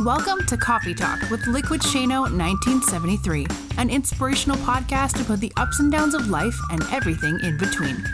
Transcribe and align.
Welcome 0.00 0.44
to 0.46 0.56
Coffee 0.56 0.92
Talk 0.92 1.30
with 1.30 1.46
Liquid 1.46 1.80
Shano 1.80 2.22
1973, 2.22 3.46
an 3.78 3.88
inspirational 3.88 4.56
podcast 4.56 5.24
about 5.24 5.38
the 5.38 5.52
ups 5.56 5.78
and 5.78 5.92
downs 5.92 6.14
of 6.14 6.26
life 6.26 6.58
and 6.72 6.82
everything 6.90 7.38
in 7.44 7.56
between. 7.56 8.04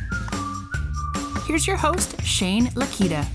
Here's 1.46 1.66
your 1.66 1.78
host, 1.78 2.22
Shane 2.22 2.66
Lakita. 2.72 3.26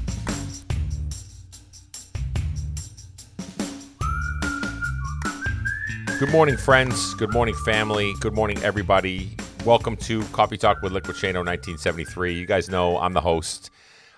Good 6.19 6.29
morning, 6.29 6.55
friends. 6.55 7.15
Good 7.15 7.33
morning, 7.33 7.55
family. 7.65 8.13
Good 8.19 8.35
morning, 8.35 8.59
everybody. 8.59 9.35
Welcome 9.65 9.97
to 9.97 10.23
Coffee 10.25 10.57
Talk 10.57 10.83
with 10.83 10.91
Liquid 10.91 11.17
Shano 11.17 11.43
1973. 11.43 12.35
You 12.35 12.45
guys 12.45 12.69
know 12.69 12.99
I'm 12.99 13.13
the 13.13 13.21
host. 13.21 13.71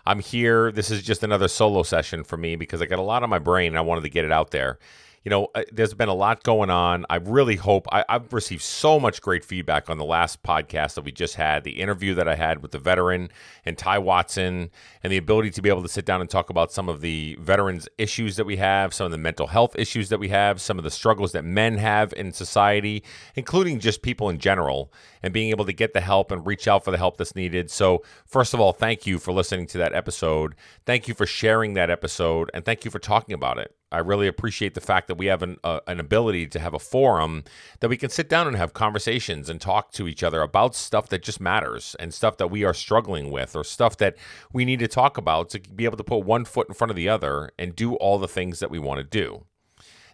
I'm 0.08 0.20
here. 0.20 0.71
This 0.71 0.89
is 0.89 1.04
just 1.04 1.21
another 1.21 1.50
solo 1.50 1.84
session 1.84 2.24
for 2.24 2.38
me 2.38 2.56
because 2.56 2.82
I 2.82 2.86
got 2.86 2.98
a 2.98 3.02
lot 3.02 3.24
on 3.24 3.29
my 3.29 3.39
brain 3.39 3.74
and 3.74 3.78
I 3.78 3.82
wanted 3.82 4.02
to 4.02 4.10
get 4.10 4.24
it 4.24 4.32
out 4.32 4.52
there 4.52 4.79
you 5.28 5.29
know, 5.29 5.50
uh, 5.56 5.64
there's 5.74 5.93
been 5.93 6.07
a 6.07 6.14
lot 6.14 6.43
going 6.43 6.70
on. 6.70 7.06
I 7.10 7.18
really 7.18 7.57
hope 7.57 7.86
I, 7.92 8.06
have 8.07 8.32
received 8.32 8.62
so 8.62 8.98
much 8.98 9.21
great 9.21 9.43
feedback 9.43 9.89
on 9.89 9.98
the 9.98 10.06
last 10.06 10.42
podcast 10.42 10.93
that 10.93 11.04
we 11.04 11.12
just 11.12 11.36
had, 11.36 11.65
the 11.65 11.82
interview 11.82 12.14
that 12.14 12.29
I 12.29 12.36
had 12.36 12.62
with 12.62 12.71
the 12.71 12.79
veteran 12.79 13.29
and 13.65 13.78
Ty 13.78 13.98
Watson, 13.98 14.70
and 15.04 15.12
the 15.12 15.18
ability 15.18 15.50
to 15.50 15.62
be 15.62 15.68
able 15.68 15.82
to 15.82 15.89
sit 15.89 16.06
down 16.06 16.21
and 16.21 16.29
talk 16.29 16.50
about 16.50 16.71
some 16.71 16.87
of 16.87 17.01
the 17.01 17.37
veterans' 17.42 17.89
issues 17.98 18.37
that 18.37 18.46
we 18.46 18.56
have, 18.56 18.93
some 18.93 19.04
of 19.04 19.12
the 19.12 19.18
mental 19.18 19.48
health 19.48 19.76
issues 19.78 20.07
that 20.07 20.18
we 20.18 20.29
have, 20.29 20.62
some 20.62 20.78
of 20.78 20.86
the 20.86 20.92
struggles 20.92 21.34
that 21.34 21.43
men 21.43 21.78
have 21.78 22.14
in 22.14 22.32
society, 22.32 23.04
including 23.36 23.82
just 23.82 24.01
people 24.01 24.29
in 24.29 24.39
general, 24.39 24.93
and 25.24 25.34
being 25.34 25.50
able 25.50 25.66
to 25.66 25.74
get 25.74 25.94
the 25.94 26.02
help 26.02 26.32
and 26.32 26.46
reach 26.46 26.68
out 26.68 26.84
for 26.84 26.92
the 26.92 26.98
help 26.98 27.18
that's 27.18 27.36
needed. 27.36 27.70
So, 27.70 28.04
first 28.26 28.54
of 28.54 28.60
all, 28.60 28.74
thank 28.74 29.06
you 29.06 29.20
for 29.20 29.32
listening 29.32 29.68
to 29.68 29.78
that 29.80 29.93
episode. 29.93 30.56
Thank 30.86 31.07
you 31.07 31.14
for 31.14 31.26
sharing 31.26 31.74
that 31.74 31.90
episode, 31.90 32.50
and 32.53 32.66
thank 32.66 32.86
you 32.86 32.92
for 32.92 33.00
talking 33.00 33.34
about 33.34 33.58
it. 33.58 33.74
I 33.92 34.00
really 34.00 34.28
appreciate 34.28 34.74
the 34.74 34.82
fact 34.82 35.08
that 35.08 35.16
we 35.16 35.28
have 35.28 35.42
an, 35.42 35.58
uh, 35.64 35.80
an 35.88 36.00
ability 36.00 36.48
to 36.48 36.59
have 36.59 36.74
a 36.74 36.80
forum 36.80 37.46
that 37.80 37.88
we 37.88 37.96
can 37.96 38.09
sit 38.09 38.28
down 38.28 38.46
and 38.46 38.58
have 38.58 38.74
conversations 38.74 39.50
and 39.50 39.62
talk 39.62 39.92
to 39.94 40.08
each 40.08 40.24
other 40.24 40.42
about 40.42 40.76
stuff 40.76 41.08
that 41.09 41.24
just 41.24 41.40
matters 41.40 41.96
and 42.00 42.14
stuff 42.14 42.38
that 42.38 42.52
we 42.52 42.66
are 42.66 42.74
struggling 42.74 43.31
with 43.31 43.56
or 43.56 43.64
stuff 43.64 43.96
that 43.98 44.18
we 44.52 44.66
need 44.66 44.80
to 44.80 44.90
talk 44.90 45.18
about 45.18 45.50
to 45.52 45.59
be 45.59 45.86
able 45.86 45.98
to 45.98 46.04
put 46.04 46.26
one 46.26 46.44
foot 46.44 46.68
in 46.68 46.74
front 46.74 46.92
of 46.92 46.98
the 46.98 47.08
other 47.08 47.52
and 47.58 47.76
do 47.76 47.96
all 47.96 48.18
the 48.18 48.28
things 48.28 48.59
that 48.59 48.70
we 48.70 48.80
want 48.80 48.98
to 48.98 49.04
do. 49.04 49.46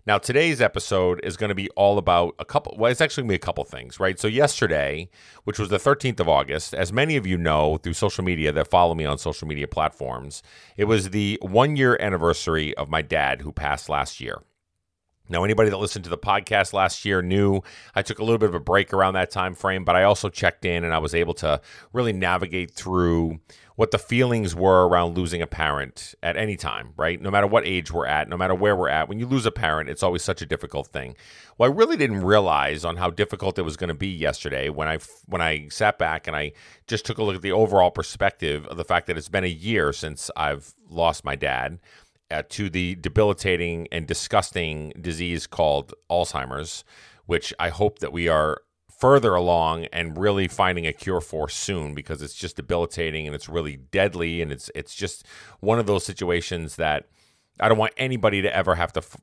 Now, 0.06 0.18
today's 0.18 0.60
episode 0.60 1.22
is 1.24 1.38
going 1.38 1.48
to 1.48 1.56
be 1.56 1.70
all 1.72 1.98
about 1.98 2.36
a 2.38 2.44
couple, 2.44 2.76
well, 2.78 2.92
it's 2.92 3.00
actually 3.00 3.22
going 3.22 3.30
to 3.30 3.32
be 3.32 3.36
a 3.36 3.40
couple 3.40 3.64
things, 3.64 4.02
right? 4.02 4.20
So, 4.20 4.28
yesterday, 4.28 5.10
which 5.46 5.58
was 5.58 5.70
the 5.70 5.78
13th 5.78 6.20
of 6.20 6.28
August, 6.28 6.74
as 6.74 6.92
many 6.92 7.16
of 7.16 7.26
you 7.26 7.38
know 7.38 7.78
through 7.78 7.94
social 7.94 8.24
media 8.26 8.52
that 8.52 8.70
follow 8.70 8.96
me 8.96 9.06
on 9.06 9.18
social 9.18 9.48
media 9.48 9.66
platforms, 9.66 10.44
it 10.76 10.86
was 10.86 11.12
the 11.12 11.40
one 11.42 11.78
year 11.78 11.98
anniversary 12.02 12.76
of 12.76 12.90
my 12.90 13.02
dad 13.02 13.42
who 13.42 13.54
passed 13.54 13.88
last 13.88 14.20
year. 14.20 14.42
Now, 15.30 15.46
anybody 15.46 15.70
that 15.70 15.78
listened 15.78 16.04
to 16.04 16.10
the 16.10 16.18
podcast 16.18 16.74
last 16.74 17.06
year 17.06 17.22
knew 17.22 17.62
I 17.96 18.02
took 18.02 18.20
a 18.20 18.24
little 18.24 18.38
bit 18.38 18.50
of 18.50 18.56
a 18.56 18.60
break 18.60 18.92
around 18.92 19.14
that 19.14 19.32
time 19.32 19.56
frame, 19.56 19.86
but 19.86 19.96
I 19.96 20.04
also 20.04 20.28
checked 20.28 20.66
in 20.66 20.84
and 20.84 20.94
I 20.94 20.98
was 20.98 21.16
able 21.16 21.34
to 21.36 21.62
really 21.94 22.12
navigate 22.12 22.72
through 22.72 23.40
what 23.76 23.92
the 23.92 23.98
feelings 23.98 24.54
were 24.54 24.86
around 24.86 25.18
losing 25.18 25.42
a 25.42 25.48
parent 25.48 26.14
at 26.22 26.36
any 26.36 26.58
time, 26.58 26.94
right? 26.98 27.22
No 27.22 27.32
matter 27.32 27.48
what 27.48 27.66
age 27.66 27.90
we're 27.90 28.06
at, 28.06 28.28
no 28.28 28.36
matter 28.36 28.54
where 28.54 28.76
we're 28.76 28.90
at, 28.90 29.08
when 29.08 29.18
you 29.18 29.26
lose 29.26 29.46
a 29.46 29.52
parent, 29.52 29.90
it's 29.90 30.04
always 30.04 30.22
such 30.22 30.42
a 30.42 30.46
difficult 30.46 30.88
thing. 30.88 31.16
Well, 31.58 31.72
I 31.72 31.74
really 31.74 31.98
didn't 31.98 32.24
realize 32.26 32.84
on 32.84 32.98
how 32.98 33.10
difficult 33.10 33.58
it 33.58 33.64
was 33.64 33.78
going 33.78 33.88
to 33.88 33.94
be 33.94 34.10
yesterday 34.10 34.68
when 34.68 34.90
I 34.90 35.00
when 35.26 35.42
I 35.42 35.70
sat 35.70 35.98
back 35.98 36.28
and 36.28 36.36
I 36.36 36.52
just 36.86 37.06
took 37.06 37.18
a 37.18 37.24
look 37.24 37.38
at 37.38 37.42
the 37.42 37.54
overall 37.54 37.92
perspective 37.92 38.68
of 38.68 38.76
the 38.76 38.84
fact 38.84 39.08
that 39.08 39.18
it's 39.18 39.30
been 39.30 39.46
a 39.46 39.48
year 39.48 39.94
since 39.94 40.30
I've 40.36 40.74
lost 40.90 41.24
my 41.24 41.38
dad 41.38 41.80
uh, 42.32 42.44
to 42.50 42.70
the 42.70 42.96
debilitating 42.96 43.88
and 43.92 44.08
disgusting 44.08 44.94
disease 45.00 45.48
called 45.48 45.94
Alzheimer's, 46.10 46.84
which 47.26 47.54
I 47.60 47.70
hope 47.70 48.00
that 48.00 48.12
we 48.12 48.28
are 48.28 48.62
further 49.04 49.36
along 49.36 49.86
and 49.92 50.18
really 50.18 50.48
finding 50.48 50.88
a 50.88 50.94
cure 50.94 51.20
for 51.20 51.50
soon 51.50 51.94
because 51.94 52.22
it's 52.22 52.34
just 52.34 52.56
debilitating 52.56 53.26
and 53.26 53.36
it's 53.36 53.50
really 53.50 53.76
deadly 53.76 54.42
and 54.42 54.52
it's 54.52 54.72
it's 54.76 54.96
just 54.96 55.26
one 55.60 55.78
of 55.78 55.86
those 55.86 56.06
situations 56.06 56.78
that 56.78 57.10
I 57.60 57.68
don't 57.68 57.78
want 57.78 57.94
anybody 57.98 58.42
to 58.42 58.56
ever 58.56 58.76
have 58.76 58.94
to 58.94 59.00
f- 59.00 59.18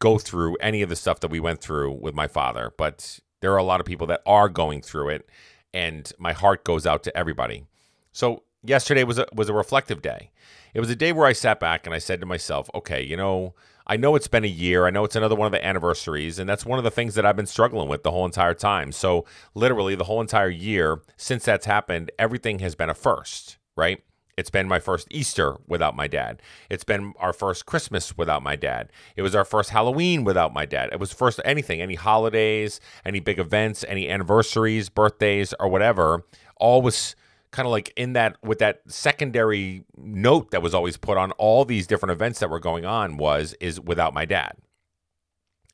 go 0.00 0.18
through 0.18 0.56
any 0.56 0.82
of 0.82 0.88
the 0.88 0.96
stuff 0.96 1.20
that 1.20 1.30
we 1.30 1.38
went 1.38 1.60
through 1.60 1.92
with 1.92 2.14
my 2.14 2.26
father, 2.26 2.72
but 2.76 3.20
there 3.40 3.52
are 3.52 3.58
a 3.58 3.62
lot 3.62 3.78
of 3.78 3.86
people 3.86 4.08
that 4.08 4.22
are 4.26 4.48
going 4.48 4.82
through 4.82 5.10
it 5.10 5.28
and 5.72 6.12
my 6.18 6.32
heart 6.32 6.64
goes 6.64 6.86
out 6.86 7.02
to 7.04 7.16
everybody. 7.16 7.64
So 8.12 8.42
yesterday 8.64 9.04
was 9.04 9.18
a 9.18 9.26
was 9.32 9.48
a 9.48 9.54
reflective 9.54 10.02
day. 10.02 10.30
It 10.74 10.80
was 10.80 10.90
a 10.90 10.96
day 10.96 11.12
where 11.12 11.26
I 11.26 11.32
sat 11.32 11.60
back 11.60 11.86
and 11.86 11.94
I 11.94 11.98
said 11.98 12.20
to 12.20 12.26
myself, 12.26 12.70
okay, 12.74 13.02
you 13.02 13.16
know, 13.16 13.54
I 13.86 13.96
know 13.96 14.14
it's 14.14 14.28
been 14.28 14.44
a 14.44 14.48
year. 14.48 14.86
I 14.86 14.90
know 14.90 15.04
it's 15.04 15.16
another 15.16 15.34
one 15.34 15.46
of 15.46 15.52
the 15.52 15.64
anniversaries, 15.64 16.38
and 16.38 16.48
that's 16.48 16.64
one 16.64 16.78
of 16.78 16.84
the 16.84 16.90
things 16.90 17.14
that 17.14 17.26
I've 17.26 17.36
been 17.36 17.46
struggling 17.46 17.88
with 17.88 18.02
the 18.02 18.10
whole 18.10 18.24
entire 18.24 18.54
time. 18.54 18.92
So, 18.92 19.24
literally, 19.54 19.94
the 19.94 20.04
whole 20.04 20.20
entire 20.20 20.48
year 20.48 21.02
since 21.16 21.44
that's 21.44 21.66
happened, 21.66 22.10
everything 22.18 22.60
has 22.60 22.74
been 22.74 22.88
a 22.88 22.94
first, 22.94 23.58
right? 23.76 24.02
It's 24.38 24.50
been 24.50 24.66
my 24.66 24.78
first 24.78 25.08
Easter 25.10 25.56
without 25.66 25.94
my 25.94 26.06
dad. 26.06 26.40
It's 26.70 26.84
been 26.84 27.12
our 27.18 27.34
first 27.34 27.66
Christmas 27.66 28.16
without 28.16 28.42
my 28.42 28.56
dad. 28.56 28.90
It 29.14 29.22
was 29.22 29.34
our 29.34 29.44
first 29.44 29.70
Halloween 29.70 30.24
without 30.24 30.54
my 30.54 30.64
dad. 30.64 30.88
It 30.90 30.98
was 30.98 31.12
first 31.12 31.38
anything, 31.44 31.82
any 31.82 31.96
holidays, 31.96 32.80
any 33.04 33.20
big 33.20 33.38
events, 33.38 33.84
any 33.86 34.08
anniversaries, 34.08 34.88
birthdays, 34.88 35.52
or 35.60 35.68
whatever. 35.68 36.24
All 36.56 36.80
was 36.80 37.14
kind 37.52 37.66
of 37.66 37.70
like 37.70 37.92
in 37.96 38.14
that 38.14 38.36
with 38.42 38.58
that 38.58 38.80
secondary 38.88 39.84
note 39.96 40.50
that 40.50 40.62
was 40.62 40.74
always 40.74 40.96
put 40.96 41.16
on 41.16 41.30
all 41.32 41.64
these 41.64 41.86
different 41.86 42.12
events 42.12 42.40
that 42.40 42.50
were 42.50 42.58
going 42.58 42.84
on 42.84 43.16
was 43.16 43.54
is 43.60 43.80
without 43.80 44.12
my 44.14 44.24
dad. 44.24 44.52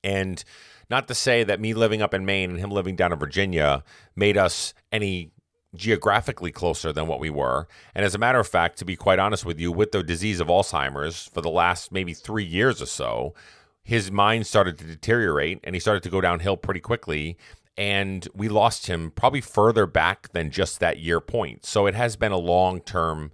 And 0.05 0.43
not 0.91 1.09
to 1.09 1.15
say 1.15 1.45
that 1.45 1.61
me 1.61 1.75
living 1.75 2.03
up 2.03 2.15
in 2.15 2.25
Maine 2.25 2.51
and 2.51 2.59
him 2.59 2.71
living 2.71 2.97
down 2.97 3.13
in 3.13 3.19
Virginia 3.19 3.85
made 4.17 4.37
us 4.37 4.75
any 4.93 5.31
geographically 5.75 6.51
closer 6.51 6.93
than 6.93 7.07
what 7.07 7.21
we 7.21 7.31
were. 7.31 7.69
And 7.95 8.05
as 8.05 8.15
a 8.15 8.19
matter 8.19 8.41
of 8.41 8.49
fact, 8.49 8.79
to 8.79 8.85
be 8.85 8.97
quite 8.97 9.19
honest 9.19 9.45
with 9.45 9.61
you, 9.61 9.71
with 9.71 9.93
the 9.93 10.03
disease 10.03 10.41
of 10.41 10.49
Alzheimer's 10.49 11.29
for 11.33 11.41
the 11.41 11.51
last 11.51 11.93
maybe 11.93 12.15
three 12.15 12.45
years 12.45 12.81
or 12.81 12.87
so, 12.87 13.35
his 13.83 14.11
mind 14.11 14.47
started 14.47 14.79
to 14.79 14.85
deteriorate 14.85 15.61
and 15.65 15.75
he 15.75 15.81
started 15.81 16.03
to 16.03 16.11
go 16.11 16.21
downhill 16.21 16.57
pretty 16.57 16.81
quickly 16.81 17.37
and 17.79 18.27
we 18.35 18.49
lost 18.49 18.89
him 18.89 19.13
probably 19.13 19.41
further 19.41 19.87
back 19.87 20.33
than 20.33 20.51
just 20.51 20.81
that 20.81 20.99
year 20.99 21.21
point. 21.21 21.65
So 21.65 21.87
it 21.87 21.95
has 21.95 22.17
been 22.17 22.33
a 22.33 22.37
long 22.37 22.81
term 22.81 23.31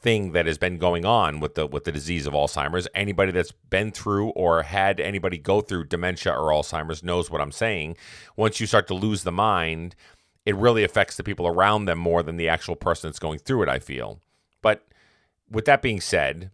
thing 0.00 0.32
that 0.32 0.46
has 0.46 0.56
been 0.56 0.78
going 0.78 1.04
on 1.04 1.40
with 1.40 1.56
the 1.56 1.66
with 1.66 1.82
the 1.82 1.90
disease 1.90 2.26
of 2.26 2.32
Alzheimer's. 2.32 2.86
Anybody 2.94 3.32
that's 3.32 3.50
been 3.50 3.90
through 3.90 4.28
or 4.30 4.62
had 4.62 5.00
anybody 5.00 5.36
go 5.36 5.60
through 5.60 5.86
dementia 5.86 6.32
or 6.32 6.52
Alzheimer's 6.52 7.02
knows 7.02 7.28
what 7.28 7.40
I'm 7.40 7.50
saying. 7.50 7.96
Once 8.36 8.60
you 8.60 8.68
start 8.68 8.86
to 8.86 8.94
lose 8.94 9.24
the 9.24 9.32
mind, 9.32 9.96
it 10.46 10.54
really 10.54 10.84
affects 10.84 11.16
the 11.16 11.24
people 11.24 11.48
around 11.48 11.86
them 11.86 11.98
more 11.98 12.22
than 12.22 12.36
the 12.36 12.48
actual 12.48 12.76
person 12.76 13.10
that's 13.10 13.18
going 13.18 13.40
through 13.40 13.64
it, 13.64 13.68
I 13.68 13.80
feel. 13.80 14.20
But 14.62 14.86
with 15.50 15.64
that 15.64 15.82
being 15.82 16.00
said, 16.00 16.52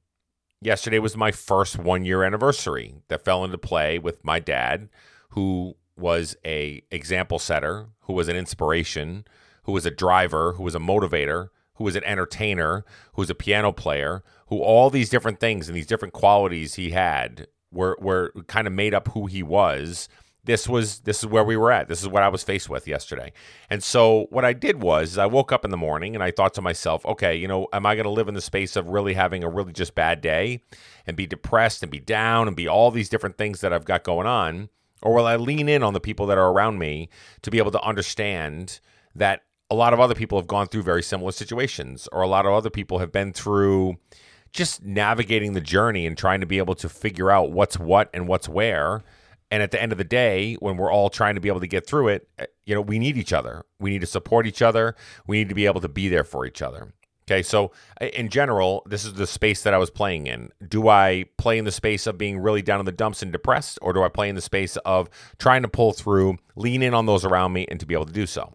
yesterday 0.62 0.98
was 0.98 1.14
my 1.14 1.30
first 1.30 1.78
1 1.78 2.06
year 2.06 2.24
anniversary 2.24 2.94
that 3.08 3.22
fell 3.22 3.44
into 3.44 3.58
play 3.58 3.98
with 3.98 4.24
my 4.24 4.38
dad 4.38 4.88
who 5.30 5.76
was 5.96 6.36
a 6.44 6.82
example 6.90 7.38
setter, 7.38 7.86
who 8.02 8.12
was 8.12 8.28
an 8.28 8.36
inspiration, 8.36 9.24
who 9.64 9.72
was 9.72 9.86
a 9.86 9.90
driver, 9.90 10.52
who 10.54 10.62
was 10.62 10.74
a 10.74 10.80
motivator, 10.80 11.48
who 11.74 11.84
was 11.84 11.96
an 11.96 12.04
entertainer, 12.04 12.84
who 13.14 13.22
was 13.22 13.30
a 13.30 13.34
piano 13.34 13.72
player, 13.72 14.22
who 14.46 14.60
all 14.60 14.90
these 14.90 15.08
different 15.08 15.40
things 15.40 15.68
and 15.68 15.76
these 15.76 15.86
different 15.86 16.14
qualities 16.14 16.74
he 16.74 16.90
had 16.90 17.46
were 17.70 17.96
were 18.00 18.32
kind 18.46 18.66
of 18.66 18.72
made 18.72 18.94
up 18.94 19.08
who 19.08 19.26
he 19.26 19.42
was. 19.42 20.08
This 20.44 20.68
was 20.68 21.00
this 21.00 21.20
is 21.20 21.26
where 21.26 21.44
we 21.44 21.56
were 21.56 21.70
at. 21.70 21.88
This 21.88 22.02
is 22.02 22.08
what 22.08 22.24
I 22.24 22.28
was 22.28 22.42
faced 22.42 22.68
with 22.68 22.88
yesterday. 22.88 23.32
And 23.70 23.82
so 23.82 24.26
what 24.30 24.44
I 24.44 24.52
did 24.52 24.82
was 24.82 25.16
I 25.16 25.26
woke 25.26 25.52
up 25.52 25.64
in 25.64 25.70
the 25.70 25.76
morning 25.76 26.14
and 26.16 26.22
I 26.22 26.32
thought 26.32 26.54
to 26.54 26.62
myself, 26.62 27.06
okay, 27.06 27.36
you 27.36 27.46
know, 27.46 27.68
am 27.72 27.86
I 27.86 27.94
going 27.94 28.04
to 28.04 28.10
live 28.10 28.28
in 28.28 28.34
the 28.34 28.40
space 28.40 28.74
of 28.74 28.88
really 28.88 29.14
having 29.14 29.44
a 29.44 29.48
really 29.48 29.72
just 29.72 29.94
bad 29.94 30.20
day 30.20 30.60
and 31.06 31.16
be 31.16 31.26
depressed 31.26 31.82
and 31.82 31.92
be 31.92 32.00
down 32.00 32.48
and 32.48 32.56
be 32.56 32.66
all 32.66 32.90
these 32.90 33.08
different 33.08 33.38
things 33.38 33.60
that 33.60 33.72
I've 33.72 33.84
got 33.84 34.02
going 34.02 34.26
on? 34.26 34.68
Or 35.02 35.14
will 35.14 35.26
I 35.26 35.36
lean 35.36 35.68
in 35.68 35.82
on 35.82 35.94
the 35.94 36.00
people 36.00 36.26
that 36.26 36.38
are 36.38 36.50
around 36.50 36.78
me 36.78 37.08
to 37.42 37.50
be 37.50 37.58
able 37.58 37.72
to 37.72 37.82
understand 37.82 38.80
that 39.14 39.42
a 39.70 39.74
lot 39.74 39.92
of 39.92 40.00
other 40.00 40.14
people 40.14 40.38
have 40.38 40.46
gone 40.46 40.66
through 40.68 40.82
very 40.82 41.02
similar 41.02 41.32
situations, 41.32 42.08
or 42.12 42.22
a 42.22 42.28
lot 42.28 42.46
of 42.46 42.52
other 42.52 42.70
people 42.70 42.98
have 42.98 43.10
been 43.10 43.32
through 43.32 43.96
just 44.52 44.82
navigating 44.84 45.54
the 45.54 45.60
journey 45.60 46.06
and 46.06 46.16
trying 46.16 46.40
to 46.40 46.46
be 46.46 46.58
able 46.58 46.74
to 46.74 46.88
figure 46.88 47.30
out 47.30 47.52
what's 47.52 47.78
what 47.78 48.10
and 48.12 48.28
what's 48.28 48.48
where. 48.48 49.02
And 49.50 49.62
at 49.62 49.70
the 49.70 49.80
end 49.80 49.92
of 49.92 49.98
the 49.98 50.04
day, 50.04 50.54
when 50.60 50.76
we're 50.76 50.92
all 50.92 51.10
trying 51.10 51.34
to 51.34 51.40
be 51.40 51.48
able 51.48 51.60
to 51.60 51.66
get 51.66 51.86
through 51.86 52.08
it, 52.08 52.28
eh, 52.38 52.46
you 52.64 52.74
know, 52.74 52.80
we 52.80 52.98
need 52.98 53.16
each 53.16 53.32
other. 53.32 53.64
We 53.80 53.90
need 53.90 54.00
to 54.02 54.06
support 54.06 54.46
each 54.46 54.62
other. 54.62 54.94
We 55.26 55.38
need 55.38 55.48
to 55.48 55.54
be 55.54 55.66
able 55.66 55.80
to 55.80 55.88
be 55.88 56.08
there 56.08 56.24
for 56.24 56.46
each 56.46 56.62
other. 56.62 56.92
Okay, 57.28 57.42
so 57.42 57.70
in 58.00 58.28
general, 58.28 58.82
this 58.84 59.04
is 59.04 59.14
the 59.14 59.26
space 59.26 59.62
that 59.62 59.72
I 59.72 59.78
was 59.78 59.90
playing 59.90 60.26
in. 60.26 60.50
Do 60.66 60.88
I 60.88 61.26
play 61.38 61.56
in 61.56 61.64
the 61.64 61.70
space 61.70 62.06
of 62.06 62.18
being 62.18 62.38
really 62.38 62.62
down 62.62 62.80
in 62.80 62.86
the 62.86 62.92
dumps 62.92 63.22
and 63.22 63.30
depressed, 63.30 63.78
or 63.80 63.92
do 63.92 64.02
I 64.02 64.08
play 64.08 64.28
in 64.28 64.34
the 64.34 64.40
space 64.42 64.76
of 64.78 65.08
trying 65.38 65.62
to 65.62 65.68
pull 65.68 65.92
through, 65.92 66.38
lean 66.56 66.82
in 66.82 66.94
on 66.94 67.06
those 67.06 67.24
around 67.24 67.52
me, 67.52 67.66
and 67.70 67.78
to 67.78 67.86
be 67.86 67.94
able 67.94 68.06
to 68.06 68.12
do 68.12 68.26
so? 68.26 68.54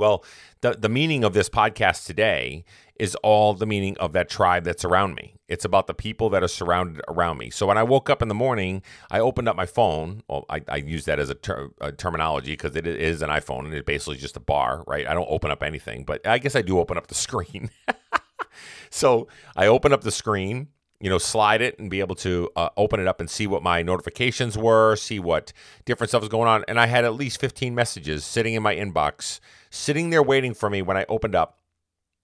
Well, 0.00 0.24
the, 0.62 0.72
the 0.72 0.88
meaning 0.88 1.24
of 1.24 1.34
this 1.34 1.50
podcast 1.50 2.06
today 2.06 2.64
is 2.98 3.14
all 3.16 3.52
the 3.52 3.66
meaning 3.66 3.98
of 3.98 4.14
that 4.14 4.30
tribe 4.30 4.64
that's 4.64 4.82
around 4.82 5.14
me. 5.14 5.34
It's 5.46 5.66
about 5.66 5.86
the 5.88 5.94
people 5.94 6.30
that 6.30 6.42
are 6.42 6.48
surrounded 6.48 7.02
around 7.06 7.36
me. 7.36 7.50
So 7.50 7.66
when 7.66 7.76
I 7.76 7.82
woke 7.82 8.08
up 8.08 8.22
in 8.22 8.28
the 8.28 8.34
morning, 8.34 8.82
I 9.10 9.20
opened 9.20 9.46
up 9.46 9.56
my 9.56 9.66
phone. 9.66 10.22
Well, 10.26 10.46
I, 10.48 10.62
I 10.68 10.76
use 10.76 11.04
that 11.04 11.18
as 11.18 11.28
a, 11.28 11.34
ter- 11.34 11.70
a 11.82 11.92
terminology 11.92 12.52
because 12.52 12.76
it 12.76 12.86
is 12.86 13.20
an 13.20 13.28
iPhone 13.28 13.66
and 13.66 13.74
it's 13.74 13.84
basically 13.84 14.16
just 14.16 14.38
a 14.38 14.40
bar, 14.40 14.84
right? 14.86 15.06
I 15.06 15.12
don't 15.12 15.28
open 15.28 15.50
up 15.50 15.62
anything, 15.62 16.04
but 16.04 16.26
I 16.26 16.38
guess 16.38 16.56
I 16.56 16.62
do 16.62 16.78
open 16.78 16.96
up 16.96 17.08
the 17.08 17.14
screen. 17.26 17.70
so 18.90 19.28
I 19.54 19.66
open 19.66 19.92
up 19.92 20.00
the 20.00 20.10
screen 20.10 20.68
you 21.00 21.08
know, 21.08 21.18
slide 21.18 21.62
it 21.62 21.78
and 21.78 21.88
be 21.88 22.00
able 22.00 22.14
to 22.14 22.50
uh, 22.56 22.68
open 22.76 23.00
it 23.00 23.08
up 23.08 23.20
and 23.20 23.30
see 23.30 23.46
what 23.46 23.62
my 23.62 23.82
notifications 23.82 24.56
were, 24.56 24.96
see 24.96 25.18
what 25.18 25.52
different 25.86 26.10
stuff 26.10 26.20
was 26.20 26.28
going 26.28 26.46
on. 26.46 26.62
And 26.68 26.78
I 26.78 26.86
had 26.86 27.04
at 27.04 27.14
least 27.14 27.40
15 27.40 27.74
messages 27.74 28.24
sitting 28.24 28.52
in 28.52 28.62
my 28.62 28.76
inbox, 28.76 29.40
sitting 29.70 30.10
there 30.10 30.22
waiting 30.22 30.54
for 30.54 30.68
me 30.68 30.82
when 30.82 30.96
I 30.96 31.06
opened 31.08 31.34
up, 31.34 31.58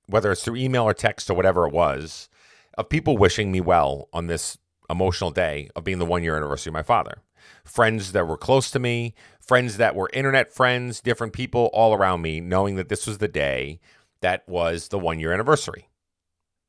whether 0.07 0.31
it's 0.33 0.45
through 0.45 0.57
email 0.57 0.85
or 0.85 0.95
text 0.95 1.31
or 1.31 1.35
whatever 1.35 1.67
it 1.67 1.73
was, 1.73 2.29
of 2.77 2.89
people 2.89 3.17
wishing 3.17 3.51
me 3.51 3.61
well 3.61 4.09
on 4.13 4.27
this 4.27 4.59
emotional 4.91 5.31
day 5.31 5.69
of 5.75 5.85
being 5.85 5.99
the 5.99 6.05
one 6.05 6.23
year 6.23 6.37
anniversary 6.37 6.71
of 6.71 6.75
my 6.75 6.83
father. 6.83 7.23
Friends 7.65 8.13
that 8.13 8.27
were 8.27 8.37
close 8.37 8.71
to 8.71 8.79
me, 8.79 9.15
friends 9.41 9.77
that 9.77 9.95
were 9.95 10.11
internet 10.13 10.53
friends, 10.53 11.01
different 11.01 11.33
people 11.33 11.71
all 11.73 11.95
around 11.95 12.23
me, 12.23 12.41
knowing 12.41 12.77
that 12.77 12.89
this 12.89 13.07
was 13.07 13.19
the 13.19 13.29
day 13.29 13.81
that 14.21 14.49
was 14.49 14.89
the 14.89 14.99
one 14.99 15.19
year 15.19 15.33
anniversary. 15.33 15.89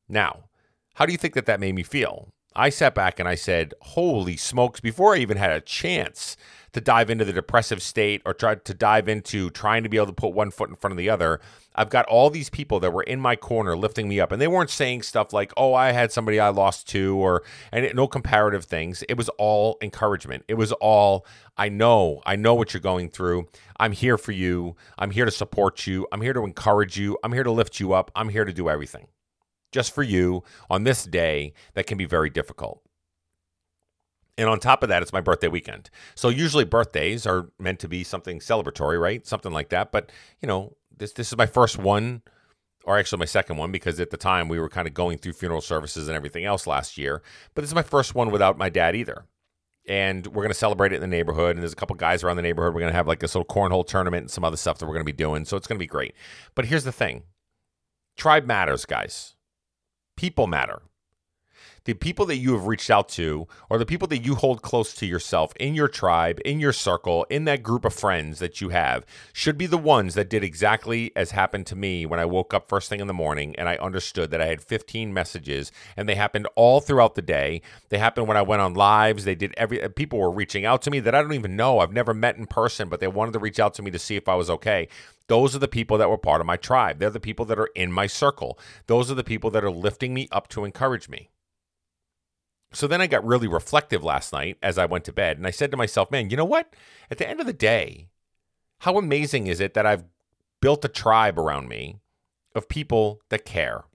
Now, 0.08 0.46
how 0.96 1.06
do 1.06 1.12
you 1.12 1.18
think 1.18 1.34
that 1.34 1.46
that 1.46 1.60
made 1.60 1.76
me 1.76 1.84
feel? 1.84 2.30
I 2.56 2.70
sat 2.70 2.96
back 2.96 3.20
and 3.20 3.30
I 3.30 3.36
said, 3.36 3.74
Holy 3.82 4.38
smokes, 4.38 4.80
before 4.80 5.14
I 5.14 5.20
even 5.20 5.38
had 5.38 5.52
a 5.52 5.62
chance 5.62 6.38
to 6.78 6.82
dive 6.82 7.10
into 7.10 7.26
the 7.26 7.34
depressive 7.34 7.82
state 7.82 8.22
or 8.24 8.36
try 8.36 8.54
to 8.54 8.74
dive 8.74 9.10
into 9.10 9.50
trying 9.50 9.82
to 9.82 9.90
be 9.90 9.98
able 9.98 10.06
to 10.06 10.14
put 10.14 10.34
one 10.34 10.52
foot 10.52 10.70
in 10.70 10.76
front 10.76 10.92
of 10.92 10.98
the 10.98 11.10
other, 11.10 11.42
I've 11.74 11.90
got 11.90 12.06
all 12.06 12.30
these 12.30 12.52
people 12.52 12.80
that 12.82 12.94
were 12.94 13.02
in 13.02 13.20
my 13.20 13.36
corner 13.36 13.76
lifting 13.76 14.08
me 14.08 14.20
up. 14.20 14.32
And 14.32 14.40
they 14.40 14.48
weren't 14.48 14.70
saying 14.70 15.02
stuff 15.02 15.34
like, 15.34 15.52
oh, 15.58 15.74
I 15.74 15.92
had 15.92 16.12
somebody 16.12 16.40
I 16.40 16.50
lost 16.50 16.88
to, 16.90 17.18
or 17.18 17.42
and 17.72 17.84
it, 17.84 17.96
no 17.96 18.08
comparative 18.08 18.66
things. 18.66 19.04
It 19.10 19.18
was 19.18 19.28
all 19.40 19.80
encouragement. 19.82 20.44
It 20.48 20.54
was 20.54 20.72
all, 20.74 21.26
I 21.58 21.70
know, 21.70 22.22
I 22.28 22.36
know 22.36 22.54
what 22.54 22.76
you're 22.76 22.82
going 22.82 23.10
through. 23.10 23.48
I'm 23.80 23.92
here 23.92 24.18
for 24.20 24.32
you. 24.32 24.76
I'm 25.00 25.10
here 25.10 25.26
to 25.26 25.32
support 25.32 25.88
you. 25.88 26.08
I'm 26.12 26.22
here 26.22 26.34
to 26.34 26.44
encourage 26.44 26.96
you. 26.98 27.18
I'm 27.24 27.34
here 27.34 27.44
to 27.44 27.52
lift 27.52 27.80
you 27.80 27.94
up. 27.94 28.12
I'm 28.16 28.30
here 28.30 28.46
to 28.46 28.54
do 28.54 28.70
everything 28.70 29.08
just 29.72 29.94
for 29.94 30.04
you 30.04 30.44
on 30.70 30.84
this 30.84 31.06
day 31.06 31.54
that 31.74 31.88
can 31.88 31.98
be 31.98 32.06
very 32.06 32.30
difficult. 32.30 32.87
And 34.38 34.48
on 34.48 34.60
top 34.60 34.84
of 34.84 34.90
that, 34.90 35.02
it's 35.02 35.14
my 35.14 35.22
birthday 35.22 35.48
weekend. 35.48 35.90
So 36.16 36.30
usually 36.30 36.64
birthdays 36.64 37.26
are 37.26 37.50
meant 37.60 37.80
to 37.80 37.88
be 37.88 38.04
something 38.04 38.40
celebratory, 38.40 39.02
right? 39.02 39.26
Something 39.26 39.52
like 39.52 39.70
that. 39.70 39.92
But, 39.92 40.12
you 40.42 40.48
know, 40.48 40.76
this 40.96 41.14
this 41.14 41.32
is 41.32 41.38
my 41.38 41.48
first 41.48 41.78
one 41.78 42.22
or 42.88 42.98
actually 42.98 43.20
my 43.20 43.26
second 43.26 43.58
one 43.58 43.72
because 43.72 44.00
at 44.00 44.12
the 44.12 44.18
time 44.18 44.48
we 44.48 44.60
were 44.60 44.70
kind 44.70 44.88
of 44.88 44.94
going 44.94 45.18
through 45.18 45.34
funeral 45.34 45.62
services 45.62 46.08
and 46.08 46.16
everything 46.16 46.46
else 46.46 46.66
last 46.66 46.98
year. 46.98 47.22
But 47.54 47.62
this 47.62 47.70
is 47.70 47.76
my 47.76 47.84
first 47.84 48.16
one 48.16 48.32
without 48.32 48.58
my 48.58 48.70
dad 48.70 48.96
either. 48.96 49.26
And 49.90 50.26
we're 50.28 50.44
going 50.44 50.50
to 50.50 50.54
celebrate 50.54 50.92
it 50.92 50.96
in 50.96 51.02
the 51.02 51.08
neighborhood. 51.08 51.56
And 51.56 51.64
there's 51.64 51.74
a 51.74 51.78
couple 51.78 51.96
guys 51.96 52.24
around 52.24 52.36
the 52.36 52.42
neighborhood. 52.42 52.74
We're 52.74 52.82
going 52.82 52.92
to 52.92 52.96
have 52.96 53.08
like 53.08 53.20
this 53.20 53.36
little 53.36 53.46
cornhole 53.46 53.86
tournament 53.86 54.24
and 54.24 54.32
some 54.32 54.44
other 54.44 54.58
stuff 54.58 54.78
that 54.78 54.86
we're 54.86 54.94
going 54.94 55.06
to 55.06 55.12
be 55.12 55.16
doing. 55.16 55.46
So 55.46 55.58
it's 55.58 55.68
going 55.68 55.78
to 55.78 55.84
be 55.84 55.88
great. 55.88 56.14
But 56.56 56.66
here's 56.66 56.84
the 56.84 56.92
thing 56.92 57.24
tribe 58.16 58.46
matters, 58.46 58.86
guys. 58.86 59.36
People 60.16 60.48
matter. 60.48 60.82
The 61.88 61.94
people 61.94 62.26
that 62.26 62.36
you 62.36 62.52
have 62.52 62.68
reached 62.68 62.90
out 62.90 63.08
to, 63.12 63.48
or 63.70 63.78
the 63.78 63.86
people 63.86 64.10
that 64.10 64.26
you 64.26 64.36
hold 64.36 64.62
close 64.62 64.94
to 64.96 65.06
yourself 65.06 65.54
in 65.56 65.74
your 65.74 65.88
tribe, 65.88 66.42
in 66.44 66.60
your 66.60 66.74
circle, 66.74 67.26
in 67.30 67.46
that 67.46 67.64
group 67.64 67.86
of 67.86 67.94
friends 67.94 68.40
that 68.40 68.60
you 68.60 68.68
have, 68.70 69.06
should 69.32 69.58
be 69.58 69.68
the 69.68 69.78
ones 69.78 70.14
that 70.16 70.30
did 70.30 70.44
exactly 70.44 71.14
as 71.16 71.32
happened 71.32 71.66
to 71.68 71.78
me 71.78 72.06
when 72.06 72.20
I 72.20 72.26
woke 72.26 72.54
up 72.54 72.68
first 72.68 72.90
thing 72.90 73.00
in 73.00 73.08
the 73.08 73.14
morning 73.14 73.56
and 73.56 73.70
I 73.70 73.78
understood 73.78 74.32
that 74.32 74.42
I 74.42 74.48
had 74.48 74.60
15 74.60 75.14
messages 75.14 75.72
and 75.96 76.10
they 76.10 76.16
happened 76.16 76.50
all 76.58 76.82
throughout 76.82 77.16
the 77.16 77.22
day. 77.22 77.62
They 77.88 78.00
happened 78.00 78.28
when 78.28 78.36
I 78.36 78.42
went 78.42 78.62
on 78.62 78.74
lives. 78.74 79.24
They 79.24 79.36
did 79.36 79.54
every, 79.56 79.80
people 79.96 80.20
were 80.20 80.30
reaching 80.30 80.66
out 80.66 80.82
to 80.82 80.92
me 80.92 81.00
that 81.00 81.16
I 81.16 81.22
don't 81.22 81.36
even 81.36 81.56
know. 81.56 81.80
I've 81.80 81.94
never 81.94 82.14
met 82.14 82.36
in 82.36 82.48
person, 82.48 82.90
but 82.90 83.00
they 83.00 83.08
wanted 83.08 83.32
to 83.32 83.40
reach 83.40 83.62
out 83.62 83.74
to 83.76 83.82
me 83.82 83.92
to 83.92 84.00
see 84.00 84.18
if 84.18 84.28
I 84.28 84.36
was 84.36 84.50
okay. 84.50 84.90
Those 85.28 85.56
are 85.56 85.60
the 85.60 85.70
people 85.70 85.98
that 86.00 86.10
were 86.10 86.18
part 86.18 86.42
of 86.42 86.48
my 86.48 86.58
tribe. 86.58 87.00
They're 87.00 87.10
the 87.10 87.22
people 87.22 87.46
that 87.46 87.58
are 87.58 87.70
in 87.76 87.94
my 87.94 88.08
circle. 88.08 88.60
Those 88.88 89.10
are 89.10 89.16
the 89.16 89.24
people 89.24 89.50
that 89.52 89.64
are 89.64 89.72
lifting 89.72 90.14
me 90.14 90.28
up 90.34 90.50
to 90.50 90.66
encourage 90.66 91.08
me. 91.08 91.30
So 92.78 92.86
then 92.86 93.02
I 93.02 93.08
got 93.08 93.26
really 93.26 93.48
reflective 93.48 94.04
last 94.04 94.32
night 94.32 94.60
as 94.62 94.78
I 94.78 94.86
went 94.86 95.04
to 95.06 95.12
bed, 95.12 95.38
and 95.38 95.48
I 95.48 95.50
said 95.50 95.72
to 95.72 95.78
myself, 95.78 96.12
man, 96.12 96.30
you 96.30 96.38
know 96.38 96.46
what? 96.46 96.76
At 97.10 97.18
the 97.18 97.28
end 97.28 97.40
of 97.40 97.48
the 97.48 97.52
day, 97.52 98.10
how 98.82 99.00
amazing 99.00 99.48
is 99.48 99.60
it 99.60 99.74
that 99.74 99.88
I've 99.88 100.04
built 100.62 100.86
a 100.86 100.88
tribe 100.88 101.40
around 101.40 101.70
me 101.70 101.98
of 102.54 102.70
people 102.70 103.20
that 103.30 103.46
care? 103.46 103.86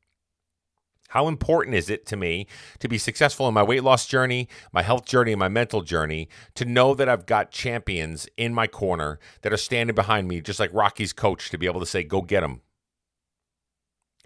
How 1.11 1.29
important 1.29 1.77
is 1.77 1.91
it 1.91 2.07
to 2.07 2.17
me 2.17 2.49
to 2.81 2.89
be 2.89 2.99
successful 2.99 3.47
in 3.47 3.55
my 3.55 3.63
weight 3.63 3.85
loss 3.85 4.05
journey, 4.05 4.49
my 4.73 4.83
health 4.83 5.05
journey, 5.05 5.31
and 5.31 5.39
my 5.39 5.49
mental 5.49 5.83
journey 5.83 6.29
to 6.57 6.65
know 6.65 6.93
that 6.93 7.09
I've 7.09 7.25
got 7.25 7.53
champions 7.53 8.27
in 8.37 8.53
my 8.53 8.67
corner 8.67 9.21
that 9.43 9.53
are 9.53 9.59
standing 9.59 9.95
behind 9.95 10.27
me, 10.27 10.41
just 10.41 10.59
like 10.59 10.75
Rocky's 10.75 11.13
coach, 11.13 11.51
to 11.51 11.57
be 11.57 11.67
able 11.67 11.79
to 11.79 11.87
say, 11.87 12.03
go 12.03 12.21
get 12.21 12.41
them? 12.41 12.63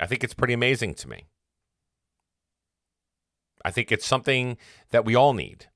I 0.00 0.06
think 0.06 0.24
it's 0.24 0.32
pretty 0.32 0.54
amazing 0.54 0.94
to 0.94 1.08
me. 1.10 1.26
I 3.66 3.72
think 3.72 3.90
it's 3.90 4.06
something 4.06 4.58
that 4.90 5.04
we 5.04 5.16
all 5.16 5.32
need 5.32 5.66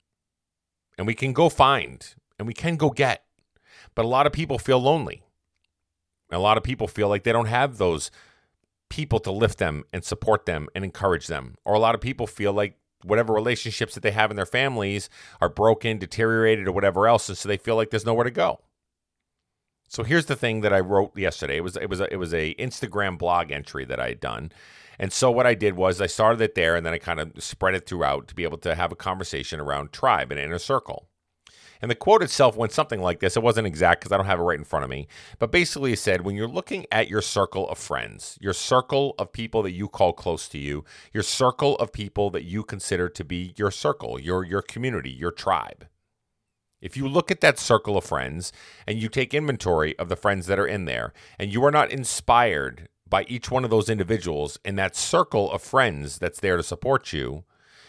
and 0.97 1.09
we 1.09 1.15
can 1.15 1.33
go 1.33 1.49
find 1.49 2.15
and 2.39 2.47
we 2.47 2.55
can 2.55 2.77
go 2.77 2.91
get. 2.91 3.25
But 3.97 4.05
a 4.05 4.09
lot 4.09 4.29
of 4.29 4.33
people 4.33 4.61
feel 4.61 4.79
lonely. 4.79 5.25
A 6.31 6.39
lot 6.39 6.57
of 6.57 6.63
people 6.63 6.87
feel 6.87 7.09
like 7.09 7.25
they 7.25 7.33
don't 7.33 7.47
have 7.47 7.79
those 7.79 8.13
people 8.91 9.19
to 9.19 9.33
lift 9.33 9.59
them 9.59 9.83
and 9.93 10.05
support 10.05 10.47
them 10.47 10.69
and 10.73 10.85
encourage 10.85 11.27
them. 11.27 11.57
Or 11.65 11.75
a 11.75 11.81
lot 11.81 11.97
of 11.97 12.01
people 12.01 12.29
feel 12.29 12.53
like 12.53 12.79
whatever 13.03 13.33
relationships 13.33 13.95
that 13.95 14.05
they 14.05 14.13
have 14.13 14.31
in 14.31 14.37
their 14.37 14.47
families 14.47 15.11
are 15.41 15.49
broken, 15.49 15.99
deteriorated, 15.99 16.69
or 16.69 16.73
whatever 16.73 17.09
else, 17.09 17.29
and 17.29 17.37
so 17.37 17.49
they 17.49 17.57
feel 17.57 17.75
like 17.75 17.91
there's 17.91 18.07
nowhere 18.07 18.25
to 18.25 18.31
go. 18.31 18.61
So 19.89 20.05
here's 20.05 20.27
the 20.27 20.37
thing 20.37 20.61
that 20.61 20.73
I 20.73 20.79
wrote 20.79 21.19
yesterday. 21.19 21.57
It 21.57 21.65
was 21.65 21.77
it 21.77 21.91
was 21.91 22.01
a, 22.01 22.13
it 22.13 22.19
was 22.19 22.33
a 22.33 22.55
Instagram 22.55 23.19
blog 23.19 23.51
entry 23.51 23.85
that 23.87 23.99
I 23.99 24.11
had 24.11 24.21
done. 24.21 24.53
And 25.01 25.15
so 25.15 25.31
what 25.31 25.47
I 25.47 25.55
did 25.55 25.77
was 25.77 25.99
I 25.99 26.07
started 26.07 26.43
it 26.43 26.55
there 26.55 26.77
and 26.77 26.85
then 26.85 26.93
I 26.93 26.99
kind 26.99 27.21
of 27.21 27.43
spread 27.43 27.75
it 27.75 27.87
throughout 27.87 28.29
to 28.29 28.35
be 28.35 28.45
able 28.45 28.59
to 28.59 28.75
have 28.75 28.93
a 28.93 28.97
conversation 28.97 29.59
around 29.59 29.93
tribe 29.93 30.31
and 30.31 30.39
inner 30.39 30.59
circle. 30.59 31.09
And 31.81 31.91
the 31.91 31.95
quote 31.95 32.23
itself 32.23 32.55
went 32.55 32.73
something 32.73 33.01
like 33.01 33.21
this. 33.21 33.35
It 33.35 33.43
wasn't 33.43 33.67
exact 33.67 34.03
because 34.03 34.13
I 34.13 34.19
don't 34.19 34.27
have 34.27 34.39
it 34.39 34.43
right 34.43 34.59
in 34.59 34.65
front 34.65 34.85
of 34.85 34.91
me. 34.91 35.09
But 35.39 35.51
basically, 35.51 35.95
it 35.95 35.99
said 35.99 36.21
when 36.21 36.37
you're 36.37 36.47
looking 36.47 36.85
at 36.93 37.09
your 37.09 37.23
circle 37.23 37.67
of 37.71 37.79
friends, 37.79 38.37
your 38.43 38.53
circle 38.53 39.15
of 39.19 39.33
people 39.33 39.63
that 39.63 39.73
you 39.73 39.89
call 39.89 40.13
close 40.13 40.47
to 40.49 40.59
you, 40.59 40.85
your 41.15 41.23
circle 41.23 41.77
of 41.77 41.95
people 41.95 42.29
that 42.31 42.45
you 42.45 42.63
consider 42.63 43.09
to 43.09 43.25
be 43.25 43.55
your 43.57 43.71
circle, 43.71 44.21
your, 44.21 44.45
your 44.45 44.61
community, 44.61 45.09
your 45.09 45.33
tribe. 45.33 45.87
If 46.83 46.99
you 46.99 47.09
look 47.09 47.31
at 47.31 47.41
that 47.41 47.59
circle 47.59 47.97
of 47.97 48.05
friends 48.05 48.53
and 48.87 48.99
you 48.99 49.09
take 49.09 49.33
inventory 49.33 49.99
of 49.99 50.11
the 50.11 50.17
friends 50.17 50.47
that 50.47 50.59
are 50.59 50.67
in 50.67 50.85
there, 50.85 51.15
and 51.39 51.51
you 51.51 51.65
are 51.65 51.71
not 51.71 51.91
inspired 51.91 52.91
by 53.11 53.25
each 53.25 53.51
one 53.51 53.65
of 53.65 53.71
those 53.71 53.91
individuals 53.91 54.59
in 54.65 54.77
that 54.77 54.97
circle 54.97 55.51
of 55.51 55.63
friends 55.63 56.19
that's 56.19 56.41
there 56.41 56.57
to 56.57 56.63
support 56.63 57.13
you, 57.13 57.45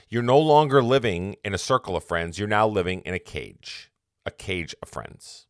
you're 0.10 0.22
no 0.22 0.40
longer 0.40 0.84
living 0.84 1.36
in 1.46 1.54
a 1.54 1.60
circle 1.60 1.96
of 1.96 2.04
friends. 2.04 2.38
You're 2.38 2.48
now 2.48 2.68
living 2.68 3.02
in 3.02 3.14
a 3.14 3.20
cage, 3.20 3.92
a 4.26 4.32
cage 4.32 4.76
of 4.82 4.90
friends. 4.90 5.48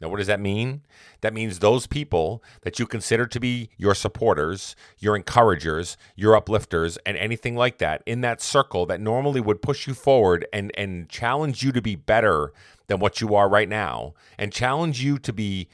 Now, 0.00 0.08
what 0.08 0.18
does 0.18 0.28
that 0.28 0.38
mean? 0.38 0.82
That 1.22 1.34
means 1.34 1.58
those 1.58 1.88
people 1.88 2.40
that 2.62 2.78
you 2.78 2.86
consider 2.86 3.26
to 3.26 3.40
be 3.40 3.70
your 3.76 3.96
supporters, 3.96 4.76
your 4.98 5.16
encouragers, 5.16 5.96
your 6.14 6.36
uplifters, 6.36 6.98
and 7.04 7.16
anything 7.16 7.56
like 7.56 7.78
that 7.78 8.04
in 8.06 8.20
that 8.20 8.40
circle 8.40 8.86
that 8.86 9.00
normally 9.00 9.40
would 9.40 9.60
push 9.60 9.88
you 9.88 9.94
forward 9.94 10.46
and, 10.52 10.70
and 10.78 11.08
challenge 11.08 11.64
you 11.64 11.72
to 11.72 11.82
be 11.82 11.96
better 11.96 12.52
than 12.86 13.00
what 13.00 13.20
you 13.20 13.34
are 13.34 13.48
right 13.48 13.68
now, 13.68 14.14
and 14.38 14.52
challenge 14.52 15.02
you 15.02 15.18
to 15.18 15.32
be 15.32 15.68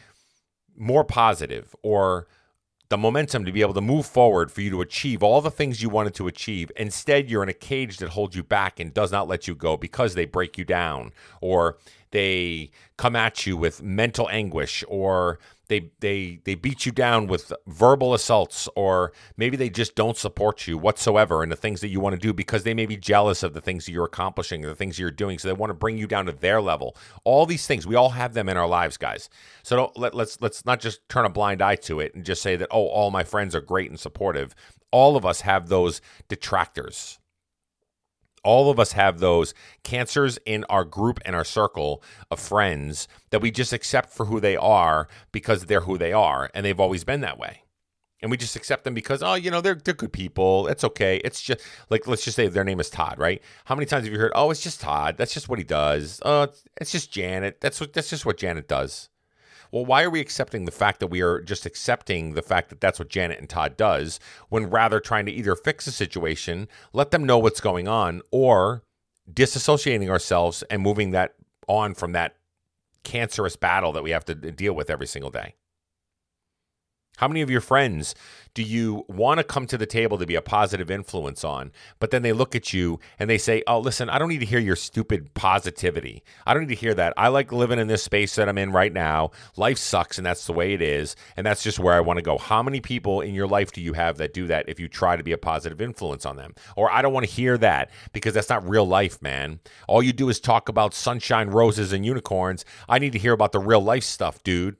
more 0.74 1.04
positive 1.04 1.76
or 1.82 2.26
the 2.94 2.98
momentum 2.98 3.44
to 3.44 3.50
be 3.50 3.60
able 3.60 3.74
to 3.74 3.80
move 3.80 4.06
forward 4.06 4.52
for 4.52 4.60
you 4.60 4.70
to 4.70 4.80
achieve 4.80 5.20
all 5.20 5.40
the 5.40 5.50
things 5.50 5.82
you 5.82 5.88
wanted 5.88 6.14
to 6.14 6.28
achieve. 6.28 6.70
Instead, 6.76 7.28
you're 7.28 7.42
in 7.42 7.48
a 7.48 7.52
cage 7.52 7.96
that 7.96 8.10
holds 8.10 8.36
you 8.36 8.44
back 8.44 8.78
and 8.78 8.94
does 8.94 9.10
not 9.10 9.26
let 9.26 9.48
you 9.48 9.54
go 9.56 9.76
because 9.76 10.14
they 10.14 10.24
break 10.24 10.56
you 10.56 10.64
down 10.64 11.10
or 11.40 11.76
they 12.14 12.70
come 12.96 13.16
at 13.16 13.44
you 13.44 13.56
with 13.56 13.82
mental 13.82 14.28
anguish 14.30 14.84
or 14.86 15.40
they 15.66 15.90
they 15.98 16.38
they 16.44 16.54
beat 16.54 16.86
you 16.86 16.92
down 16.92 17.26
with 17.26 17.52
verbal 17.66 18.14
assaults 18.14 18.68
or 18.76 19.12
maybe 19.36 19.56
they 19.56 19.68
just 19.68 19.96
don't 19.96 20.16
support 20.16 20.68
you 20.68 20.78
whatsoever 20.78 21.42
in 21.42 21.48
the 21.48 21.56
things 21.56 21.80
that 21.80 21.88
you 21.88 21.98
want 21.98 22.14
to 22.14 22.20
do 22.20 22.32
because 22.32 22.62
they 22.62 22.72
may 22.72 22.86
be 22.86 22.96
jealous 22.96 23.42
of 23.42 23.52
the 23.52 23.60
things 23.60 23.84
that 23.84 23.90
you're 23.90 24.04
accomplishing 24.04 24.62
the 24.62 24.76
things 24.76 24.96
you're 24.96 25.10
doing. 25.10 25.40
So 25.40 25.48
they 25.48 25.54
want 25.54 25.70
to 25.70 25.74
bring 25.74 25.98
you 25.98 26.06
down 26.06 26.26
to 26.26 26.32
their 26.32 26.62
level. 26.62 26.96
All 27.24 27.46
these 27.46 27.66
things 27.66 27.84
we 27.84 27.96
all 27.96 28.10
have 28.10 28.32
them 28.32 28.48
in 28.48 28.56
our 28.56 28.68
lives 28.68 28.96
guys. 28.96 29.28
So 29.64 29.74
don't 29.74 29.98
let, 29.98 30.14
let's 30.14 30.40
let's 30.40 30.64
not 30.64 30.78
just 30.78 31.08
turn 31.08 31.26
a 31.26 31.30
blind 31.30 31.60
eye 31.60 31.76
to 31.76 31.98
it 31.98 32.14
and 32.14 32.24
just 32.24 32.42
say 32.42 32.54
that 32.54 32.68
oh 32.70 32.86
all 32.86 33.10
my 33.10 33.24
friends 33.24 33.56
are 33.56 33.60
great 33.60 33.90
and 33.90 33.98
supportive. 33.98 34.54
All 34.92 35.16
of 35.16 35.26
us 35.26 35.40
have 35.40 35.68
those 35.68 36.00
detractors 36.28 37.18
All 38.44 38.70
of 38.70 38.78
us 38.78 38.92
have 38.92 39.18
those 39.18 39.54
cancers 39.82 40.38
in 40.44 40.64
our 40.64 40.84
group 40.84 41.18
and 41.24 41.34
our 41.34 41.44
circle 41.44 42.02
of 42.30 42.38
friends 42.38 43.08
that 43.30 43.40
we 43.40 43.50
just 43.50 43.72
accept 43.72 44.10
for 44.10 44.26
who 44.26 44.38
they 44.38 44.56
are 44.56 45.08
because 45.32 45.64
they're 45.64 45.80
who 45.80 45.98
they 45.98 46.12
are 46.12 46.50
and 46.54 46.64
they've 46.64 46.80
always 46.80 47.04
been 47.04 47.22
that 47.22 47.38
way. 47.38 47.62
And 48.20 48.30
we 48.30 48.38
just 48.38 48.56
accept 48.56 48.84
them 48.84 48.94
because, 48.94 49.22
oh, 49.22 49.34
you 49.34 49.50
know, 49.50 49.60
they're, 49.60 49.74
they're 49.74 49.92
good 49.92 50.12
people. 50.12 50.66
It's 50.68 50.84
okay. 50.84 51.18
It's 51.18 51.42
just 51.42 51.60
like, 51.90 52.06
let's 52.06 52.24
just 52.24 52.36
say 52.36 52.48
their 52.48 52.64
name 52.64 52.80
is 52.80 52.88
Todd, 52.88 53.18
right? 53.18 53.42
How 53.66 53.74
many 53.74 53.84
times 53.84 54.04
have 54.04 54.12
you 54.12 54.18
heard, 54.18 54.32
oh, 54.34 54.50
it's 54.50 54.62
just 54.62 54.80
Todd. 54.80 55.16
That's 55.18 55.34
just 55.34 55.48
what 55.48 55.58
he 55.58 55.64
does. 55.64 56.22
Oh, 56.24 56.48
it's 56.80 56.92
just 56.92 57.12
Janet. 57.12 57.60
That's 57.60 57.80
what, 57.80 57.92
that's 57.92 58.08
just 58.08 58.24
what 58.24 58.38
Janet 58.38 58.66
does. 58.66 59.10
Well, 59.74 59.84
why 59.84 60.04
are 60.04 60.10
we 60.10 60.20
accepting 60.20 60.66
the 60.66 60.70
fact 60.70 61.00
that 61.00 61.08
we 61.08 61.20
are 61.20 61.40
just 61.40 61.66
accepting 61.66 62.34
the 62.34 62.42
fact 62.42 62.68
that 62.68 62.80
that's 62.80 63.00
what 63.00 63.08
Janet 63.08 63.40
and 63.40 63.48
Todd 63.48 63.76
does 63.76 64.20
when 64.48 64.70
rather 64.70 65.00
trying 65.00 65.26
to 65.26 65.32
either 65.32 65.56
fix 65.56 65.88
a 65.88 65.90
situation, 65.90 66.68
let 66.92 67.10
them 67.10 67.24
know 67.24 67.38
what's 67.38 67.60
going 67.60 67.88
on, 67.88 68.22
or 68.30 68.84
disassociating 69.28 70.08
ourselves 70.08 70.62
and 70.70 70.80
moving 70.80 71.10
that 71.10 71.34
on 71.66 71.92
from 71.92 72.12
that 72.12 72.36
cancerous 73.02 73.56
battle 73.56 73.90
that 73.90 74.04
we 74.04 74.12
have 74.12 74.24
to 74.26 74.36
deal 74.36 74.74
with 74.74 74.90
every 74.90 75.08
single 75.08 75.32
day? 75.32 75.56
How 77.18 77.28
many 77.28 77.42
of 77.42 77.50
your 77.50 77.60
friends 77.60 78.14
do 78.54 78.62
you 78.62 79.04
want 79.08 79.38
to 79.38 79.44
come 79.44 79.66
to 79.66 79.76
the 79.76 79.86
table 79.86 80.16
to 80.16 80.26
be 80.26 80.36
a 80.36 80.42
positive 80.42 80.90
influence 80.90 81.42
on, 81.42 81.72
but 81.98 82.12
then 82.12 82.22
they 82.22 82.32
look 82.32 82.54
at 82.54 82.72
you 82.72 83.00
and 83.18 83.28
they 83.28 83.36
say, 83.36 83.64
Oh, 83.66 83.80
listen, 83.80 84.08
I 84.08 84.18
don't 84.18 84.28
need 84.28 84.38
to 84.38 84.46
hear 84.46 84.60
your 84.60 84.76
stupid 84.76 85.34
positivity. 85.34 86.22
I 86.46 86.54
don't 86.54 86.62
need 86.62 86.74
to 86.74 86.80
hear 86.80 86.94
that. 86.94 87.14
I 87.16 87.28
like 87.28 87.50
living 87.50 87.80
in 87.80 87.88
this 87.88 88.04
space 88.04 88.36
that 88.36 88.48
I'm 88.48 88.58
in 88.58 88.70
right 88.70 88.92
now. 88.92 89.32
Life 89.56 89.78
sucks, 89.78 90.18
and 90.18 90.26
that's 90.26 90.46
the 90.46 90.52
way 90.52 90.72
it 90.72 90.80
is. 90.80 91.16
And 91.36 91.44
that's 91.44 91.64
just 91.64 91.80
where 91.80 91.94
I 91.94 92.00
want 92.00 92.18
to 92.18 92.22
go. 92.22 92.38
How 92.38 92.62
many 92.62 92.80
people 92.80 93.20
in 93.20 93.34
your 93.34 93.48
life 93.48 93.72
do 93.72 93.80
you 93.80 93.92
have 93.94 94.18
that 94.18 94.32
do 94.32 94.46
that 94.46 94.68
if 94.68 94.78
you 94.78 94.88
try 94.88 95.16
to 95.16 95.24
be 95.24 95.32
a 95.32 95.38
positive 95.38 95.80
influence 95.80 96.24
on 96.24 96.36
them? 96.36 96.54
Or 96.76 96.90
I 96.92 97.02
don't 97.02 97.12
want 97.12 97.26
to 97.26 97.32
hear 97.32 97.58
that 97.58 97.90
because 98.12 98.34
that's 98.34 98.50
not 98.50 98.68
real 98.68 98.86
life, 98.86 99.20
man. 99.20 99.58
All 99.88 100.02
you 100.02 100.12
do 100.12 100.28
is 100.28 100.38
talk 100.38 100.68
about 100.68 100.94
sunshine, 100.94 101.48
roses, 101.48 101.92
and 101.92 102.06
unicorns. 102.06 102.64
I 102.88 103.00
need 103.00 103.12
to 103.12 103.18
hear 103.18 103.32
about 103.32 103.52
the 103.52 103.58
real 103.58 103.80
life 103.80 104.04
stuff, 104.04 104.42
dude. 104.44 104.76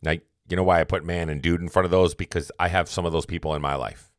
Now, 0.00 0.16
you 0.48 0.56
know 0.56 0.64
why 0.64 0.80
I 0.80 0.84
put 0.84 1.04
man 1.04 1.28
and 1.28 1.40
dude 1.40 1.60
in 1.60 1.68
front 1.68 1.84
of 1.84 1.90
those? 1.90 2.14
Because 2.14 2.50
I 2.58 2.68
have 2.68 2.88
some 2.88 3.06
of 3.06 3.12
those 3.12 3.26
people 3.26 3.54
in 3.54 3.62
my 3.62 3.74
life. 3.74 4.10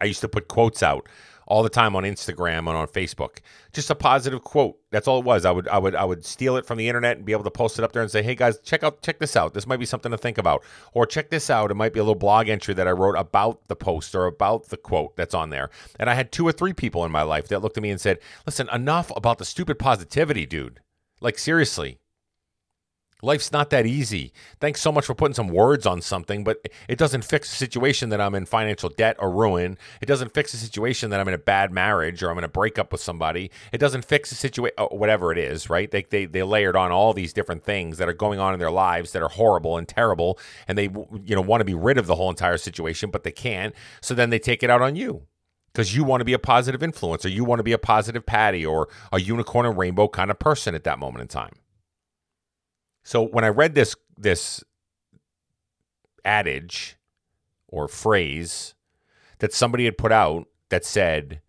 I 0.00 0.06
used 0.06 0.22
to 0.22 0.28
put 0.28 0.48
quotes 0.48 0.82
out 0.82 1.08
all 1.50 1.64
the 1.64 1.68
time 1.68 1.96
on 1.96 2.04
Instagram 2.04 2.58
and 2.58 2.68
on 2.70 2.86
Facebook. 2.86 3.38
Just 3.72 3.90
a 3.90 3.94
positive 3.94 4.42
quote. 4.42 4.78
That's 4.92 5.08
all 5.08 5.18
it 5.18 5.24
was. 5.24 5.44
I 5.44 5.50
would 5.50 5.68
I 5.68 5.78
would 5.78 5.96
I 5.96 6.04
would 6.04 6.24
steal 6.24 6.56
it 6.56 6.64
from 6.64 6.78
the 6.78 6.88
internet 6.88 7.16
and 7.16 7.26
be 7.26 7.32
able 7.32 7.44
to 7.44 7.50
post 7.50 7.78
it 7.78 7.84
up 7.84 7.92
there 7.92 8.02
and 8.02 8.10
say, 8.10 8.22
"Hey 8.22 8.36
guys, 8.36 8.58
check 8.60 8.84
out 8.84 9.02
check 9.02 9.18
this 9.18 9.36
out. 9.36 9.52
This 9.52 9.66
might 9.66 9.78
be 9.78 9.84
something 9.84 10.12
to 10.12 10.16
think 10.16 10.38
about." 10.38 10.62
Or 10.92 11.06
check 11.06 11.28
this 11.28 11.50
out. 11.50 11.72
It 11.72 11.74
might 11.74 11.92
be 11.92 11.98
a 11.98 12.04
little 12.04 12.14
blog 12.14 12.48
entry 12.48 12.72
that 12.74 12.86
I 12.86 12.92
wrote 12.92 13.16
about 13.18 13.66
the 13.66 13.76
post 13.76 14.14
or 14.14 14.26
about 14.26 14.68
the 14.68 14.76
quote 14.76 15.16
that's 15.16 15.34
on 15.34 15.50
there. 15.50 15.70
And 15.98 16.08
I 16.08 16.14
had 16.14 16.30
two 16.30 16.46
or 16.46 16.52
three 16.52 16.72
people 16.72 17.04
in 17.04 17.10
my 17.10 17.22
life 17.22 17.48
that 17.48 17.60
looked 17.60 17.76
at 17.76 17.82
me 17.82 17.90
and 17.90 18.00
said, 18.00 18.20
"Listen, 18.46 18.68
enough 18.72 19.10
about 19.16 19.38
the 19.38 19.44
stupid 19.44 19.78
positivity, 19.78 20.46
dude. 20.46 20.80
Like 21.20 21.36
seriously, 21.36 21.98
Life's 23.22 23.52
not 23.52 23.70
that 23.70 23.86
easy. 23.86 24.32
Thanks 24.60 24.80
so 24.80 24.92
much 24.92 25.06
for 25.06 25.14
putting 25.14 25.34
some 25.34 25.48
words 25.48 25.86
on 25.86 26.00
something, 26.00 26.44
but 26.44 26.66
it 26.88 26.98
doesn't 26.98 27.24
fix 27.24 27.50
the 27.50 27.56
situation 27.56 28.08
that 28.10 28.20
I'm 28.20 28.34
in 28.34 28.46
financial 28.46 28.88
debt 28.88 29.16
or 29.18 29.30
ruin. 29.30 29.78
It 30.00 30.06
doesn't 30.06 30.34
fix 30.34 30.52
the 30.52 30.58
situation 30.58 31.10
that 31.10 31.20
I'm 31.20 31.28
in 31.28 31.34
a 31.34 31.38
bad 31.38 31.72
marriage 31.72 32.22
or 32.22 32.30
I'm 32.30 32.38
in 32.38 32.44
a 32.44 32.48
breakup 32.48 32.92
with 32.92 33.00
somebody. 33.00 33.50
It 33.72 33.78
doesn't 33.78 34.04
fix 34.04 34.30
the 34.30 34.36
situation, 34.36 34.74
uh, 34.78 34.86
whatever 34.86 35.32
it 35.32 35.38
is, 35.38 35.68
right? 35.70 35.90
They, 35.90 36.02
they, 36.02 36.26
they 36.26 36.42
layered 36.42 36.76
on 36.76 36.92
all 36.92 37.12
these 37.12 37.32
different 37.32 37.64
things 37.64 37.98
that 37.98 38.08
are 38.08 38.14
going 38.14 38.40
on 38.40 38.54
in 38.54 38.60
their 38.60 38.70
lives 38.70 39.12
that 39.12 39.22
are 39.22 39.28
horrible 39.28 39.76
and 39.76 39.86
terrible, 39.86 40.38
and 40.66 40.76
they 40.76 40.84
you 40.84 41.34
know 41.34 41.40
want 41.40 41.60
to 41.60 41.64
be 41.64 41.74
rid 41.74 41.98
of 41.98 42.06
the 42.06 42.14
whole 42.14 42.30
entire 42.30 42.58
situation, 42.58 43.10
but 43.10 43.24
they 43.24 43.32
can't. 43.32 43.74
So 44.00 44.14
then 44.14 44.30
they 44.30 44.38
take 44.38 44.62
it 44.62 44.70
out 44.70 44.82
on 44.82 44.96
you 44.96 45.26
because 45.72 45.94
you 45.94 46.04
want 46.04 46.20
to 46.20 46.24
be 46.24 46.32
a 46.32 46.38
positive 46.38 46.82
influence 46.82 47.24
or 47.24 47.28
you 47.28 47.44
want 47.44 47.58
to 47.58 47.64
be 47.64 47.72
a 47.72 47.78
positive 47.78 48.26
Patty 48.26 48.64
or 48.64 48.88
a 49.12 49.20
unicorn 49.20 49.66
and 49.66 49.78
rainbow 49.78 50.08
kind 50.08 50.30
of 50.30 50.38
person 50.38 50.74
at 50.74 50.84
that 50.84 50.98
moment 50.98 51.22
in 51.22 51.28
time. 51.28 51.52
So 53.02 53.22
when 53.22 53.44
I 53.44 53.48
read 53.48 53.74
this 53.74 53.96
this 54.16 54.62
adage 56.24 56.96
or 57.68 57.88
phrase 57.88 58.74
that 59.38 59.54
somebody 59.54 59.86
had 59.86 59.96
put 59.96 60.12
out 60.12 60.46
that 60.68 60.84
said, 60.84 61.40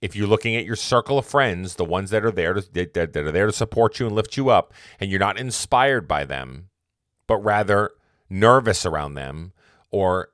if 0.00 0.16
you're 0.16 0.26
looking 0.26 0.56
at 0.56 0.64
your 0.64 0.76
circle 0.76 1.18
of 1.18 1.26
friends, 1.26 1.76
the 1.76 1.84
ones 1.84 2.10
that 2.10 2.24
are 2.24 2.30
there 2.30 2.54
to, 2.54 2.60
that, 2.72 2.94
that 2.94 3.16
are 3.16 3.32
there 3.32 3.46
to 3.46 3.52
support 3.52 3.98
you 3.98 4.06
and 4.06 4.14
lift 4.14 4.36
you 4.36 4.48
up, 4.48 4.72
and 5.00 5.10
you're 5.10 5.20
not 5.20 5.38
inspired 5.38 6.06
by 6.08 6.24
them, 6.24 6.68
but 7.26 7.38
rather 7.38 7.90
nervous 8.28 8.86
around 8.86 9.14
them 9.14 9.52
or 9.90 10.30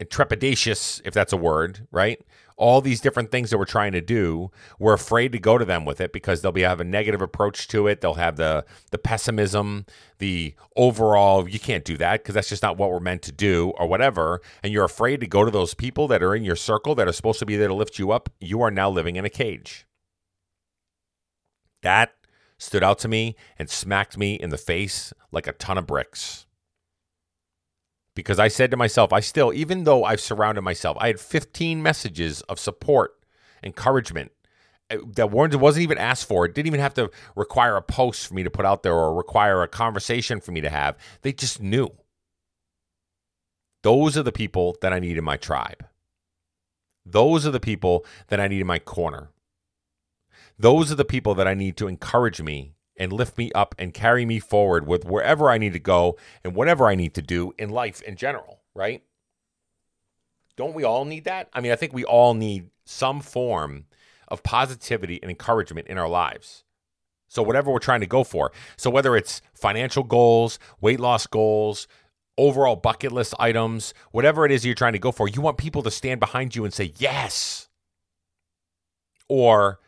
trepidatious, 0.00 1.00
if 1.04 1.14
that's 1.14 1.32
a 1.32 1.36
word, 1.36 1.86
right? 1.90 2.20
All 2.60 2.82
these 2.82 3.00
different 3.00 3.30
things 3.30 3.48
that 3.48 3.56
we're 3.56 3.64
trying 3.64 3.92
to 3.92 4.02
do, 4.02 4.50
we're 4.78 4.92
afraid 4.92 5.32
to 5.32 5.38
go 5.38 5.56
to 5.56 5.64
them 5.64 5.86
with 5.86 5.98
it 5.98 6.12
because 6.12 6.42
they'll 6.42 6.52
be 6.52 6.60
have 6.60 6.78
a 6.78 6.84
negative 6.84 7.22
approach 7.22 7.66
to 7.68 7.86
it. 7.86 8.02
They'll 8.02 8.14
have 8.14 8.36
the 8.36 8.66
the 8.90 8.98
pessimism, 8.98 9.86
the 10.18 10.54
overall 10.76 11.48
you 11.48 11.58
can't 11.58 11.84
do 11.84 11.96
that 11.96 12.22
because 12.22 12.34
that's 12.34 12.50
just 12.50 12.62
not 12.62 12.76
what 12.76 12.90
we're 12.90 13.00
meant 13.00 13.22
to 13.22 13.32
do 13.32 13.72
or 13.78 13.86
whatever. 13.86 14.42
And 14.62 14.74
you're 14.74 14.84
afraid 14.84 15.20
to 15.20 15.26
go 15.26 15.42
to 15.42 15.50
those 15.50 15.72
people 15.72 16.06
that 16.08 16.22
are 16.22 16.34
in 16.34 16.44
your 16.44 16.54
circle 16.54 16.94
that 16.96 17.08
are 17.08 17.12
supposed 17.12 17.38
to 17.38 17.46
be 17.46 17.56
there 17.56 17.68
to 17.68 17.74
lift 17.74 17.98
you 17.98 18.12
up. 18.12 18.28
You 18.40 18.60
are 18.60 18.70
now 18.70 18.90
living 18.90 19.16
in 19.16 19.24
a 19.24 19.30
cage. 19.30 19.86
That 21.82 22.12
stood 22.58 22.84
out 22.84 22.98
to 22.98 23.08
me 23.08 23.36
and 23.58 23.70
smacked 23.70 24.18
me 24.18 24.34
in 24.34 24.50
the 24.50 24.58
face 24.58 25.14
like 25.32 25.46
a 25.46 25.52
ton 25.54 25.78
of 25.78 25.86
bricks 25.86 26.44
because 28.14 28.38
I 28.38 28.48
said 28.48 28.70
to 28.70 28.76
myself, 28.76 29.12
I 29.12 29.20
still, 29.20 29.52
even 29.52 29.84
though 29.84 30.04
I've 30.04 30.20
surrounded 30.20 30.62
myself, 30.62 30.96
I 31.00 31.08
had 31.08 31.20
15 31.20 31.82
messages 31.82 32.42
of 32.42 32.58
support, 32.58 33.16
encouragement 33.62 34.32
uh, 34.90 34.98
that 35.14 35.30
weren't 35.30 35.54
wasn't 35.56 35.84
even 35.84 35.98
asked 35.98 36.26
for. 36.26 36.44
It 36.44 36.54
didn't 36.54 36.66
even 36.66 36.80
have 36.80 36.94
to 36.94 37.10
require 37.36 37.76
a 37.76 37.82
post 37.82 38.26
for 38.26 38.34
me 38.34 38.42
to 38.42 38.50
put 38.50 38.66
out 38.66 38.82
there 38.82 38.94
or 38.94 39.14
require 39.14 39.62
a 39.62 39.68
conversation 39.68 40.40
for 40.40 40.52
me 40.52 40.60
to 40.60 40.70
have. 40.70 40.96
They 41.22 41.32
just 41.32 41.60
knew. 41.60 41.90
Those 43.82 44.18
are 44.18 44.22
the 44.22 44.32
people 44.32 44.76
that 44.82 44.92
I 44.92 44.98
need 44.98 45.16
in 45.16 45.24
my 45.24 45.36
tribe. 45.36 45.86
Those 47.06 47.46
are 47.46 47.50
the 47.50 47.60
people 47.60 48.04
that 48.28 48.40
I 48.40 48.48
need 48.48 48.60
in 48.60 48.66
my 48.66 48.78
corner. 48.78 49.30
Those 50.58 50.92
are 50.92 50.96
the 50.96 51.04
people 51.04 51.34
that 51.36 51.48
I 51.48 51.54
need 51.54 51.76
to 51.78 51.88
encourage 51.88 52.42
me 52.42 52.74
and 53.00 53.12
lift 53.12 53.38
me 53.38 53.50
up 53.52 53.74
and 53.78 53.94
carry 53.94 54.26
me 54.26 54.38
forward 54.38 54.86
with 54.86 55.06
wherever 55.06 55.50
I 55.50 55.56
need 55.56 55.72
to 55.72 55.80
go 55.80 56.18
and 56.44 56.54
whatever 56.54 56.86
I 56.86 56.94
need 56.94 57.14
to 57.14 57.22
do 57.22 57.52
in 57.58 57.70
life 57.70 58.02
in 58.02 58.14
general, 58.14 58.60
right? 58.74 59.02
Don't 60.54 60.74
we 60.74 60.84
all 60.84 61.06
need 61.06 61.24
that? 61.24 61.48
I 61.54 61.62
mean, 61.62 61.72
I 61.72 61.76
think 61.76 61.94
we 61.94 62.04
all 62.04 62.34
need 62.34 62.68
some 62.84 63.20
form 63.20 63.86
of 64.28 64.42
positivity 64.42 65.18
and 65.22 65.30
encouragement 65.30 65.88
in 65.88 65.96
our 65.96 66.08
lives. 66.08 66.62
So, 67.26 67.42
whatever 67.42 67.72
we're 67.72 67.78
trying 67.78 68.00
to 68.00 68.06
go 68.06 68.22
for. 68.22 68.52
So, 68.76 68.90
whether 68.90 69.16
it's 69.16 69.40
financial 69.54 70.02
goals, 70.02 70.58
weight 70.80 71.00
loss 71.00 71.26
goals, 71.26 71.88
overall 72.36 72.76
bucket 72.76 73.12
list 73.12 73.34
items, 73.38 73.94
whatever 74.10 74.44
it 74.44 74.52
is 74.52 74.66
you're 74.66 74.74
trying 74.74 74.92
to 74.92 74.98
go 74.98 75.12
for, 75.12 75.28
you 75.28 75.40
want 75.40 75.56
people 75.56 75.82
to 75.84 75.90
stand 75.90 76.20
behind 76.20 76.54
you 76.54 76.64
and 76.64 76.74
say, 76.74 76.92
yes. 76.98 77.68
Or 79.28 79.78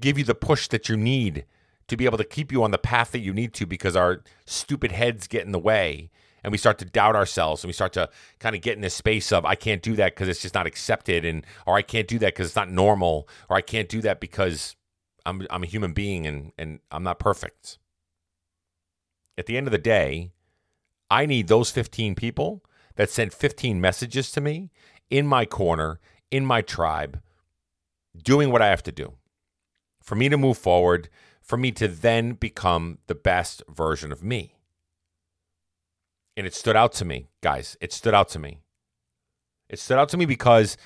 give 0.00 0.18
you 0.18 0.24
the 0.24 0.34
push 0.34 0.68
that 0.68 0.88
you 0.88 0.96
need 0.96 1.46
to 1.88 1.96
be 1.96 2.04
able 2.04 2.18
to 2.18 2.24
keep 2.24 2.50
you 2.50 2.62
on 2.62 2.70
the 2.70 2.78
path 2.78 3.12
that 3.12 3.20
you 3.20 3.32
need 3.32 3.52
to 3.54 3.66
because 3.66 3.96
our 3.96 4.22
stupid 4.46 4.92
heads 4.92 5.26
get 5.26 5.44
in 5.44 5.52
the 5.52 5.58
way 5.58 6.10
and 6.44 6.52
we 6.52 6.58
start 6.58 6.78
to 6.78 6.84
doubt 6.84 7.16
ourselves 7.16 7.64
and 7.64 7.68
we 7.68 7.72
start 7.72 7.92
to 7.94 8.08
kind 8.38 8.54
of 8.54 8.60
get 8.60 8.76
in 8.76 8.82
this 8.82 8.94
space 8.94 9.32
of 9.32 9.44
I 9.44 9.54
can't 9.54 9.82
do 9.82 9.96
that 9.96 10.14
because 10.14 10.28
it's 10.28 10.42
just 10.42 10.54
not 10.54 10.66
accepted 10.66 11.24
and 11.24 11.44
or 11.66 11.76
I 11.76 11.82
can't 11.82 12.06
do 12.06 12.18
that 12.20 12.34
because 12.34 12.48
it's 12.48 12.56
not 12.56 12.70
normal 12.70 13.28
or 13.48 13.56
I 13.56 13.62
can't 13.62 13.88
do 13.88 14.00
that 14.02 14.20
because 14.20 14.76
I'm 15.26 15.46
I'm 15.50 15.62
a 15.62 15.66
human 15.66 15.92
being 15.92 16.26
and 16.26 16.52
and 16.58 16.80
I'm 16.90 17.02
not 17.02 17.18
perfect. 17.18 17.78
At 19.36 19.46
the 19.46 19.56
end 19.56 19.66
of 19.66 19.72
the 19.72 19.78
day, 19.78 20.32
I 21.10 21.26
need 21.26 21.48
those 21.48 21.70
15 21.70 22.14
people 22.14 22.62
that 22.96 23.10
sent 23.10 23.32
15 23.32 23.80
messages 23.80 24.30
to 24.32 24.40
me 24.40 24.70
in 25.10 25.26
my 25.26 25.44
corner, 25.44 25.98
in 26.30 26.46
my 26.46 26.62
tribe, 26.62 27.20
doing 28.22 28.50
what 28.50 28.62
I 28.62 28.68
have 28.68 28.82
to 28.84 28.92
do. 28.92 29.14
For 30.00 30.14
me 30.14 30.28
to 30.28 30.36
move 30.36 30.58
forward, 30.58 31.08
for 31.44 31.58
me 31.58 31.70
to 31.72 31.86
then 31.86 32.32
become 32.32 32.98
the 33.06 33.14
best 33.14 33.62
version 33.68 34.10
of 34.10 34.24
me. 34.24 34.56
And 36.36 36.46
it 36.46 36.54
stood 36.54 36.74
out 36.74 36.92
to 36.94 37.04
me, 37.04 37.28
guys. 37.42 37.76
It 37.80 37.92
stood 37.92 38.14
out 38.14 38.30
to 38.30 38.38
me. 38.38 38.60
It 39.68 39.78
stood 39.78 39.98
out 39.98 40.08
to 40.08 40.16
me 40.16 40.24
because 40.24 40.76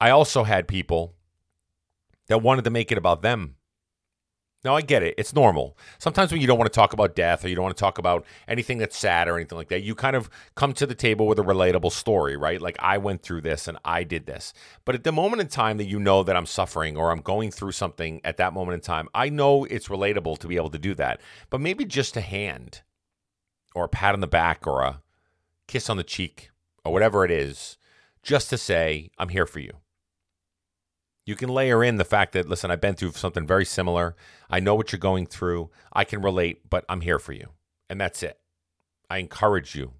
I 0.00 0.10
also 0.10 0.44
had 0.44 0.68
people 0.68 1.14
that 2.28 2.42
wanted 2.42 2.64
to 2.64 2.70
make 2.70 2.92
it 2.92 2.98
about 2.98 3.22
them. 3.22 3.56
Now, 4.64 4.74
I 4.74 4.80
get 4.80 5.04
it. 5.04 5.14
It's 5.16 5.32
normal. 5.32 5.78
Sometimes 5.98 6.32
when 6.32 6.40
you 6.40 6.48
don't 6.48 6.58
want 6.58 6.70
to 6.70 6.76
talk 6.76 6.92
about 6.92 7.14
death 7.14 7.44
or 7.44 7.48
you 7.48 7.54
don't 7.54 7.62
want 7.62 7.76
to 7.76 7.80
talk 7.80 7.98
about 7.98 8.26
anything 8.48 8.78
that's 8.78 8.98
sad 8.98 9.28
or 9.28 9.36
anything 9.36 9.56
like 9.56 9.68
that, 9.68 9.82
you 9.82 9.94
kind 9.94 10.16
of 10.16 10.28
come 10.56 10.72
to 10.72 10.86
the 10.86 10.96
table 10.96 11.28
with 11.28 11.38
a 11.38 11.44
relatable 11.44 11.92
story, 11.92 12.36
right? 12.36 12.60
Like, 12.60 12.76
I 12.80 12.98
went 12.98 13.22
through 13.22 13.42
this 13.42 13.68
and 13.68 13.78
I 13.84 14.02
did 14.02 14.26
this. 14.26 14.52
But 14.84 14.96
at 14.96 15.04
the 15.04 15.12
moment 15.12 15.42
in 15.42 15.46
time 15.46 15.76
that 15.76 15.86
you 15.86 16.00
know 16.00 16.24
that 16.24 16.36
I'm 16.36 16.44
suffering 16.44 16.96
or 16.96 17.12
I'm 17.12 17.20
going 17.20 17.52
through 17.52 17.72
something 17.72 18.20
at 18.24 18.36
that 18.38 18.52
moment 18.52 18.74
in 18.74 18.80
time, 18.80 19.08
I 19.14 19.28
know 19.28 19.64
it's 19.64 19.86
relatable 19.86 20.38
to 20.38 20.48
be 20.48 20.56
able 20.56 20.70
to 20.70 20.78
do 20.78 20.92
that. 20.96 21.20
But 21.50 21.60
maybe 21.60 21.84
just 21.84 22.16
a 22.16 22.20
hand 22.20 22.82
or 23.76 23.84
a 23.84 23.88
pat 23.88 24.14
on 24.14 24.20
the 24.20 24.26
back 24.26 24.66
or 24.66 24.82
a 24.82 25.02
kiss 25.68 25.88
on 25.88 25.98
the 25.98 26.02
cheek 26.02 26.50
or 26.84 26.92
whatever 26.92 27.24
it 27.24 27.30
is, 27.30 27.78
just 28.24 28.50
to 28.50 28.58
say, 28.58 29.10
I'm 29.18 29.28
here 29.28 29.46
for 29.46 29.60
you. 29.60 29.74
You 31.28 31.36
can 31.36 31.50
layer 31.50 31.84
in 31.84 31.96
the 31.96 32.06
fact 32.06 32.32
that, 32.32 32.48
listen, 32.48 32.70
I've 32.70 32.80
been 32.80 32.94
through 32.94 33.12
something 33.12 33.46
very 33.46 33.66
similar. 33.66 34.16
I 34.48 34.60
know 34.60 34.74
what 34.74 34.92
you're 34.92 34.98
going 34.98 35.26
through. 35.26 35.68
I 35.92 36.04
can 36.04 36.22
relate, 36.22 36.70
but 36.70 36.86
I'm 36.88 37.02
here 37.02 37.18
for 37.18 37.32
you. 37.34 37.48
And 37.90 38.00
that's 38.00 38.22
it. 38.22 38.40
I 39.10 39.18
encourage 39.18 39.74
you. 39.74 39.92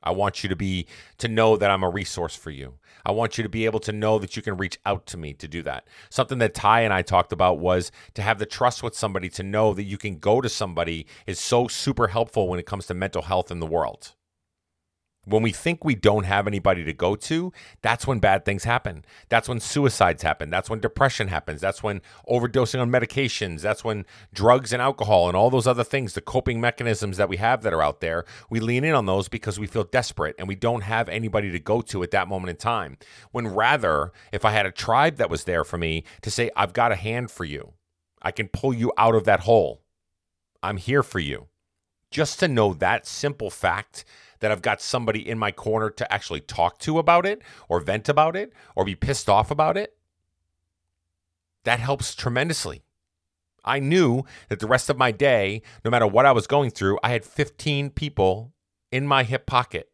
I 0.00 0.12
want 0.12 0.44
you 0.44 0.48
to 0.48 0.54
be 0.54 0.86
to 1.18 1.26
know 1.26 1.56
that 1.56 1.72
I'm 1.72 1.82
a 1.82 1.90
resource 1.90 2.36
for 2.36 2.50
you. 2.50 2.74
I 3.04 3.10
want 3.10 3.36
you 3.36 3.42
to 3.42 3.48
be 3.48 3.64
able 3.64 3.80
to 3.80 3.90
know 3.90 4.20
that 4.20 4.36
you 4.36 4.42
can 4.42 4.56
reach 4.56 4.78
out 4.86 5.06
to 5.06 5.16
me 5.16 5.32
to 5.32 5.48
do 5.48 5.60
that. 5.64 5.88
Something 6.08 6.38
that 6.38 6.54
Ty 6.54 6.82
and 6.82 6.92
I 6.92 7.02
talked 7.02 7.32
about 7.32 7.58
was 7.58 7.90
to 8.14 8.22
have 8.22 8.38
the 8.38 8.46
trust 8.46 8.84
with 8.84 8.94
somebody 8.94 9.28
to 9.30 9.42
know 9.42 9.74
that 9.74 9.82
you 9.82 9.98
can 9.98 10.20
go 10.20 10.40
to 10.40 10.48
somebody 10.48 11.08
is 11.26 11.40
so 11.40 11.66
super 11.66 12.06
helpful 12.06 12.46
when 12.46 12.60
it 12.60 12.66
comes 12.66 12.86
to 12.86 12.94
mental 12.94 13.22
health 13.22 13.50
in 13.50 13.58
the 13.58 13.66
world. 13.66 14.12
When 15.26 15.42
we 15.42 15.50
think 15.50 15.84
we 15.84 15.96
don't 15.96 16.22
have 16.22 16.46
anybody 16.46 16.84
to 16.84 16.92
go 16.92 17.16
to, 17.16 17.52
that's 17.82 18.06
when 18.06 18.20
bad 18.20 18.44
things 18.44 18.62
happen. 18.62 19.04
That's 19.28 19.48
when 19.48 19.58
suicides 19.58 20.22
happen. 20.22 20.50
That's 20.50 20.70
when 20.70 20.78
depression 20.78 21.26
happens. 21.28 21.60
That's 21.60 21.82
when 21.82 22.00
overdosing 22.28 22.80
on 22.80 22.90
medications. 22.90 23.60
That's 23.60 23.82
when 23.82 24.06
drugs 24.32 24.72
and 24.72 24.80
alcohol 24.80 25.26
and 25.26 25.36
all 25.36 25.50
those 25.50 25.66
other 25.66 25.82
things, 25.82 26.14
the 26.14 26.20
coping 26.20 26.60
mechanisms 26.60 27.16
that 27.16 27.28
we 27.28 27.38
have 27.38 27.62
that 27.62 27.74
are 27.74 27.82
out 27.82 28.00
there, 28.00 28.24
we 28.48 28.60
lean 28.60 28.84
in 28.84 28.94
on 28.94 29.06
those 29.06 29.28
because 29.28 29.58
we 29.58 29.66
feel 29.66 29.82
desperate 29.82 30.36
and 30.38 30.46
we 30.46 30.54
don't 30.54 30.82
have 30.82 31.08
anybody 31.08 31.50
to 31.50 31.58
go 31.58 31.80
to 31.82 32.04
at 32.04 32.12
that 32.12 32.28
moment 32.28 32.50
in 32.50 32.56
time. 32.56 32.96
When 33.32 33.48
rather, 33.48 34.12
if 34.30 34.44
I 34.44 34.52
had 34.52 34.64
a 34.64 34.70
tribe 34.70 35.16
that 35.16 35.30
was 35.30 35.42
there 35.42 35.64
for 35.64 35.76
me 35.76 36.04
to 36.22 36.30
say, 36.30 36.52
I've 36.54 36.72
got 36.72 36.92
a 36.92 36.96
hand 36.96 37.32
for 37.32 37.44
you, 37.44 37.72
I 38.22 38.30
can 38.30 38.46
pull 38.46 38.72
you 38.72 38.92
out 38.96 39.16
of 39.16 39.24
that 39.24 39.40
hole. 39.40 39.82
I'm 40.62 40.76
here 40.76 41.02
for 41.02 41.18
you. 41.18 41.48
Just 42.12 42.38
to 42.40 42.48
know 42.48 42.72
that 42.74 43.06
simple 43.06 43.50
fact 43.50 44.04
that 44.40 44.50
I've 44.50 44.62
got 44.62 44.80
somebody 44.80 45.28
in 45.28 45.38
my 45.38 45.52
corner 45.52 45.90
to 45.90 46.12
actually 46.12 46.40
talk 46.40 46.78
to 46.80 46.98
about 46.98 47.26
it 47.26 47.42
or 47.68 47.80
vent 47.80 48.08
about 48.08 48.36
it 48.36 48.52
or 48.74 48.84
be 48.84 48.94
pissed 48.94 49.28
off 49.28 49.50
about 49.50 49.76
it, 49.76 49.96
that 51.64 51.80
helps 51.80 52.14
tremendously. 52.14 52.82
I 53.64 53.80
knew 53.80 54.22
that 54.48 54.60
the 54.60 54.68
rest 54.68 54.88
of 54.88 54.96
my 54.96 55.10
day, 55.10 55.62
no 55.84 55.90
matter 55.90 56.06
what 56.06 56.26
I 56.26 56.32
was 56.32 56.46
going 56.46 56.70
through, 56.70 56.98
I 57.02 57.10
had 57.10 57.24
15 57.24 57.90
people 57.90 58.52
in 58.92 59.06
my 59.06 59.24
hip 59.24 59.46
pocket 59.46 59.90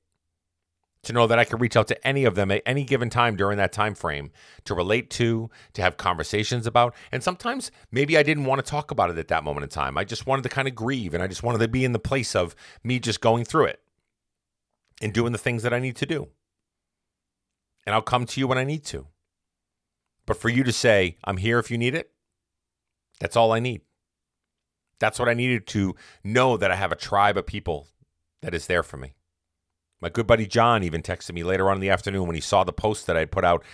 to 1.02 1.12
know 1.12 1.26
that 1.26 1.38
I 1.38 1.44
could 1.44 1.60
reach 1.60 1.76
out 1.76 1.88
to 1.88 2.06
any 2.06 2.24
of 2.24 2.34
them 2.34 2.50
at 2.50 2.62
any 2.64 2.84
given 2.84 3.10
time 3.10 3.34
during 3.36 3.58
that 3.58 3.72
time 3.72 3.94
frame 3.94 4.30
to 4.64 4.74
relate 4.74 5.10
to, 5.10 5.50
to 5.72 5.82
have 5.82 5.96
conversations 5.96 6.66
about. 6.66 6.94
And 7.10 7.22
sometimes 7.22 7.72
maybe 7.90 8.16
I 8.16 8.22
didn't 8.22 8.44
want 8.44 8.64
to 8.64 8.70
talk 8.70 8.90
about 8.90 9.10
it 9.10 9.18
at 9.18 9.28
that 9.28 9.42
moment 9.42 9.64
in 9.64 9.70
time. 9.70 9.98
I 9.98 10.04
just 10.04 10.26
wanted 10.26 10.42
to 10.42 10.48
kind 10.48 10.68
of 10.68 10.74
grieve 10.74 11.12
and 11.14 11.22
I 11.22 11.26
just 11.26 11.42
wanted 11.42 11.58
to 11.58 11.68
be 11.68 11.84
in 11.84 11.92
the 11.92 11.98
place 11.98 12.36
of 12.36 12.54
me 12.84 13.00
just 13.00 13.20
going 13.20 13.44
through 13.44 13.64
it 13.64 13.81
and 15.02 15.12
doing 15.12 15.32
the 15.32 15.38
things 15.38 15.62
that 15.64 15.74
I 15.74 15.80
need 15.80 15.96
to 15.96 16.06
do. 16.06 16.28
And 17.84 17.94
I'll 17.94 18.00
come 18.00 18.24
to 18.26 18.40
you 18.40 18.46
when 18.46 18.58
I 18.58 18.64
need 18.64 18.84
to. 18.86 19.08
But 20.24 20.36
for 20.36 20.48
you 20.48 20.62
to 20.62 20.72
say, 20.72 21.16
I'm 21.24 21.38
here 21.38 21.58
if 21.58 21.70
you 21.70 21.76
need 21.76 21.94
it, 21.94 22.12
that's 23.20 23.36
all 23.36 23.52
I 23.52 23.58
need. 23.58 23.82
That's 25.00 25.18
what 25.18 25.28
I 25.28 25.34
needed 25.34 25.66
to 25.68 25.96
know 26.22 26.56
that 26.56 26.70
I 26.70 26.76
have 26.76 26.92
a 26.92 26.96
tribe 26.96 27.36
of 27.36 27.44
people 27.44 27.88
that 28.40 28.54
is 28.54 28.68
there 28.68 28.84
for 28.84 28.96
me. 28.96 29.14
My 30.00 30.08
good 30.08 30.28
buddy 30.28 30.46
John 30.46 30.84
even 30.84 31.02
texted 31.02 31.32
me 31.32 31.42
later 31.42 31.68
on 31.68 31.76
in 31.76 31.80
the 31.80 31.90
afternoon 31.90 32.26
when 32.26 32.36
he 32.36 32.40
saw 32.40 32.62
the 32.62 32.72
post 32.72 33.06
that 33.08 33.16
I 33.16 33.24
put 33.24 33.44
out, 33.44 33.64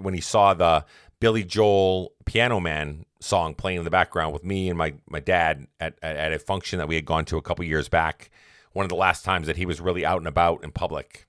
when 0.00 0.14
he 0.14 0.20
saw 0.20 0.54
the 0.54 0.84
Billy 1.20 1.44
Joel 1.44 2.12
Piano 2.24 2.58
Man 2.58 3.04
song 3.20 3.54
playing 3.54 3.78
in 3.78 3.84
the 3.84 3.90
background 3.90 4.32
with 4.32 4.44
me 4.44 4.68
and 4.68 4.78
my, 4.78 4.94
my 5.08 5.20
dad 5.20 5.66
at, 5.80 5.96
at 6.02 6.32
a 6.32 6.38
function 6.38 6.78
that 6.78 6.88
we 6.88 6.94
had 6.96 7.04
gone 7.04 7.24
to 7.26 7.36
a 7.36 7.42
couple 7.42 7.64
years 7.64 7.88
back 7.88 8.30
one 8.78 8.84
of 8.84 8.90
the 8.90 8.94
last 8.94 9.24
times 9.24 9.48
that 9.48 9.56
he 9.56 9.66
was 9.66 9.80
really 9.80 10.06
out 10.06 10.18
and 10.18 10.28
about 10.28 10.62
in 10.62 10.70
public. 10.70 11.26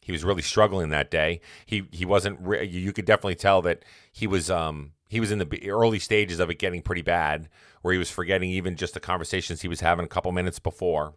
He 0.00 0.10
was 0.10 0.24
really 0.24 0.42
struggling 0.42 0.88
that 0.88 1.08
day. 1.08 1.40
He 1.66 1.84
he 1.92 2.04
wasn't. 2.04 2.40
Re- 2.40 2.66
you 2.66 2.92
could 2.92 3.04
definitely 3.04 3.36
tell 3.36 3.62
that 3.62 3.84
he 4.12 4.26
was 4.26 4.50
um 4.50 4.90
he 5.08 5.20
was 5.20 5.30
in 5.30 5.38
the 5.38 5.70
early 5.70 6.00
stages 6.00 6.40
of 6.40 6.50
it 6.50 6.58
getting 6.58 6.82
pretty 6.82 7.02
bad, 7.02 7.48
where 7.80 7.92
he 7.92 7.98
was 7.98 8.10
forgetting 8.10 8.50
even 8.50 8.74
just 8.74 8.94
the 8.94 8.98
conversations 8.98 9.62
he 9.62 9.68
was 9.68 9.82
having 9.82 10.04
a 10.04 10.08
couple 10.08 10.32
minutes 10.32 10.58
before. 10.58 11.14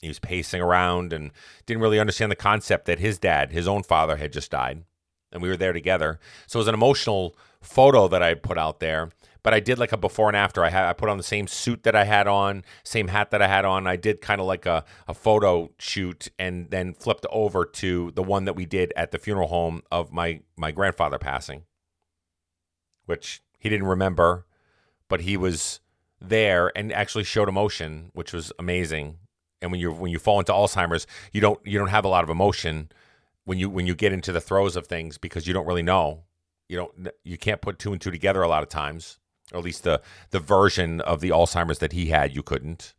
He 0.00 0.08
was 0.08 0.18
pacing 0.18 0.60
around 0.60 1.12
and 1.12 1.30
didn't 1.64 1.80
really 1.80 2.00
understand 2.00 2.32
the 2.32 2.36
concept 2.36 2.86
that 2.86 2.98
his 2.98 3.20
dad, 3.20 3.52
his 3.52 3.68
own 3.68 3.84
father, 3.84 4.16
had 4.16 4.32
just 4.32 4.50
died, 4.50 4.82
and 5.30 5.40
we 5.40 5.48
were 5.48 5.56
there 5.56 5.72
together. 5.72 6.18
So 6.48 6.58
it 6.58 6.62
was 6.62 6.68
an 6.68 6.74
emotional 6.74 7.36
photo 7.62 8.08
that 8.08 8.20
I 8.20 8.34
put 8.34 8.58
out 8.58 8.80
there 8.80 9.12
but 9.46 9.54
I 9.54 9.60
did 9.60 9.78
like 9.78 9.92
a 9.92 9.96
before 9.96 10.26
and 10.26 10.36
after. 10.36 10.64
I 10.64 10.70
had 10.70 10.86
I 10.86 10.92
put 10.92 11.08
on 11.08 11.18
the 11.18 11.22
same 11.22 11.46
suit 11.46 11.84
that 11.84 11.94
I 11.94 12.02
had 12.02 12.26
on, 12.26 12.64
same 12.82 13.06
hat 13.06 13.30
that 13.30 13.40
I 13.40 13.46
had 13.46 13.64
on. 13.64 13.86
I 13.86 13.94
did 13.94 14.20
kind 14.20 14.40
of 14.40 14.46
like 14.48 14.66
a, 14.66 14.84
a 15.06 15.14
photo 15.14 15.70
shoot 15.78 16.26
and 16.36 16.68
then 16.70 16.94
flipped 16.94 17.24
over 17.30 17.64
to 17.64 18.10
the 18.16 18.24
one 18.24 18.44
that 18.46 18.54
we 18.56 18.66
did 18.66 18.92
at 18.96 19.12
the 19.12 19.18
funeral 19.18 19.46
home 19.46 19.82
of 19.92 20.12
my 20.12 20.40
my 20.56 20.72
grandfather 20.72 21.16
passing, 21.16 21.62
which 23.04 23.40
he 23.60 23.68
didn't 23.68 23.86
remember, 23.86 24.46
but 25.08 25.20
he 25.20 25.36
was 25.36 25.78
there 26.20 26.72
and 26.76 26.92
actually 26.92 27.22
showed 27.22 27.48
emotion, 27.48 28.10
which 28.14 28.32
was 28.32 28.52
amazing. 28.58 29.18
And 29.62 29.70
when 29.70 29.78
you 29.78 29.92
when 29.92 30.10
you 30.10 30.18
fall 30.18 30.40
into 30.40 30.50
Alzheimer's, 30.50 31.06
you 31.30 31.40
don't 31.40 31.64
you 31.64 31.78
don't 31.78 31.86
have 31.86 32.04
a 32.04 32.08
lot 32.08 32.24
of 32.24 32.30
emotion 32.30 32.90
when 33.44 33.60
you 33.60 33.70
when 33.70 33.86
you 33.86 33.94
get 33.94 34.12
into 34.12 34.32
the 34.32 34.40
throes 34.40 34.74
of 34.74 34.88
things 34.88 35.18
because 35.18 35.46
you 35.46 35.54
don't 35.54 35.66
really 35.66 35.84
know. 35.84 36.24
You 36.68 36.78
don't 36.78 37.08
you 37.22 37.38
can't 37.38 37.60
put 37.60 37.78
two 37.78 37.92
and 37.92 38.00
two 38.00 38.10
together 38.10 38.42
a 38.42 38.48
lot 38.48 38.64
of 38.64 38.68
times 38.68 39.20
or 39.52 39.58
at 39.58 39.64
least 39.64 39.84
the 39.84 40.00
the 40.30 40.40
version 40.40 41.00
of 41.00 41.20
the 41.20 41.30
Alzheimer's 41.30 41.78
that 41.78 41.92
he 41.92 42.06
had, 42.06 42.34
you 42.34 42.42
couldn't. 42.42 42.94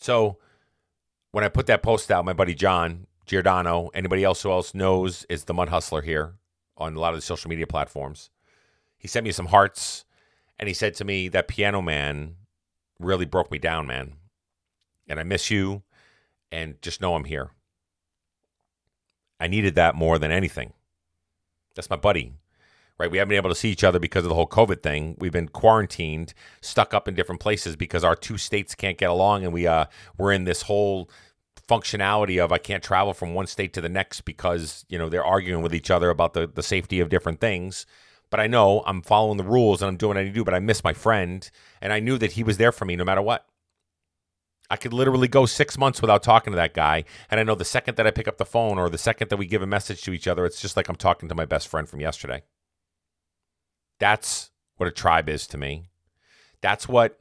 So 0.00 0.38
when 1.30 1.44
I 1.44 1.48
put 1.48 1.66
that 1.66 1.82
post 1.82 2.10
out, 2.10 2.24
my 2.24 2.32
buddy 2.32 2.54
John 2.54 3.06
Giordano, 3.26 3.90
anybody 3.94 4.24
else 4.24 4.42
who 4.42 4.50
else 4.50 4.74
knows 4.74 5.24
is 5.28 5.44
the 5.44 5.54
Mud 5.54 5.68
Hustler 5.68 6.02
here 6.02 6.34
on 6.76 6.96
a 6.96 7.00
lot 7.00 7.12
of 7.12 7.18
the 7.18 7.24
social 7.24 7.48
media 7.48 7.66
platforms. 7.66 8.30
He 8.98 9.06
sent 9.06 9.24
me 9.24 9.32
some 9.32 9.46
hearts 9.46 10.04
and 10.58 10.68
he 10.68 10.74
said 10.74 10.94
to 10.94 11.04
me 11.04 11.28
that 11.28 11.48
Piano 11.48 11.80
Man 11.80 12.36
really 12.98 13.26
broke 13.26 13.50
me 13.50 13.58
down, 13.58 13.86
man. 13.86 14.14
And 15.08 15.20
I 15.20 15.22
miss 15.22 15.50
you 15.50 15.82
and 16.50 16.80
just 16.82 17.00
know 17.00 17.14
I'm 17.14 17.24
here. 17.24 17.50
I 19.38 19.46
needed 19.46 19.74
that 19.76 19.94
more 19.94 20.18
than 20.18 20.30
anything. 20.30 20.72
That's 21.74 21.88
my 21.88 21.96
buddy 21.96 22.34
right? 23.00 23.10
We 23.10 23.16
haven't 23.16 23.30
been 23.30 23.38
able 23.38 23.50
to 23.50 23.56
see 23.56 23.70
each 23.70 23.82
other 23.82 23.98
because 23.98 24.24
of 24.24 24.28
the 24.28 24.34
whole 24.34 24.46
COVID 24.46 24.82
thing. 24.82 25.16
We've 25.18 25.32
been 25.32 25.48
quarantined, 25.48 26.34
stuck 26.60 26.92
up 26.92 27.08
in 27.08 27.14
different 27.14 27.40
places 27.40 27.74
because 27.74 28.04
our 28.04 28.14
two 28.14 28.36
states 28.36 28.74
can't 28.74 28.98
get 28.98 29.08
along, 29.08 29.42
and 29.42 29.54
we 29.54 29.66
uh 29.66 29.86
we're 30.18 30.32
in 30.32 30.44
this 30.44 30.62
whole 30.62 31.10
functionality 31.66 32.42
of 32.42 32.52
I 32.52 32.58
can't 32.58 32.82
travel 32.82 33.14
from 33.14 33.32
one 33.32 33.46
state 33.46 33.72
to 33.74 33.80
the 33.80 33.88
next 33.88 34.20
because 34.22 34.84
you 34.90 34.98
know 34.98 35.08
they're 35.08 35.24
arguing 35.24 35.62
with 35.62 35.74
each 35.74 35.90
other 35.90 36.10
about 36.10 36.34
the 36.34 36.46
the 36.46 36.62
safety 36.62 37.00
of 37.00 37.08
different 37.08 37.40
things. 37.40 37.86
But 38.28 38.38
I 38.38 38.46
know 38.46 38.84
I'm 38.86 39.02
following 39.02 39.38
the 39.38 39.44
rules 39.44 39.82
and 39.82 39.88
I'm 39.88 39.96
doing 39.96 40.10
what 40.10 40.18
I 40.18 40.22
need 40.24 40.30
to 40.30 40.34
do. 40.34 40.44
But 40.44 40.54
I 40.54 40.60
miss 40.60 40.84
my 40.84 40.92
friend, 40.92 41.50
and 41.80 41.94
I 41.94 42.00
knew 42.00 42.18
that 42.18 42.32
he 42.32 42.44
was 42.44 42.58
there 42.58 42.72
for 42.72 42.84
me 42.84 42.96
no 42.96 43.04
matter 43.04 43.22
what. 43.22 43.46
I 44.72 44.76
could 44.76 44.92
literally 44.92 45.26
go 45.26 45.46
six 45.46 45.76
months 45.76 46.00
without 46.00 46.22
talking 46.22 46.52
to 46.52 46.56
that 46.56 46.74
guy. 46.74 47.04
And 47.28 47.40
I 47.40 47.42
know 47.42 47.56
the 47.56 47.64
second 47.64 47.96
that 47.96 48.06
I 48.06 48.12
pick 48.12 48.28
up 48.28 48.38
the 48.38 48.44
phone 48.44 48.78
or 48.78 48.88
the 48.88 48.98
second 48.98 49.30
that 49.30 49.36
we 49.36 49.46
give 49.46 49.62
a 49.62 49.66
message 49.66 50.02
to 50.02 50.12
each 50.12 50.28
other, 50.28 50.46
it's 50.46 50.60
just 50.60 50.76
like 50.76 50.88
I'm 50.88 50.96
talking 50.96 51.28
to 51.28 51.34
my 51.34 51.44
best 51.44 51.66
friend 51.66 51.88
from 51.88 52.00
yesterday. 52.00 52.42
That's 54.00 54.50
what 54.76 54.88
a 54.88 54.92
tribe 54.92 55.28
is 55.28 55.46
to 55.48 55.58
me. 55.58 55.84
That's 56.60 56.88
what 56.88 57.20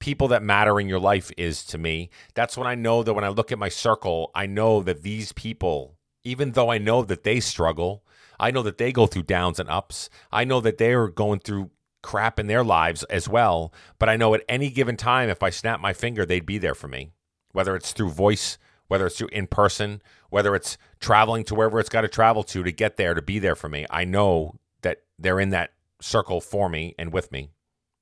people 0.00 0.28
that 0.28 0.42
matter 0.42 0.78
in 0.78 0.88
your 0.88 1.00
life 1.00 1.30
is 1.38 1.64
to 1.66 1.78
me. 1.78 2.10
That's 2.34 2.56
when 2.56 2.66
I 2.66 2.74
know 2.74 3.02
that 3.02 3.14
when 3.14 3.24
I 3.24 3.28
look 3.28 3.52
at 3.52 3.58
my 3.58 3.68
circle, 3.68 4.30
I 4.34 4.46
know 4.46 4.82
that 4.82 5.02
these 5.02 5.32
people, 5.32 5.96
even 6.24 6.52
though 6.52 6.70
I 6.70 6.78
know 6.78 7.02
that 7.02 7.24
they 7.24 7.40
struggle, 7.40 8.04
I 8.38 8.50
know 8.50 8.62
that 8.62 8.78
they 8.78 8.92
go 8.92 9.06
through 9.06 9.24
downs 9.24 9.60
and 9.60 9.68
ups. 9.68 10.10
I 10.32 10.44
know 10.44 10.60
that 10.60 10.78
they're 10.78 11.08
going 11.08 11.40
through 11.40 11.70
crap 12.02 12.40
in 12.40 12.46
their 12.46 12.64
lives 12.64 13.04
as 13.04 13.28
well. 13.28 13.72
But 13.98 14.08
I 14.08 14.16
know 14.16 14.34
at 14.34 14.44
any 14.48 14.70
given 14.70 14.96
time, 14.96 15.28
if 15.28 15.42
I 15.42 15.50
snap 15.50 15.80
my 15.80 15.92
finger, 15.92 16.24
they'd 16.24 16.46
be 16.46 16.58
there 16.58 16.74
for 16.74 16.88
me, 16.88 17.10
whether 17.52 17.76
it's 17.76 17.92
through 17.92 18.10
voice, 18.10 18.58
whether 18.88 19.06
it's 19.06 19.18
through 19.18 19.28
in 19.28 19.46
person, 19.46 20.02
whether 20.30 20.54
it's 20.54 20.78
traveling 20.98 21.44
to 21.44 21.54
wherever 21.54 21.78
it's 21.78 21.88
got 21.88 22.00
to 22.00 22.08
travel 22.08 22.42
to 22.44 22.62
to 22.62 22.72
get 22.72 22.96
there 22.96 23.14
to 23.14 23.22
be 23.22 23.38
there 23.38 23.54
for 23.54 23.68
me. 23.68 23.86
I 23.90 24.04
know 24.04 24.56
that 24.82 25.02
they're 25.18 25.40
in 25.40 25.50
that 25.50 25.72
circle 26.00 26.40
for 26.40 26.68
me 26.68 26.94
and 26.98 27.12
with 27.12 27.30
me. 27.32 27.50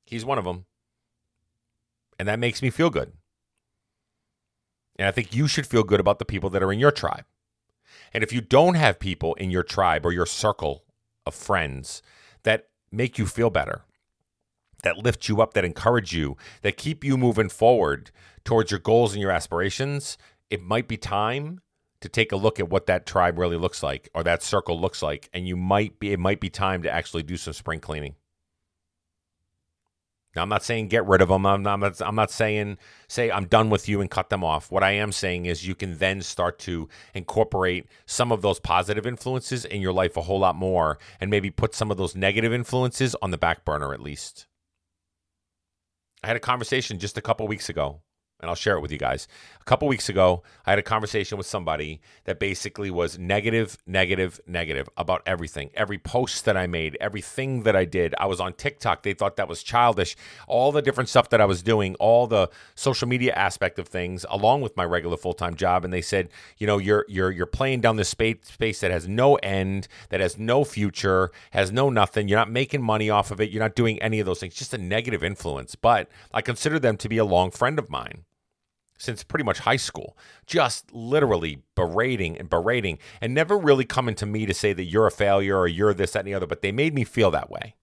He's 0.04 0.24
one 0.24 0.38
of 0.38 0.44
them. 0.44 0.66
And 2.18 2.28
that 2.28 2.38
makes 2.38 2.62
me 2.62 2.70
feel 2.70 2.90
good. 2.90 3.12
And 4.98 5.06
I 5.06 5.11
think 5.12 5.34
you 5.34 5.46
should 5.46 5.66
feel 5.66 5.84
good 5.84 6.00
about 6.00 6.18
the 6.18 6.24
people 6.24 6.50
that 6.50 6.62
are 6.62 6.72
in 6.72 6.80
your 6.80 6.90
tribe. 6.90 7.24
And 8.12 8.24
if 8.24 8.32
you 8.32 8.40
don't 8.40 8.74
have 8.74 8.98
people 8.98 9.34
in 9.34 9.50
your 9.50 9.62
tribe 9.62 10.04
or 10.04 10.12
your 10.12 10.26
circle 10.26 10.84
of 11.24 11.34
friends 11.34 12.02
that 12.42 12.68
make 12.90 13.18
you 13.18 13.26
feel 13.26 13.50
better, 13.50 13.82
that 14.82 14.98
lift 14.98 15.28
you 15.28 15.40
up, 15.40 15.54
that 15.54 15.64
encourage 15.64 16.12
you, 16.12 16.37
that 16.62 16.76
keep 16.76 17.04
you 17.04 17.16
moving 17.16 17.48
forward 17.48 18.11
towards 18.44 18.70
your 18.70 18.80
goals 18.80 19.12
and 19.12 19.22
your 19.22 19.30
aspirations, 19.30 20.16
it 20.50 20.62
might 20.62 20.88
be 20.88 20.96
time 20.96 21.61
to 22.00 22.08
take 22.08 22.32
a 22.32 22.37
look 22.37 22.61
at 22.61 22.70
what 22.70 22.87
that 22.87 23.06
tribe 23.06 23.38
really 23.38 23.56
looks 23.56 23.82
like 23.82 24.08
or 24.14 24.22
that 24.24 24.42
circle 24.42 24.80
looks 24.80 25.02
like 25.02 25.28
and 25.32 25.48
you 25.48 25.56
might 25.56 25.98
be 26.00 26.12
it 26.12 26.20
might 26.20 26.40
be 26.40 26.50
time 26.50 26.82
to 26.82 26.90
actually 26.90 27.22
do 27.22 27.37
some 27.37 27.52
spring 27.52 27.80
cleaning 27.80 28.14
Now, 30.37 30.42
I'm 30.42 30.48
not 30.48 30.62
saying 30.64 30.88
get 30.88 31.06
rid 31.06 31.20
of 31.22 31.28
them. 31.28 31.44
I'm 31.46 31.62
not, 31.62 32.00
I'm 32.00 32.14
not 32.14 32.30
saying 32.30 32.78
say 33.08 33.30
I'm 33.30 33.46
done 33.46 33.70
with 33.70 33.88
you 33.88 34.00
and 34.00 34.11
cut 34.11 34.30
them 34.30 34.44
off. 34.44 34.70
What 34.70 34.84
I 34.84 34.92
am 34.92 35.12
saying 35.12 35.46
is 35.46 35.66
you 35.66 35.74
can 35.74 35.98
then 35.98 36.22
start 36.22 36.58
to 36.61 36.88
incorporate 37.14 37.87
some 38.06 38.30
of 38.32 38.42
those 38.42 38.61
positive 38.61 39.06
influences 39.06 39.64
in 39.64 39.80
your 39.80 39.92
life 39.92 40.16
a 40.16 40.22
whole 40.22 40.38
lot 40.40 40.56
more 40.56 40.98
and 41.20 41.30
maybe 41.30 41.50
put 41.50 41.74
some 41.74 41.90
of 41.90 41.96
those 41.96 42.16
negative 42.16 42.52
influences 42.52 43.16
on 43.22 43.32
the 43.32 43.38
back 43.38 43.64
burner 43.64 43.92
at 43.92 44.00
least. 44.00 44.46
I 46.22 46.28
had 46.28 46.37
a 46.37 46.40
conversation 46.40 46.98
just 47.00 47.18
a 47.18 47.22
couple 47.22 47.48
weeks 47.48 47.68
ago 47.68 48.02
and 48.40 48.48
I'll 48.48 48.57
share 48.57 48.77
it 48.77 48.81
with 48.81 48.92
you 48.92 48.98
guys. 48.98 49.27
A 49.61 49.64
couple 49.64 49.88
weeks 49.88 50.09
ago, 50.09 50.42
I 50.64 50.70
had 50.70 50.79
a 50.79 50.83
conversation 50.83 51.37
with 51.37 51.46
somebody 51.46 52.01
that 52.24 52.38
basically 52.38 52.90
was 52.90 53.18
negative, 53.18 53.77
negative, 53.87 54.40
negative 54.46 54.88
about 54.96 55.22
everything. 55.27 55.70
Every 55.74 55.98
post 55.98 56.44
that 56.44 56.57
I 56.57 56.66
made, 56.66 56.96
everything 57.01 57.64
that 57.64 57.74
I 57.74 57.85
did. 57.85 58.14
I 58.18 58.27
was 58.27 58.40
on 58.40 58.53
TikTok. 58.53 59.03
They 59.03 59.12
thought 59.12 59.37
that 59.37 59.48
was 59.48 59.62
childish. 59.62 60.16
All 60.46 60.70
the 60.70 60.81
different 60.81 61.09
stuff 61.09 61.31
that 61.31 61.40
I 61.40 61.46
was 61.46 61.62
doing, 61.62 61.96
all 61.96 62.27
the 62.27 62.48
social 62.77 63.09
media 63.09 63.33
aspect 63.35 63.79
of 63.79 63.88
things, 63.88 64.24
along 64.31 64.61
with 64.61 64.77
my 64.77 64.85
regular 64.85 65.16
full 65.16 65.35
time 65.35 65.55
job. 65.57 65.85
And 65.85 65.92
they 65.92 66.03
said, 66.03 66.29
you 66.59 66.66
know, 66.66 66.79
you're 66.79 67.05
you're 67.09 67.33
you're 67.33 67.46
playing 67.46 67.81
down 67.81 67.96
this 67.96 68.09
space 68.09 68.37
space 68.42 68.81
that 68.81 68.92
has 68.92 69.09
no 69.09 69.35
end, 69.37 69.88
that 70.11 70.20
has 70.20 70.38
no 70.38 70.64
future, 70.64 71.31
has 71.51 71.72
no 71.72 71.90
nothing. 71.90 72.29
You're 72.29 72.38
not 72.38 72.51
making 72.51 72.83
money 72.83 73.11
off 73.11 73.31
of 73.31 73.40
it. 73.40 73.51
You're 73.51 73.62
not 73.62 73.74
doing 73.74 74.01
any 74.01 74.20
of 74.20 74.27
those 74.27 74.40
things. 74.40 74.55
Just 74.55 74.72
a 74.72 74.79
negative 74.79 75.24
influence. 75.24 75.74
But 75.74 76.09
I 76.33 76.40
consider 76.40 76.79
them 76.79 76.96
to 76.98 77.09
be 77.09 77.18
a 77.18 77.24
long 77.24 77.51
friend 77.51 77.79
of 77.79 77.90
mine 77.90 78.24
since 78.98 79.22
pretty 79.22 79.44
much 79.44 79.61
high 79.61 79.76
school, 79.76 80.16
just 80.46 80.92
literally 80.92 81.62
berating 81.74 82.37
and 82.37 82.50
berating 82.50 82.98
and 83.20 83.32
never 83.32 83.56
really 83.56 83.84
coming 83.84 84.14
to 84.16 84.26
me 84.26 84.44
to 84.44 84.52
say 84.52 84.72
that 84.72 84.84
you're 84.84 85.06
a 85.06 85.11
failure 85.11 85.56
or 85.56 85.68
you're 85.68 85.94
this, 85.94 86.12
that, 86.12 86.20
and 86.20 86.28
the 86.28 86.34
other, 86.34 86.46
but 86.46 86.62
they 86.62 86.72
made 86.72 86.94
me 86.94 87.04
feel 87.04 87.30
that 87.30 87.50
way. 87.50 87.74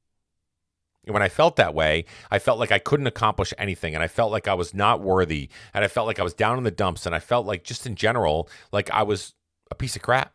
And 1.05 1.13
when 1.13 1.23
I 1.23 1.29
felt 1.29 1.55
that 1.55 1.73
way, 1.73 2.05
I 2.31 2.39
felt 2.39 2.59
like 2.59 2.71
I 2.71 2.79
couldn't 2.79 3.07
accomplish 3.07 3.53
anything 3.57 3.93
and 3.93 4.03
I 4.03 4.07
felt 4.07 4.31
like 4.31 4.47
I 4.47 4.53
was 4.55 4.73
not 4.73 5.01
worthy 5.01 5.49
and 5.73 5.83
I 5.83 5.87
felt 5.87 6.07
like 6.07 6.19
I 6.19 6.23
was 6.23 6.33
down 6.33 6.57
in 6.57 6.63
the 6.63 6.71
dumps 6.71 7.05
and 7.05 7.15
I 7.15 7.19
felt 7.19 7.45
like 7.45 7.63
just 7.63 7.85
in 7.85 7.95
general, 7.95 8.49
like 8.71 8.89
I 8.91 9.03
was 9.03 9.33
a 9.71 9.75
piece 9.75 9.95
of 9.95 10.01
crap. 10.01 10.33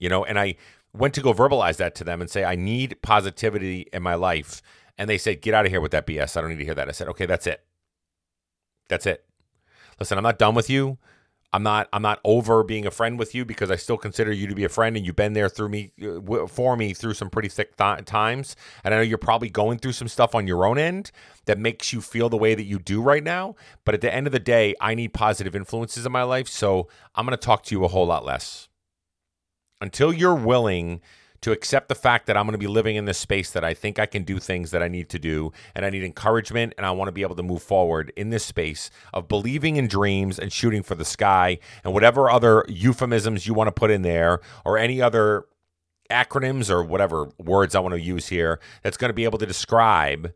You 0.00 0.08
know, 0.08 0.24
and 0.24 0.38
I 0.38 0.56
went 0.92 1.14
to 1.14 1.20
go 1.20 1.32
verbalize 1.32 1.76
that 1.78 1.94
to 1.96 2.04
them 2.04 2.20
and 2.20 2.30
say, 2.30 2.44
I 2.44 2.54
need 2.54 3.00
positivity 3.02 3.88
in 3.92 4.02
my 4.02 4.14
life. 4.14 4.62
And 4.96 5.08
they 5.08 5.18
said, 5.18 5.40
Get 5.40 5.54
out 5.54 5.64
of 5.64 5.72
here 5.72 5.80
with 5.80 5.92
that 5.92 6.06
BS. 6.06 6.36
I 6.36 6.40
don't 6.40 6.50
need 6.50 6.58
to 6.58 6.64
hear 6.64 6.74
that. 6.74 6.88
I 6.88 6.92
said, 6.92 7.08
Okay, 7.08 7.26
that's 7.26 7.46
it. 7.46 7.64
That's 8.88 9.06
it. 9.06 9.24
Listen, 10.00 10.18
I'm 10.18 10.24
not 10.24 10.38
done 10.38 10.54
with 10.54 10.70
you. 10.70 10.98
I'm 11.52 11.62
not 11.62 11.88
I'm 11.94 12.02
not 12.02 12.20
over 12.24 12.62
being 12.62 12.86
a 12.86 12.90
friend 12.90 13.18
with 13.18 13.34
you 13.34 13.44
because 13.44 13.70
I 13.70 13.76
still 13.76 13.96
consider 13.96 14.32
you 14.32 14.46
to 14.48 14.54
be 14.54 14.64
a 14.64 14.68
friend 14.68 14.96
and 14.96 15.06
you've 15.06 15.16
been 15.16 15.32
there 15.32 15.48
through 15.48 15.70
me 15.70 15.92
uh, 16.02 16.46
for 16.46 16.76
me 16.76 16.92
through 16.92 17.14
some 17.14 17.30
pretty 17.30 17.48
thick 17.48 17.76
th- 17.76 18.04
times 18.04 18.54
and 18.84 18.92
I 18.92 18.98
know 18.98 19.02
you're 19.02 19.16
probably 19.16 19.48
going 19.48 19.78
through 19.78 19.92
some 19.92 20.08
stuff 20.08 20.34
on 20.34 20.46
your 20.46 20.66
own 20.66 20.78
end 20.78 21.10
that 21.46 21.58
makes 21.58 21.90
you 21.90 22.02
feel 22.02 22.28
the 22.28 22.36
way 22.36 22.54
that 22.54 22.64
you 22.64 22.78
do 22.78 23.00
right 23.00 23.24
now 23.24 23.54
but 23.86 23.94
at 23.94 24.02
the 24.02 24.12
end 24.12 24.26
of 24.26 24.32
the 24.32 24.38
day 24.38 24.74
I 24.78 24.94
need 24.94 25.14
positive 25.14 25.56
influences 25.56 26.04
in 26.04 26.12
my 26.12 26.22
life 26.22 26.48
so 26.48 26.88
I'm 27.14 27.24
going 27.24 27.36
to 27.36 27.42
talk 27.42 27.62
to 27.64 27.74
you 27.74 27.82
a 27.82 27.88
whole 27.88 28.06
lot 28.06 28.26
less 28.26 28.68
until 29.80 30.12
you're 30.12 30.34
willing 30.34 31.00
to 31.40 31.52
accept 31.52 31.88
the 31.88 31.94
fact 31.94 32.26
that 32.26 32.36
I'm 32.36 32.44
going 32.46 32.52
to 32.52 32.58
be 32.58 32.66
living 32.66 32.96
in 32.96 33.04
this 33.04 33.18
space 33.18 33.50
that 33.52 33.64
I 33.64 33.74
think 33.74 33.98
I 33.98 34.06
can 34.06 34.24
do 34.24 34.38
things 34.38 34.70
that 34.72 34.82
I 34.82 34.88
need 34.88 35.08
to 35.10 35.18
do 35.18 35.52
and 35.74 35.84
I 35.84 35.90
need 35.90 36.02
encouragement 36.02 36.74
and 36.76 36.84
I 36.84 36.90
want 36.90 37.08
to 37.08 37.12
be 37.12 37.22
able 37.22 37.36
to 37.36 37.42
move 37.42 37.62
forward 37.62 38.12
in 38.16 38.30
this 38.30 38.44
space 38.44 38.90
of 39.14 39.28
believing 39.28 39.76
in 39.76 39.86
dreams 39.86 40.38
and 40.38 40.52
shooting 40.52 40.82
for 40.82 40.94
the 40.94 41.04
sky 41.04 41.58
and 41.84 41.92
whatever 41.92 42.30
other 42.30 42.64
euphemisms 42.68 43.46
you 43.46 43.54
want 43.54 43.68
to 43.68 43.72
put 43.72 43.90
in 43.90 44.02
there 44.02 44.40
or 44.64 44.78
any 44.78 45.00
other 45.00 45.46
acronyms 46.10 46.70
or 46.70 46.82
whatever 46.82 47.28
words 47.38 47.74
I 47.74 47.80
want 47.80 47.94
to 47.94 48.00
use 48.00 48.28
here 48.28 48.58
that's 48.82 48.96
going 48.96 49.10
to 49.10 49.14
be 49.14 49.24
able 49.24 49.38
to 49.38 49.46
describe 49.46 50.32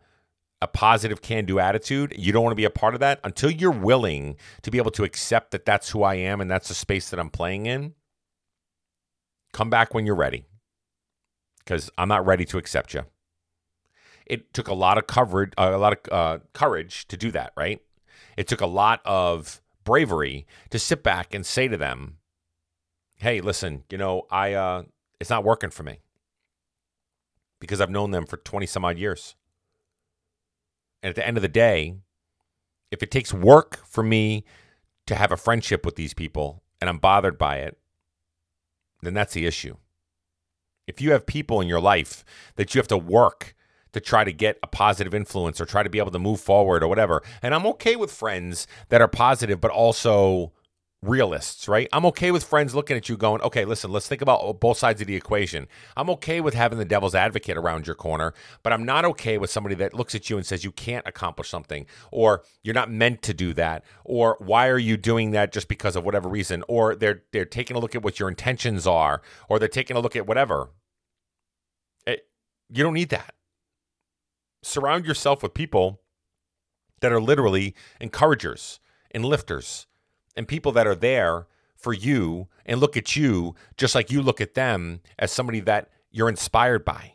a 0.60 0.68
positive 0.68 1.22
can 1.22 1.44
do 1.44 1.58
attitude. 1.58 2.14
You 2.16 2.30
don't 2.32 2.44
want 2.44 2.52
to 2.52 2.56
be 2.56 2.64
a 2.64 2.70
part 2.70 2.94
of 2.94 3.00
that 3.00 3.18
until 3.24 3.50
you're 3.50 3.72
willing 3.72 4.36
to 4.62 4.70
be 4.70 4.78
able 4.78 4.92
to 4.92 5.02
accept 5.02 5.50
that 5.50 5.64
that's 5.64 5.90
who 5.90 6.04
I 6.04 6.14
am 6.14 6.40
and 6.40 6.48
that's 6.48 6.68
the 6.68 6.74
space 6.74 7.10
that 7.10 7.18
I'm 7.18 7.30
playing 7.30 7.66
in. 7.66 7.94
Come 9.52 9.70
back 9.70 9.92
when 9.92 10.06
you're 10.06 10.14
ready 10.14 10.44
because 11.64 11.90
I'm 11.98 12.09
not 12.09 12.27
ready 12.27 12.44
to 12.46 12.59
accept 12.59 12.94
you. 12.94 13.03
It 14.27 14.53
took 14.55 14.68
a 14.68 14.75
lot 14.75 14.98
of 14.98 15.07
coverage, 15.07 15.53
uh, 15.59 15.72
a 15.72 15.79
lot 15.79 15.92
of 15.92 16.12
uh, 16.12 16.38
courage 16.53 17.07
to 17.09 17.16
do 17.16 17.31
that, 17.33 17.53
right? 17.57 17.81
It 18.37 18.48
took 18.48 18.61
a 18.61 18.66
lot 18.66 19.01
of 19.05 19.61
bravery 19.85 20.46
to 20.70 20.79
sit 20.79 21.03
back 21.03 21.35
and 21.35 21.44
say 21.44 21.68
to 21.68 21.77
them, 21.77 22.18
"Hey, 23.18 23.40
listen, 23.40 23.85
you 23.90 23.98
know, 23.98 24.27
I 24.31 24.55
uh, 24.55 24.85
it's 25.20 25.31
not 25.31 25.44
working 25.44 25.70
for 25.70 25.83
me 25.83 26.01
because 27.62 27.81
I've 27.81 27.90
known 27.90 28.11
them 28.11 28.27
for 28.27 28.38
20 28.38 28.66
some 28.66 28.85
odd 28.85 28.98
years. 28.98 29.37
And 31.01 31.11
at 31.11 31.14
the 31.14 31.25
end 31.25 31.37
of 31.37 31.42
the 31.42 31.48
day, 31.48 31.94
if 32.90 33.05
it 33.05 33.11
takes 33.12 33.33
work 33.33 33.87
for 33.87 34.03
me 34.03 34.44
to 35.07 35.14
have 35.14 35.31
a 35.31 35.37
friendship 35.37 35.87
with 35.87 35.94
these 35.94 36.12
people 36.12 36.64
and 36.81 36.90
I'm 36.90 36.98
bothered 36.98 37.38
by 37.38 37.59
it, 37.59 37.79
then 39.01 39.14
that's 39.14 39.35
the 39.35 39.46
issue. 39.46 39.77
If 40.86 41.00
you 41.00 41.12
have 41.12 41.26
people 41.26 41.60
in 41.60 41.68
your 41.68 41.80
life 41.80 42.24
that 42.56 42.74
you 42.74 42.78
have 42.78 42.88
to 42.88 42.98
work 42.98 43.54
to 43.92 44.00
try 44.00 44.24
to 44.24 44.32
get 44.32 44.58
a 44.62 44.66
positive 44.66 45.14
influence 45.14 45.60
or 45.60 45.66
try 45.66 45.82
to 45.82 45.90
be 45.90 45.98
able 45.98 46.10
to 46.10 46.18
move 46.18 46.40
forward 46.40 46.82
or 46.82 46.88
whatever, 46.88 47.22
and 47.42 47.54
I'm 47.54 47.66
okay 47.66 47.94
with 47.94 48.10
friends 48.10 48.66
that 48.88 49.00
are 49.00 49.08
positive 49.08 49.60
but 49.60 49.70
also 49.70 50.52
realists, 51.02 51.66
right? 51.66 51.88
I'm 51.92 52.06
okay 52.06 52.30
with 52.30 52.44
friends 52.44 52.74
looking 52.74 52.96
at 52.96 53.08
you 53.08 53.16
going, 53.16 53.42
okay, 53.42 53.64
listen, 53.64 53.90
let's 53.90 54.06
think 54.06 54.22
about 54.22 54.60
both 54.60 54.78
sides 54.78 55.00
of 55.00 55.08
the 55.08 55.16
equation. 55.16 55.66
I'm 55.96 56.08
okay 56.10 56.40
with 56.40 56.54
having 56.54 56.78
the 56.78 56.84
devil's 56.84 57.14
advocate 57.14 57.56
around 57.56 57.86
your 57.86 57.96
corner, 57.96 58.34
but 58.62 58.72
I'm 58.72 58.84
not 58.84 59.04
okay 59.04 59.36
with 59.36 59.50
somebody 59.50 59.74
that 59.76 59.94
looks 59.94 60.14
at 60.14 60.30
you 60.30 60.36
and 60.36 60.46
says 60.46 60.62
you 60.62 60.70
can't 60.70 61.06
accomplish 61.06 61.48
something, 61.48 61.86
or 62.12 62.44
you're 62.62 62.74
not 62.74 62.90
meant 62.90 63.20
to 63.22 63.34
do 63.34 63.52
that, 63.54 63.84
or 64.04 64.36
why 64.38 64.68
are 64.68 64.78
you 64.78 64.96
doing 64.96 65.32
that 65.32 65.52
just 65.52 65.66
because 65.66 65.96
of 65.96 66.04
whatever 66.04 66.28
reason, 66.28 66.62
or 66.68 66.94
they're 66.94 67.22
they're 67.32 67.44
taking 67.44 67.76
a 67.76 67.80
look 67.80 67.96
at 67.96 68.02
what 68.02 68.20
your 68.20 68.28
intentions 68.28 68.86
are, 68.86 69.22
or 69.48 69.58
they're 69.58 69.68
taking 69.68 69.96
a 69.96 70.00
look 70.00 70.14
at 70.14 70.26
whatever. 70.26 70.70
It, 72.06 72.10
eh, 72.10 72.22
you 72.70 72.84
don't 72.84 72.94
need 72.94 73.10
that. 73.10 73.34
Surround 74.62 75.04
yourself 75.04 75.42
with 75.42 75.52
people 75.52 76.00
that 77.00 77.10
are 77.10 77.20
literally 77.20 77.74
encouragers 78.00 78.78
and 79.10 79.24
lifters 79.24 79.88
and 80.36 80.48
people 80.48 80.72
that 80.72 80.86
are 80.86 80.94
there 80.94 81.46
for 81.76 81.92
you 81.92 82.48
and 82.64 82.80
look 82.80 82.96
at 82.96 83.16
you 83.16 83.54
just 83.76 83.94
like 83.94 84.10
you 84.10 84.22
look 84.22 84.40
at 84.40 84.54
them 84.54 85.00
as 85.18 85.32
somebody 85.32 85.60
that 85.60 85.90
you're 86.10 86.28
inspired 86.28 86.84
by. 86.84 87.14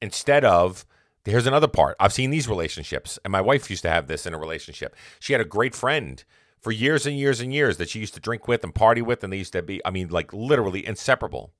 Instead 0.00 0.44
of, 0.44 0.86
here's 1.24 1.46
another 1.46 1.68
part. 1.68 1.96
I've 1.98 2.12
seen 2.12 2.30
these 2.30 2.48
relationships, 2.48 3.18
and 3.24 3.32
my 3.32 3.40
wife 3.40 3.70
used 3.70 3.82
to 3.82 3.90
have 3.90 4.06
this 4.06 4.26
in 4.26 4.34
a 4.34 4.38
relationship. 4.38 4.94
She 5.18 5.32
had 5.32 5.40
a 5.40 5.46
great 5.46 5.74
friend 5.74 6.22
for 6.60 6.70
years 6.70 7.06
and 7.06 7.18
years 7.18 7.40
and 7.40 7.52
years 7.52 7.76
that 7.76 7.88
she 7.88 7.98
used 7.98 8.14
to 8.14 8.20
drink 8.20 8.46
with 8.46 8.62
and 8.62 8.74
party 8.74 9.02
with, 9.02 9.24
and 9.24 9.32
they 9.32 9.38
used 9.38 9.52
to 9.52 9.62
be, 9.62 9.80
I 9.84 9.90
mean, 9.90 10.08
like 10.08 10.32
literally 10.32 10.86
inseparable. 10.86 11.52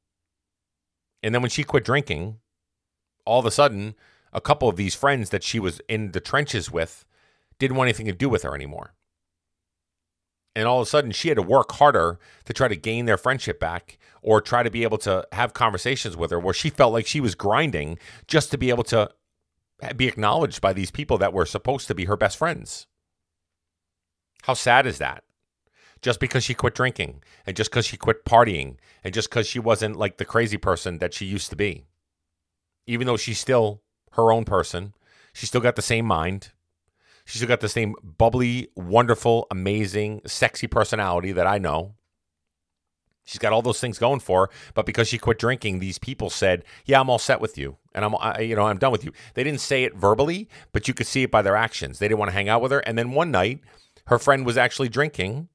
And 1.23 1.35
then 1.35 1.43
when 1.43 1.51
she 1.51 1.65
quit 1.65 1.85
drinking, 1.85 2.39
all 3.25 3.41
of 3.41 3.47
a 3.47 3.51
sudden, 3.51 3.95
a 4.33 4.41
couple 4.41 4.69
of 4.69 4.77
these 4.77 4.95
friends 4.95 5.31
that 5.31 5.43
she 5.43 5.59
was 5.59 5.81
in 5.89 6.13
the 6.13 6.21
trenches 6.21 6.71
with 6.71 7.05
didn't 7.59 7.77
want 7.77 7.89
anything 7.89 8.07
to 8.07 8.13
do 8.13 8.29
with 8.29 8.43
her 8.43 8.55
anymore 8.55 8.95
and 10.55 10.67
all 10.67 10.81
of 10.81 10.87
a 10.87 10.91
sudden 10.91 11.11
she 11.11 11.29
had 11.29 11.37
to 11.37 11.43
work 11.43 11.73
harder 11.73 12.19
to 12.45 12.53
try 12.53 12.69
to 12.69 12.77
gain 12.77 13.07
their 13.07 13.17
friendship 13.17 13.59
back 13.59 13.99
or 14.23 14.41
try 14.41 14.63
to 14.63 14.71
be 14.71 14.83
able 14.83 14.99
to 14.99 15.27
have 15.33 15.53
conversations 15.55 16.17
with 16.17 16.31
her 16.31 16.39
where 16.39 16.55
she 16.55 16.71
felt 16.71 16.93
like 16.93 17.07
she 17.07 17.21
was 17.21 17.35
grinding 17.35 17.99
just 18.27 18.51
to 18.51 18.59
be 18.59 18.71
able 18.71 18.85
to 18.85 19.11
be 19.97 20.07
acknowledged 20.07 20.61
by 20.61 20.73
these 20.73 20.91
people 20.91 21.19
that 21.19 21.33
were 21.33 21.47
supposed 21.47 21.89
to 21.89 21.95
be 21.95 22.05
her 22.05 22.17
best 22.17 22.37
friends. 22.37 22.87
How 24.43 24.55
sad 24.55 24.87
is 24.87 24.99
that? 24.99 25.25
Just 26.03 26.21
because 26.21 26.45
she 26.45 26.55
quit 26.55 26.75
drinking 26.75 27.23
and 27.47 27.57
just 27.57 27.71
because 27.71 27.87
she 27.87 27.97
quit 27.97 28.25
partying 28.25 28.77
and 29.03 29.15
just 29.15 29.31
because 29.31 29.47
she 29.47 29.59
wasn't 29.59 29.97
like 29.97 30.19
the 30.19 30.25
crazy 30.25 30.57
person 30.57 30.99
that 30.99 31.15
she 31.15 31.27
used 31.27 31.51
to 31.51 31.57
be. 31.57 31.85
Even 32.87 33.07
though 33.07 33.17
she's 33.17 33.39
still 33.39 33.83
her 34.13 34.33
own 34.33 34.45
person, 34.45 34.95
she 35.33 35.47
still 35.47 35.61
got 35.61 35.77
the 35.77 35.83
same 35.83 36.05
mind, 36.05 36.51
She's 37.25 37.41
still 37.41 37.49
got 37.49 37.61
the 37.61 37.69
same 37.69 37.95
bubbly, 38.03 38.69
wonderful, 38.75 39.47
amazing, 39.51 40.23
sexy 40.27 40.67
personality 40.67 41.33
that 41.33 41.47
I 41.47 41.59
know. 41.59 41.95
She's 43.25 43.39
got 43.39 43.53
all 43.53 43.63
those 43.63 43.81
things 43.81 43.99
going 43.99 44.19
for 44.19 44.47
her, 44.47 44.53
but 44.75 44.85
because 44.85 45.07
she 45.07 45.17
quit 45.17 45.39
drinking, 45.39 45.79
these 45.79 45.99
people 45.99 46.29
said, 46.29 46.65
"Yeah, 46.85 47.01
I'm 47.01 47.09
all 47.09 47.21
set 47.21 47.41
with 47.41 47.57
you, 47.57 47.77
and 47.95 48.05
I'm, 48.05 48.17
I, 48.17 48.41
you 48.41 48.57
know, 48.57 48.67
I'm 48.67 48.79
done 48.79 48.91
with 48.91 49.05
you." 49.05 49.13
They 49.35 49.45
didn't 49.45 49.61
say 49.61 49.85
it 49.85 49.95
verbally, 49.95 50.49
but 50.73 50.89
you 50.89 50.95
could 50.95 51.07
see 51.07 51.23
it 51.23 51.31
by 51.31 51.41
their 51.43 51.55
actions. 51.55 52.01
They 52.01 52.09
didn't 52.09 52.19
want 52.19 52.31
to 52.31 52.35
hang 52.35 52.49
out 52.49 52.61
with 52.61 52.73
her. 52.73 52.81
And 52.81 52.99
then 52.99 53.13
one 53.13 53.31
night, 53.31 53.61
her 54.07 54.19
friend 54.19 54.45
was 54.45 54.57
actually 54.57 54.89
drinking, 54.89 55.49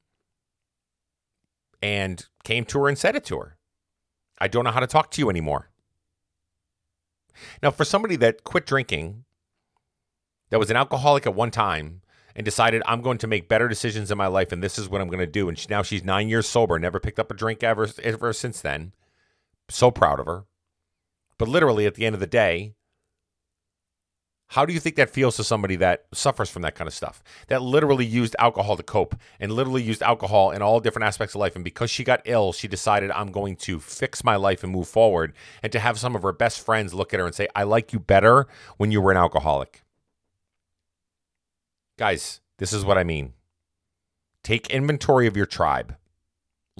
and 1.81 2.25
came 2.45 2.63
to 2.65 2.79
her 2.79 2.87
and 2.87 2.97
said 2.97 3.17
it 3.17 3.25
to 3.25 3.37
her. 3.37 3.57
I 4.39 4.47
don't 4.47 4.63
know 4.63 4.71
how 4.71 4.79
to 4.79 4.87
talk 4.87 5.11
to 5.11 5.21
you 5.21 5.29
anymore. 5.29 5.69
Now, 7.61 7.71
for 7.71 7.85
somebody 7.85 8.15
that 8.17 8.43
quit 8.43 8.65
drinking 8.65 9.25
that 10.49 10.59
was 10.59 10.69
an 10.69 10.77
alcoholic 10.77 11.25
at 11.25 11.35
one 11.35 11.51
time 11.51 12.01
and 12.35 12.45
decided 12.45 12.83
I'm 12.85 13.01
going 13.01 13.17
to 13.19 13.27
make 13.27 13.49
better 13.49 13.67
decisions 13.67 14.11
in 14.11 14.17
my 14.17 14.27
life 14.27 14.51
and 14.51 14.63
this 14.63 14.77
is 14.79 14.89
what 14.89 15.01
I'm 15.01 15.07
going 15.09 15.19
to 15.19 15.27
do. 15.27 15.49
And 15.49 15.57
she, 15.57 15.67
now 15.69 15.83
she's 15.83 16.03
nine 16.03 16.29
years 16.29 16.47
sober, 16.47 16.77
never 16.79 16.99
picked 16.99 17.19
up 17.19 17.31
a 17.31 17.33
drink 17.33 17.63
ever 17.63 17.89
ever 18.03 18.33
since 18.33 18.61
then. 18.61 18.93
So 19.69 19.91
proud 19.91 20.19
of 20.19 20.27
her. 20.27 20.45
But 21.37 21.47
literally, 21.49 21.85
at 21.85 21.95
the 21.95 22.05
end 22.05 22.15
of 22.15 22.19
the 22.19 22.27
day, 22.27 22.75
How 24.51 24.65
do 24.65 24.73
you 24.73 24.79
think 24.79 24.95
that 24.95 25.09
feels 25.09 25.35
to 25.37 25.43
somebody 25.43 25.75
that 25.77 26.05
suffers 26.13 26.49
from 26.49 26.61
that 26.61 26.75
kind 26.75 26.87
of 26.87 26.93
stuff? 26.93 27.21
That 27.47 27.61
literally 27.61 28.05
used 28.05 28.35
alcohol 28.39 28.77
to 28.77 28.83
cope 28.83 29.15
and 29.39 29.51
literally 29.51 29.83
used 29.83 30.01
alcohol 30.01 30.51
in 30.51 30.61
all 30.61 30.79
different 30.79 31.05
aspects 31.05 31.35
of 31.35 31.41
life. 31.41 31.55
And 31.55 31.65
because 31.65 31.91
she 31.91 32.05
got 32.05 32.21
ill, 32.25 32.53
she 32.53 32.67
decided, 32.69 33.11
I'm 33.11 33.31
going 33.31 33.57
to 33.57 33.79
fix 33.79 34.23
my 34.23 34.37
life 34.37 34.63
and 34.63 34.71
move 34.71 34.87
forward. 34.87 35.33
And 35.61 35.71
to 35.73 35.79
have 35.79 35.99
some 35.99 36.15
of 36.15 36.21
her 36.21 36.31
best 36.31 36.63
friends 36.63 36.93
look 36.93 37.13
at 37.13 37.19
her 37.19 37.25
and 37.25 37.35
say, 37.35 37.49
I 37.55 37.63
like 37.63 37.91
you 37.91 37.99
better 37.99 38.47
when 38.77 38.91
you 38.91 39.01
were 39.01 39.11
an 39.11 39.17
alcoholic. 39.17 39.83
Guys, 41.97 42.41
this 42.59 42.73
is 42.73 42.85
what 42.85 42.97
I 42.97 43.03
mean. 43.03 43.33
Take 44.43 44.69
inventory 44.69 45.25
of 45.25 45.35
your 45.35 45.47
tribe. 45.47 45.95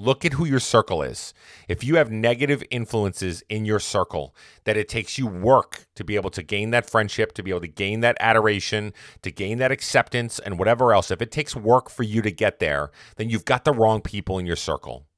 Look 0.00 0.24
at 0.24 0.34
who 0.34 0.44
your 0.44 0.60
circle 0.60 1.02
is. 1.02 1.34
If 1.66 1.82
you 1.82 1.96
have 1.96 2.08
negative 2.08 2.62
influences 2.70 3.42
in 3.48 3.64
your 3.64 3.80
circle, 3.80 4.32
that 4.62 4.76
it 4.76 4.88
takes 4.88 5.18
you 5.18 5.26
work 5.26 5.88
to 5.96 6.04
be 6.04 6.14
able 6.14 6.30
to 6.30 6.44
gain 6.44 6.70
that 6.70 6.88
friendship, 6.88 7.32
to 7.32 7.42
be 7.42 7.50
able 7.50 7.62
to 7.62 7.66
gain 7.66 7.98
that 8.00 8.16
adoration, 8.20 8.92
to 9.22 9.32
gain 9.32 9.58
that 9.58 9.72
acceptance, 9.72 10.38
and 10.38 10.56
whatever 10.56 10.94
else, 10.94 11.10
if 11.10 11.20
it 11.20 11.32
takes 11.32 11.56
work 11.56 11.90
for 11.90 12.04
you 12.04 12.22
to 12.22 12.30
get 12.30 12.60
there, 12.60 12.92
then 13.16 13.28
you've 13.28 13.44
got 13.44 13.64
the 13.64 13.72
wrong 13.72 14.00
people 14.00 14.38
in 14.38 14.46
your 14.46 14.54
circle. 14.54 15.08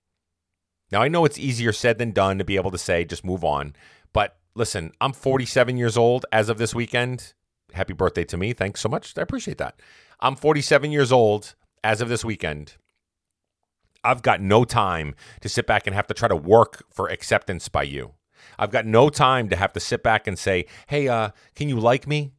Now, 0.91 1.03
I 1.03 1.09
know 1.09 1.27
it's 1.27 1.39
easier 1.39 1.73
said 1.73 1.99
than 1.99 2.13
done 2.13 2.39
to 2.39 2.45
be 2.45 2.57
able 2.57 2.71
to 2.71 2.79
say, 2.79 3.05
just 3.05 3.25
move 3.25 3.45
on. 3.45 3.77
But 4.15 4.39
listen, 4.55 4.93
I'm 4.99 5.13
47 5.13 5.77
years 5.77 5.99
old 5.99 6.25
as 6.33 6.49
of 6.49 6.57
this 6.57 6.75
weekend. 6.75 7.35
Happy 7.73 7.93
birthday 7.93 8.25
to 8.25 8.37
me. 8.37 8.53
Thanks 8.53 8.81
so 8.81 8.89
much. 8.89 9.17
I 9.17 9.23
appreciate 9.23 9.59
that. 9.59 9.81
I'm 10.21 10.37
47 10.37 10.91
years 10.91 11.13
old 11.13 11.55
as 11.83 12.01
of 12.01 12.09
this 12.09 12.25
weekend. 12.25 12.75
I've 14.03 14.23
got 14.23 14.41
no 14.41 14.65
time 14.65 15.15
to 15.41 15.49
sit 15.49 15.67
back 15.67 15.87
and 15.87 15.95
have 15.95 16.07
to 16.09 16.15
try 16.15 16.29
to 16.29 16.37
work 16.37 16.85
for 16.91 17.09
acceptance 17.09 17.69
by 17.69 17.83
you. 17.83 18.15
I've 18.59 18.71
got 18.71 18.87
no 18.87 19.11
time 19.11 19.49
to 19.51 19.57
have 19.57 19.73
to 19.75 19.81
sit 19.81 20.03
back 20.03 20.27
and 20.27 20.39
say, 20.39 20.67
hey, 20.87 21.09
uh, 21.09 21.31
can 21.55 21.69
you 21.69 21.79
like 21.79 22.07
me? 22.07 22.33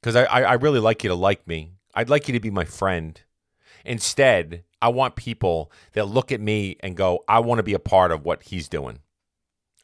Because 0.00 0.16
I, 0.16 0.24
I 0.24 0.54
really 0.54 0.80
like 0.80 1.04
you 1.04 1.08
to 1.08 1.14
like 1.14 1.46
me. 1.46 1.72
I'd 1.94 2.08
like 2.08 2.28
you 2.28 2.34
to 2.34 2.40
be 2.40 2.50
my 2.50 2.64
friend. 2.64 3.20
Instead, 3.84 4.64
I 4.80 4.88
want 4.88 5.16
people 5.16 5.70
that 5.92 6.06
look 6.06 6.32
at 6.32 6.40
me 6.40 6.76
and 6.80 6.96
go, 6.96 7.24
I 7.28 7.40
want 7.40 7.58
to 7.58 7.62
be 7.62 7.74
a 7.74 7.78
part 7.78 8.12
of 8.12 8.24
what 8.24 8.44
he's 8.44 8.68
doing. 8.68 9.00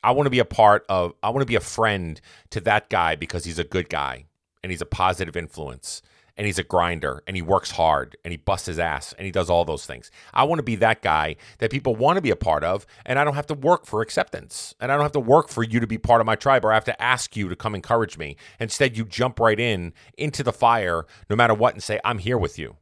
I 0.03 0.13
want 0.13 0.27
to 0.27 0.31
be 0.31 0.39
a 0.39 0.45
part 0.45 0.87
of, 0.89 1.13
I 1.23 1.31
want 1.31 1.43
to 1.43 1.47
be 1.47 1.57
a 1.57 1.61
friend 1.61 2.21
to 2.51 2.61
that 2.61 2.89
guy 2.89 3.17
because 3.17 3.45
he's 3.45 3.59
a 3.59 3.65
good 3.65 3.89
guy 3.89 4.26
and 4.67 4.73
he's 4.73 4.83
a 4.83 4.85
positive 4.85 5.37
influence 5.37 6.03
and 6.37 6.45
he's 6.45 6.59
a 6.59 6.65
grinder 6.65 7.23
and 7.29 7.37
he 7.37 7.41
works 7.41 7.71
hard 7.71 8.17
and 8.25 8.33
he 8.33 8.37
busts 8.37 8.67
his 8.67 8.81
ass 8.81 9.15
and 9.17 9.25
he 9.25 9.31
does 9.31 9.49
all 9.49 9.65
those 9.65 9.87
things. 9.87 10.11
I 10.35 10.43
want 10.43 10.59
to 10.59 10.65
be 10.65 10.75
that 10.75 11.03
guy 11.03 11.37
that 11.59 11.71
people 11.71 11.95
want 11.95 12.17
to 12.17 12.21
be 12.21 12.33
a 12.33 12.37
part 12.37 12.65
of 12.65 12.85
and 13.05 13.17
I 13.17 13.23
don't 13.23 13.37
have 13.37 13.47
to 13.47 13.55
work 13.55 13.87
for 13.87 14.03
acceptance 14.03 14.75
and 14.81 14.91
I 14.91 14.97
don't 14.97 15.05
have 15.05 15.13
to 15.13 15.21
work 15.21 15.51
for 15.51 15.63
you 15.63 15.79
to 15.79 15.87
be 15.87 15.99
part 15.99 16.21
of 16.21 16.27
my 16.27 16.35
tribe 16.35 16.65
or 16.65 16.73
I 16.73 16.75
have 16.75 16.85
to 16.87 17.01
ask 17.01 17.37
you 17.37 17.49
to 17.49 17.55
come 17.55 17.77
encourage 17.77 18.19
me. 18.19 18.35
Instead, 18.59 18.97
you 18.97 19.05
jump 19.05 19.39
right 19.39 19.61
in 19.61 19.93
into 20.19 20.43
the 20.43 20.53
fire 20.53 21.07
no 21.31 21.37
matter 21.37 21.55
what 21.55 21.75
and 21.75 21.81
say, 21.81 22.01
I'm 22.05 22.19
here 22.19 22.37
with 22.37 22.59
you. 22.59 22.75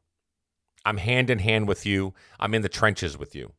I'm 0.87 0.97
hand 0.97 1.29
in 1.29 1.41
hand 1.41 1.69
with 1.69 1.85
you. 1.85 2.15
I'm 2.41 2.55
in 2.55 2.63
the 2.63 2.71
trenches 2.71 3.19
with 3.19 3.35
you. 3.35 3.53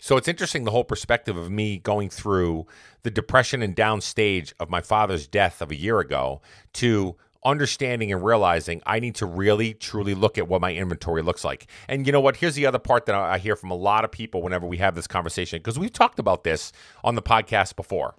So 0.00 0.16
it's 0.16 0.28
interesting 0.28 0.64
the 0.64 0.70
whole 0.70 0.84
perspective 0.84 1.36
of 1.36 1.50
me 1.50 1.78
going 1.78 2.08
through 2.08 2.66
the 3.02 3.10
depression 3.10 3.62
and 3.62 3.76
downstage 3.76 4.52
of 4.58 4.70
my 4.70 4.80
father's 4.80 5.26
death 5.26 5.60
of 5.60 5.70
a 5.70 5.76
year 5.76 6.00
ago 6.00 6.40
to 6.74 7.16
understanding 7.44 8.12
and 8.12 8.24
realizing 8.24 8.82
I 8.84 9.00
need 9.00 9.14
to 9.16 9.26
really 9.26 9.74
truly 9.74 10.14
look 10.14 10.38
at 10.38 10.48
what 10.48 10.60
my 10.60 10.72
inventory 10.72 11.22
looks 11.22 11.44
like. 11.44 11.66
And 11.88 12.06
you 12.06 12.12
know 12.12 12.20
what? 12.20 12.36
Here's 12.36 12.54
the 12.54 12.66
other 12.66 12.78
part 12.78 13.06
that 13.06 13.14
I 13.14 13.38
hear 13.38 13.56
from 13.56 13.70
a 13.70 13.76
lot 13.76 14.04
of 14.04 14.10
people 14.10 14.42
whenever 14.42 14.66
we 14.66 14.78
have 14.78 14.94
this 14.94 15.06
conversation, 15.06 15.58
because 15.58 15.78
we've 15.78 15.92
talked 15.92 16.18
about 16.18 16.44
this 16.44 16.72
on 17.04 17.14
the 17.14 17.22
podcast 17.22 17.76
before. 17.76 18.14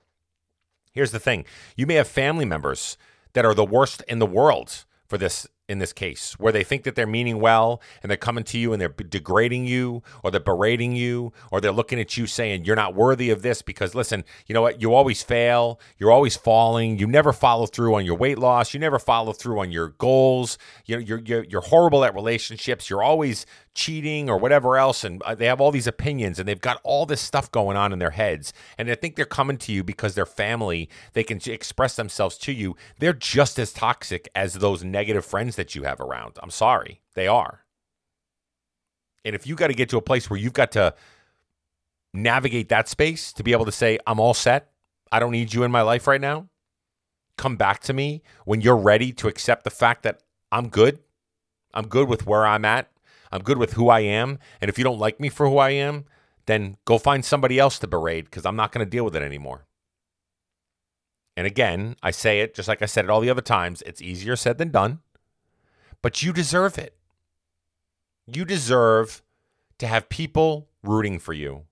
Here's 0.91 1.12
the 1.12 1.20
thing 1.20 1.46
you 1.76 1.86
may 1.88 1.96
have 1.96 2.08
family 2.08 2.46
members 2.46 2.98
that 3.34 3.46
are 3.46 3.54
the 3.54 3.65
worst 3.65 4.04
in 4.08 4.20
the 4.20 4.26
world 4.26 4.86
for 5.08 5.17
this 5.17 5.48
in 5.71 5.79
this 5.79 5.93
case, 5.93 6.34
where 6.38 6.51
they 6.51 6.63
think 6.63 6.84
that 6.84 6.95
they're 6.95 7.07
meaning 7.07 7.39
well 7.39 7.81
and 8.03 8.10
they're 8.10 8.17
coming 8.17 8.43
to 8.43 8.57
you 8.57 8.73
and 8.73 8.81
they're 8.81 8.89
degrading 8.89 9.65
you 9.65 10.03
or 10.23 10.29
they're 10.29 10.39
berating 10.39 10.95
you 10.95 11.31
or 11.49 11.62
they're 11.62 11.71
looking 11.71 11.99
at 11.99 12.17
you 12.17 12.27
saying 12.27 12.65
you're 12.65 12.75
not 12.75 12.93
worthy 12.93 13.29
of 13.29 13.41
this 13.41 13.62
because 13.62 13.95
listen, 13.95 14.23
you 14.47 14.53
know 14.53 14.62
what? 14.62 14.81
You 14.81 14.93
always 14.93 15.23
fail. 15.23 15.79
You're 15.97 16.12
always 16.12 16.36
falling. 16.36 16.99
You 16.99 17.07
never 17.07 17.31
follow 17.31 17.65
through 17.65 17.95
on 17.95 18.05
your 18.05 18.15
weight 18.15 18.38
loss. 18.38 18.73
You 18.73 18.79
never 18.79 18.99
follow 18.99 19.31
through 19.31 19.60
on 19.60 19.71
your 19.71 19.89
goals. 19.89 20.57
You 20.86 20.97
know, 20.97 21.01
you're, 21.01 21.19
you're, 21.19 21.43
you're 21.45 21.62
horrible 21.62 22.03
at 22.03 22.13
relationships. 22.13 22.89
You're 22.89 23.03
always 23.03 23.45
cheating 23.73 24.29
or 24.29 24.38
whatever 24.38 24.77
else. 24.77 25.03
And 25.03 25.21
uh, 25.23 25.36
they 25.36 25.45
have 25.45 25.62
all 25.62 25.71
these 25.71 25.88
opinions 25.88 26.39
and 26.39 26.47
they've 26.47 26.60
got 26.60 26.79
all 26.84 27.05
this 27.05 27.21
stuff 27.21 27.51
going 27.51 27.77
on 27.77 27.93
in 27.93 27.99
their 27.99 28.12
heads. 28.12 28.53
And 28.77 28.88
they 28.88 28.95
think 28.95 29.15
they're 29.15 29.25
coming 29.25 29.57
to 29.60 29.71
you 29.71 29.84
because 29.84 30.15
they're 30.15 30.25
family. 30.25 30.89
They 31.13 31.23
can 31.23 31.39
express 31.45 31.95
themselves 31.95 32.38
to 32.39 32.51
you. 32.51 32.75
They're 32.99 33.13
just 33.13 33.60
as 33.60 33.73
toxic 33.73 34.29
as 34.36 34.55
those 34.55 34.84
negative 34.84 35.25
friends 35.25 35.55
that 35.55 35.75
you 35.75 35.84
have 35.84 35.99
around. 35.99 36.38
I'm 36.41 36.51
sorry. 36.51 37.01
They 37.13 37.27
are. 37.27 37.65
And 39.23 39.36
if 39.36 39.45
you 39.45 39.55
got 39.55 39.67
to 39.67 39.73
get 39.73 39.89
to 39.89 39.97
a 39.97 40.01
place 40.01 40.29
where 40.29 40.39
you've 40.39 40.53
got 40.53 40.71
to 40.73 40.95
navigate 42.13 42.69
that 42.69 42.89
space 42.89 43.31
to 43.34 43.43
be 43.43 43.51
able 43.51 43.65
to 43.65 43.71
say, 43.71 43.99
I'm 44.05 44.19
all 44.19 44.34
set, 44.34 44.71
I 45.12 45.19
don't 45.19 45.31
need 45.31 45.53
you 45.53 45.63
in 45.63 45.71
my 45.71 45.81
life 45.81 46.07
right 46.07 46.21
now, 46.21 46.49
come 47.38 47.55
back 47.55 47.81
to 47.81 47.93
me 47.93 48.23
when 48.45 48.62
you're 48.62 48.77
ready 48.77 49.12
to 49.13 49.27
accept 49.27 49.63
the 49.63 49.69
fact 49.69 50.03
that 50.03 50.21
I'm 50.51 50.69
good. 50.69 50.99
I'm 51.73 51.88
good 51.88 52.10
with 52.10 52.25
where 52.25 52.45
I'm 52.45 52.65
at. 52.65 52.90
I'm 53.32 53.41
good 53.41 53.58
with 53.58 53.74
who 53.74 53.89
I 53.89 54.02
am. 54.02 54.39
And 54.60 54.70
if 54.70 54.78
you 54.78 54.84
don't 54.84 55.00
like 55.00 55.20
me 55.20 55.30
for 55.30 55.48
who 55.48 55.58
I 55.58 55.72
am, 55.72 56.06
then 56.46 56.78
go 56.86 56.98
find 56.98 57.24
somebody 57.24 57.60
else 57.60 57.80
to 57.80 57.88
berate 57.88 58.26
because 58.26 58.46
I'm 58.46 58.56
not 58.56 58.72
going 58.72 58.86
to 58.86 58.89
deal 58.89 59.06
with 59.06 59.15
it 59.15 59.24
anymore. 59.24 59.65
And 61.38 61.48
again, 61.48 61.96
I 62.04 62.12
say 62.12 62.41
it 62.41 62.54
just 62.54 62.67
like 62.67 62.82
I 62.82 62.86
said 62.86 63.06
it 63.06 63.12
all 63.12 63.22
the 63.22 63.30
other 63.30 63.41
times 63.41 63.82
it's 63.86 64.02
easier 64.02 64.36
said 64.36 64.58
than 64.58 64.70
done, 64.70 65.00
but 66.02 66.22
you 66.22 66.34
deserve 66.34 66.78
it. 66.78 66.96
You 68.28 68.46
deserve 68.46 69.22
to 69.80 69.88
have 69.88 70.10
people 70.10 70.70
rooting 70.84 71.20
for 71.20 71.34
you. 71.34 71.63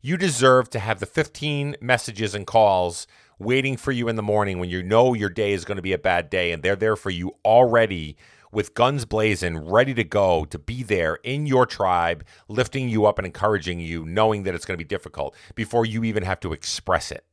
You 0.00 0.16
deserve 0.16 0.70
to 0.70 0.78
have 0.78 1.00
the 1.00 1.06
15 1.06 1.76
messages 1.80 2.34
and 2.34 2.46
calls 2.46 3.06
waiting 3.38 3.76
for 3.76 3.92
you 3.92 4.08
in 4.08 4.16
the 4.16 4.22
morning 4.22 4.58
when 4.58 4.70
you 4.70 4.82
know 4.82 5.14
your 5.14 5.28
day 5.28 5.52
is 5.52 5.64
going 5.64 5.76
to 5.76 5.82
be 5.82 5.92
a 5.92 5.98
bad 5.98 6.30
day 6.30 6.52
and 6.52 6.62
they're 6.62 6.76
there 6.76 6.96
for 6.96 7.10
you 7.10 7.34
already 7.44 8.16
with 8.52 8.74
guns 8.74 9.04
blazing, 9.04 9.58
ready 9.58 9.94
to 9.94 10.04
go 10.04 10.44
to 10.46 10.58
be 10.58 10.82
there 10.82 11.16
in 11.22 11.46
your 11.46 11.66
tribe, 11.66 12.24
lifting 12.48 12.88
you 12.88 13.06
up 13.06 13.18
and 13.18 13.26
encouraging 13.26 13.80
you, 13.80 14.04
knowing 14.04 14.42
that 14.42 14.54
it's 14.54 14.64
going 14.64 14.78
to 14.78 14.84
be 14.84 14.88
difficult 14.88 15.34
before 15.54 15.84
you 15.84 16.04
even 16.04 16.22
have 16.22 16.40
to 16.40 16.52
express 16.52 17.10
it. 17.10 17.24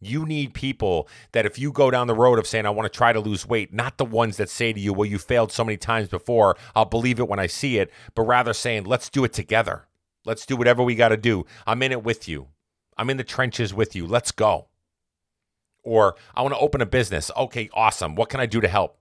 You 0.00 0.26
need 0.26 0.52
people 0.52 1.08
that 1.30 1.46
if 1.46 1.60
you 1.60 1.70
go 1.70 1.90
down 1.90 2.08
the 2.08 2.14
road 2.14 2.40
of 2.40 2.46
saying, 2.46 2.66
I 2.66 2.70
want 2.70 2.92
to 2.92 2.96
try 2.96 3.12
to 3.12 3.20
lose 3.20 3.46
weight, 3.46 3.72
not 3.72 3.98
the 3.98 4.04
ones 4.04 4.36
that 4.36 4.50
say 4.50 4.72
to 4.72 4.80
you, 4.80 4.92
Well, 4.92 5.06
you 5.06 5.18
failed 5.18 5.52
so 5.52 5.64
many 5.64 5.76
times 5.76 6.08
before, 6.08 6.56
I'll 6.74 6.84
believe 6.84 7.20
it 7.20 7.28
when 7.28 7.38
I 7.38 7.46
see 7.46 7.78
it, 7.78 7.92
but 8.16 8.22
rather 8.22 8.52
saying, 8.52 8.84
Let's 8.84 9.08
do 9.08 9.22
it 9.22 9.32
together. 9.32 9.86
Let's 10.24 10.44
do 10.44 10.56
whatever 10.56 10.82
we 10.82 10.96
got 10.96 11.08
to 11.08 11.16
do. 11.16 11.46
I'm 11.66 11.82
in 11.82 11.92
it 11.92 12.02
with 12.02 12.28
you. 12.28 12.48
I'm 12.96 13.10
in 13.10 13.16
the 13.16 13.24
trenches 13.24 13.72
with 13.72 13.94
you. 13.94 14.06
Let's 14.06 14.32
go. 14.32 14.68
Or 15.84 16.16
I 16.34 16.42
want 16.42 16.54
to 16.54 16.60
open 16.60 16.80
a 16.80 16.86
business. 16.86 17.30
Okay, 17.36 17.68
awesome. 17.72 18.14
What 18.14 18.28
can 18.28 18.40
I 18.40 18.46
do 18.46 18.60
to 18.60 18.68
help? 18.68 18.98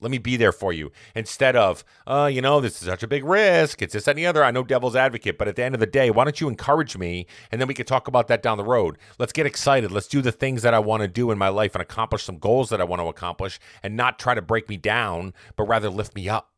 Let 0.00 0.10
me 0.10 0.18
be 0.18 0.36
there 0.36 0.52
for 0.52 0.72
you 0.72 0.92
instead 1.14 1.56
of, 1.56 1.84
uh, 2.06 2.30
you 2.32 2.40
know, 2.40 2.60
this 2.60 2.80
is 2.80 2.88
such 2.88 3.02
a 3.02 3.08
big 3.08 3.24
risk. 3.24 3.82
It's 3.82 3.92
this 3.92 4.04
the 4.04 4.26
other. 4.26 4.42
I 4.42 4.50
know 4.50 4.64
devil's 4.64 4.96
advocate, 4.96 5.36
but 5.36 5.46
at 5.46 5.56
the 5.56 5.62
end 5.62 5.74
of 5.74 5.80
the 5.80 5.86
day, 5.86 6.10
why 6.10 6.24
don't 6.24 6.40
you 6.40 6.48
encourage 6.48 6.96
me 6.96 7.26
and 7.52 7.60
then 7.60 7.68
we 7.68 7.74
can 7.74 7.84
talk 7.84 8.08
about 8.08 8.28
that 8.28 8.42
down 8.42 8.56
the 8.56 8.64
road? 8.64 8.96
Let's 9.18 9.32
get 9.32 9.46
excited. 9.46 9.92
Let's 9.92 10.08
do 10.08 10.22
the 10.22 10.32
things 10.32 10.62
that 10.62 10.72
I 10.72 10.78
want 10.78 11.02
to 11.02 11.08
do 11.08 11.30
in 11.30 11.38
my 11.38 11.48
life 11.48 11.74
and 11.74 11.82
accomplish 11.82 12.24
some 12.24 12.38
goals 12.38 12.70
that 12.70 12.80
I 12.80 12.84
want 12.84 13.00
to 13.02 13.08
accomplish 13.08 13.60
and 13.82 13.96
not 13.96 14.18
try 14.18 14.34
to 14.34 14.42
break 14.42 14.68
me 14.68 14.78
down, 14.78 15.34
but 15.56 15.64
rather 15.64 15.90
lift 15.90 16.14
me 16.14 16.28
up. 16.28 16.50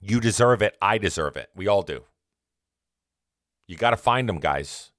You 0.00 0.20
deserve 0.20 0.60
it. 0.60 0.76
I 0.82 0.98
deserve 0.98 1.36
it. 1.36 1.48
We 1.56 1.66
all 1.66 1.82
do. 1.82 2.04
You 3.66 3.76
got 3.76 3.90
to 3.90 3.96
find 3.96 4.28
them, 4.28 4.38
guys. 4.40 4.92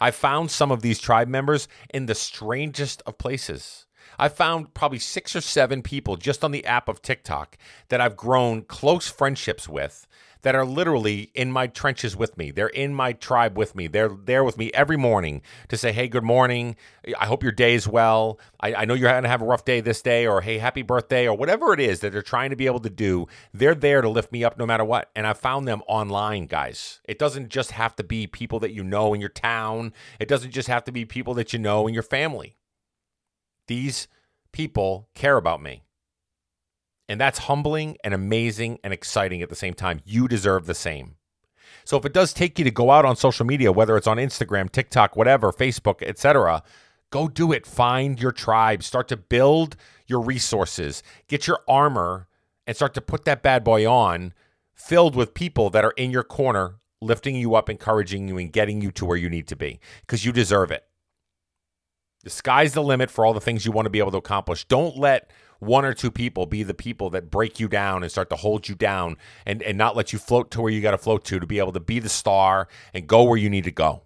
I 0.00 0.10
found 0.10 0.50
some 0.50 0.70
of 0.70 0.82
these 0.82 1.00
tribe 1.00 1.28
members 1.28 1.68
in 1.92 2.06
the 2.06 2.14
strangest 2.14 3.02
of 3.06 3.18
places. 3.18 3.86
I 4.22 4.28
found 4.28 4.72
probably 4.72 5.00
six 5.00 5.34
or 5.34 5.40
seven 5.40 5.82
people 5.82 6.16
just 6.16 6.44
on 6.44 6.52
the 6.52 6.64
app 6.64 6.88
of 6.88 7.02
TikTok 7.02 7.58
that 7.88 8.00
I've 8.00 8.16
grown 8.16 8.62
close 8.62 9.08
friendships 9.08 9.68
with 9.68 10.06
that 10.42 10.54
are 10.54 10.64
literally 10.64 11.32
in 11.34 11.50
my 11.50 11.66
trenches 11.66 12.16
with 12.16 12.38
me. 12.38 12.52
They're 12.52 12.68
in 12.68 12.94
my 12.94 13.14
tribe 13.14 13.58
with 13.58 13.74
me. 13.74 13.88
They're 13.88 14.10
there 14.10 14.44
with 14.44 14.56
me 14.56 14.70
every 14.74 14.96
morning 14.96 15.42
to 15.70 15.76
say, 15.76 15.90
hey, 15.90 16.06
good 16.06 16.22
morning. 16.22 16.76
I 17.18 17.26
hope 17.26 17.42
your 17.42 17.50
day 17.50 17.74
is 17.74 17.88
well. 17.88 18.38
I, 18.60 18.74
I 18.74 18.84
know 18.84 18.94
you're 18.94 19.10
going 19.10 19.24
to 19.24 19.28
have 19.28 19.42
a 19.42 19.44
rough 19.44 19.64
day 19.64 19.80
this 19.80 20.02
day, 20.02 20.24
or 20.24 20.40
hey, 20.40 20.58
happy 20.58 20.82
birthday, 20.82 21.26
or 21.26 21.36
whatever 21.36 21.74
it 21.74 21.80
is 21.80 21.98
that 21.98 22.12
they're 22.12 22.22
trying 22.22 22.50
to 22.50 22.56
be 22.56 22.66
able 22.66 22.78
to 22.78 22.90
do. 22.90 23.26
They're 23.52 23.74
there 23.74 24.02
to 24.02 24.08
lift 24.08 24.30
me 24.30 24.44
up 24.44 24.56
no 24.56 24.66
matter 24.66 24.84
what. 24.84 25.10
And 25.16 25.26
I 25.26 25.32
found 25.32 25.66
them 25.66 25.82
online, 25.88 26.46
guys. 26.46 27.00
It 27.06 27.18
doesn't 27.18 27.48
just 27.48 27.72
have 27.72 27.96
to 27.96 28.04
be 28.04 28.28
people 28.28 28.60
that 28.60 28.72
you 28.72 28.84
know 28.84 29.14
in 29.14 29.20
your 29.20 29.30
town, 29.30 29.92
it 30.20 30.28
doesn't 30.28 30.52
just 30.52 30.68
have 30.68 30.84
to 30.84 30.92
be 30.92 31.04
people 31.04 31.34
that 31.34 31.52
you 31.52 31.58
know 31.58 31.88
in 31.88 31.94
your 31.94 32.04
family. 32.04 32.54
These 33.66 34.08
people 34.52 35.08
care 35.14 35.36
about 35.36 35.62
me. 35.62 35.84
And 37.08 37.20
that's 37.20 37.40
humbling 37.40 37.96
and 38.04 38.14
amazing 38.14 38.78
and 38.82 38.92
exciting 38.92 39.42
at 39.42 39.48
the 39.48 39.56
same 39.56 39.74
time. 39.74 40.00
You 40.04 40.28
deserve 40.28 40.66
the 40.66 40.74
same. 40.74 41.16
So 41.84 41.96
if 41.96 42.04
it 42.04 42.14
does 42.14 42.32
take 42.32 42.58
you 42.58 42.64
to 42.64 42.70
go 42.70 42.90
out 42.90 43.04
on 43.04 43.16
social 43.16 43.44
media, 43.44 43.72
whether 43.72 43.96
it's 43.96 44.06
on 44.06 44.18
Instagram, 44.18 44.70
TikTok, 44.70 45.16
whatever, 45.16 45.52
Facebook, 45.52 46.02
etc., 46.02 46.62
Go 47.12 47.28
do 47.28 47.52
it. 47.52 47.66
Find 47.66 48.20
your 48.20 48.32
tribe. 48.32 48.82
Start 48.82 49.06
to 49.08 49.16
build 49.18 49.76
your 50.06 50.20
resources. 50.20 51.02
Get 51.28 51.46
your 51.46 51.60
armor 51.68 52.26
and 52.66 52.74
start 52.74 52.94
to 52.94 53.02
put 53.02 53.26
that 53.26 53.42
bad 53.42 53.62
boy 53.62 53.88
on, 53.88 54.32
filled 54.74 55.14
with 55.14 55.34
people 55.34 55.68
that 55.70 55.84
are 55.84 55.92
in 55.92 56.10
your 56.10 56.22
corner, 56.24 56.76
lifting 57.02 57.36
you 57.36 57.54
up, 57.54 57.68
encouraging 57.68 58.28
you, 58.28 58.38
and 58.38 58.50
getting 58.50 58.80
you 58.80 58.90
to 58.92 59.04
where 59.04 59.18
you 59.18 59.28
need 59.28 59.46
to 59.48 59.56
be 59.56 59.78
because 60.00 60.24
you 60.24 60.32
deserve 60.32 60.70
it. 60.70 60.86
The 62.24 62.30
sky's 62.30 62.72
the 62.72 62.82
limit 62.82 63.10
for 63.10 63.26
all 63.26 63.34
the 63.34 63.40
things 63.40 63.66
you 63.66 63.72
want 63.72 63.86
to 63.86 63.90
be 63.90 63.98
able 63.98 64.12
to 64.12 64.18
accomplish. 64.18 64.64
Don't 64.64 64.96
let 64.96 65.30
one 65.58 65.84
or 65.84 65.94
two 65.94 66.10
people 66.10 66.46
be 66.46 66.62
the 66.62 66.74
people 66.74 67.10
that 67.10 67.30
break 67.30 67.60
you 67.60 67.68
down 67.68 68.02
and 68.02 68.10
start 68.10 68.30
to 68.30 68.36
hold 68.36 68.68
you 68.68 68.74
down 68.74 69.16
and, 69.46 69.62
and 69.62 69.78
not 69.78 69.96
let 69.96 70.12
you 70.12 70.18
float 70.18 70.50
to 70.50 70.60
where 70.60 70.72
you 70.72 70.80
got 70.80 70.90
to 70.92 70.98
float 70.98 71.24
to 71.24 71.38
to 71.38 71.46
be 71.46 71.58
able 71.58 71.72
to 71.72 71.80
be 71.80 71.98
the 71.98 72.08
star 72.08 72.68
and 72.92 73.06
go 73.06 73.22
where 73.22 73.38
you 73.38 73.48
need 73.50 73.64
to 73.64 73.70
go. 73.70 74.02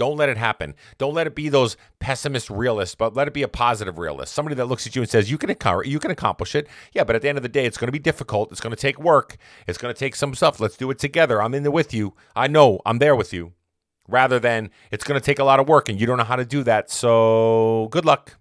Don't 0.00 0.16
let 0.16 0.30
it 0.30 0.38
happen. 0.38 0.74
Don't 0.96 1.12
let 1.12 1.26
it 1.26 1.34
be 1.34 1.50
those 1.50 1.76
pessimist 1.98 2.48
realists, 2.48 2.94
but 2.94 3.14
let 3.14 3.28
it 3.28 3.34
be 3.34 3.42
a 3.42 3.48
positive 3.48 3.98
realist. 3.98 4.32
Somebody 4.32 4.54
that 4.54 4.64
looks 4.64 4.86
at 4.86 4.96
you 4.96 5.02
and 5.02 5.10
says, 5.10 5.30
"You 5.30 5.36
can 5.36 5.54
you 5.84 5.98
can 5.98 6.10
accomplish 6.10 6.54
it." 6.54 6.68
Yeah, 6.94 7.04
but 7.04 7.16
at 7.16 7.20
the 7.20 7.28
end 7.28 7.36
of 7.36 7.42
the 7.42 7.50
day, 7.50 7.66
it's 7.66 7.76
going 7.76 7.88
to 7.88 7.92
be 7.92 7.98
difficult. 7.98 8.50
It's 8.50 8.62
going 8.62 8.74
to 8.74 8.80
take 8.80 8.98
work. 8.98 9.36
It's 9.66 9.76
going 9.76 9.92
to 9.92 9.98
take 9.98 10.16
some 10.16 10.34
stuff. 10.34 10.58
Let's 10.58 10.78
do 10.78 10.90
it 10.90 10.98
together. 10.98 11.42
I'm 11.42 11.52
in 11.52 11.64
there 11.64 11.70
with 11.70 11.92
you. 11.92 12.14
I 12.34 12.46
know 12.46 12.80
I'm 12.86 12.98
there 12.98 13.14
with 13.14 13.34
you. 13.34 13.52
Rather 14.10 14.38
than 14.38 14.70
it's 14.90 15.04
going 15.04 15.18
to 15.18 15.24
take 15.24 15.38
a 15.38 15.44
lot 15.44 15.60
of 15.60 15.68
work 15.68 15.88
and 15.88 16.00
you 16.00 16.06
don't 16.06 16.18
know 16.18 16.24
how 16.24 16.36
to 16.36 16.44
do 16.44 16.62
that. 16.64 16.90
So 16.90 17.88
good 17.90 18.04
luck. 18.04 18.36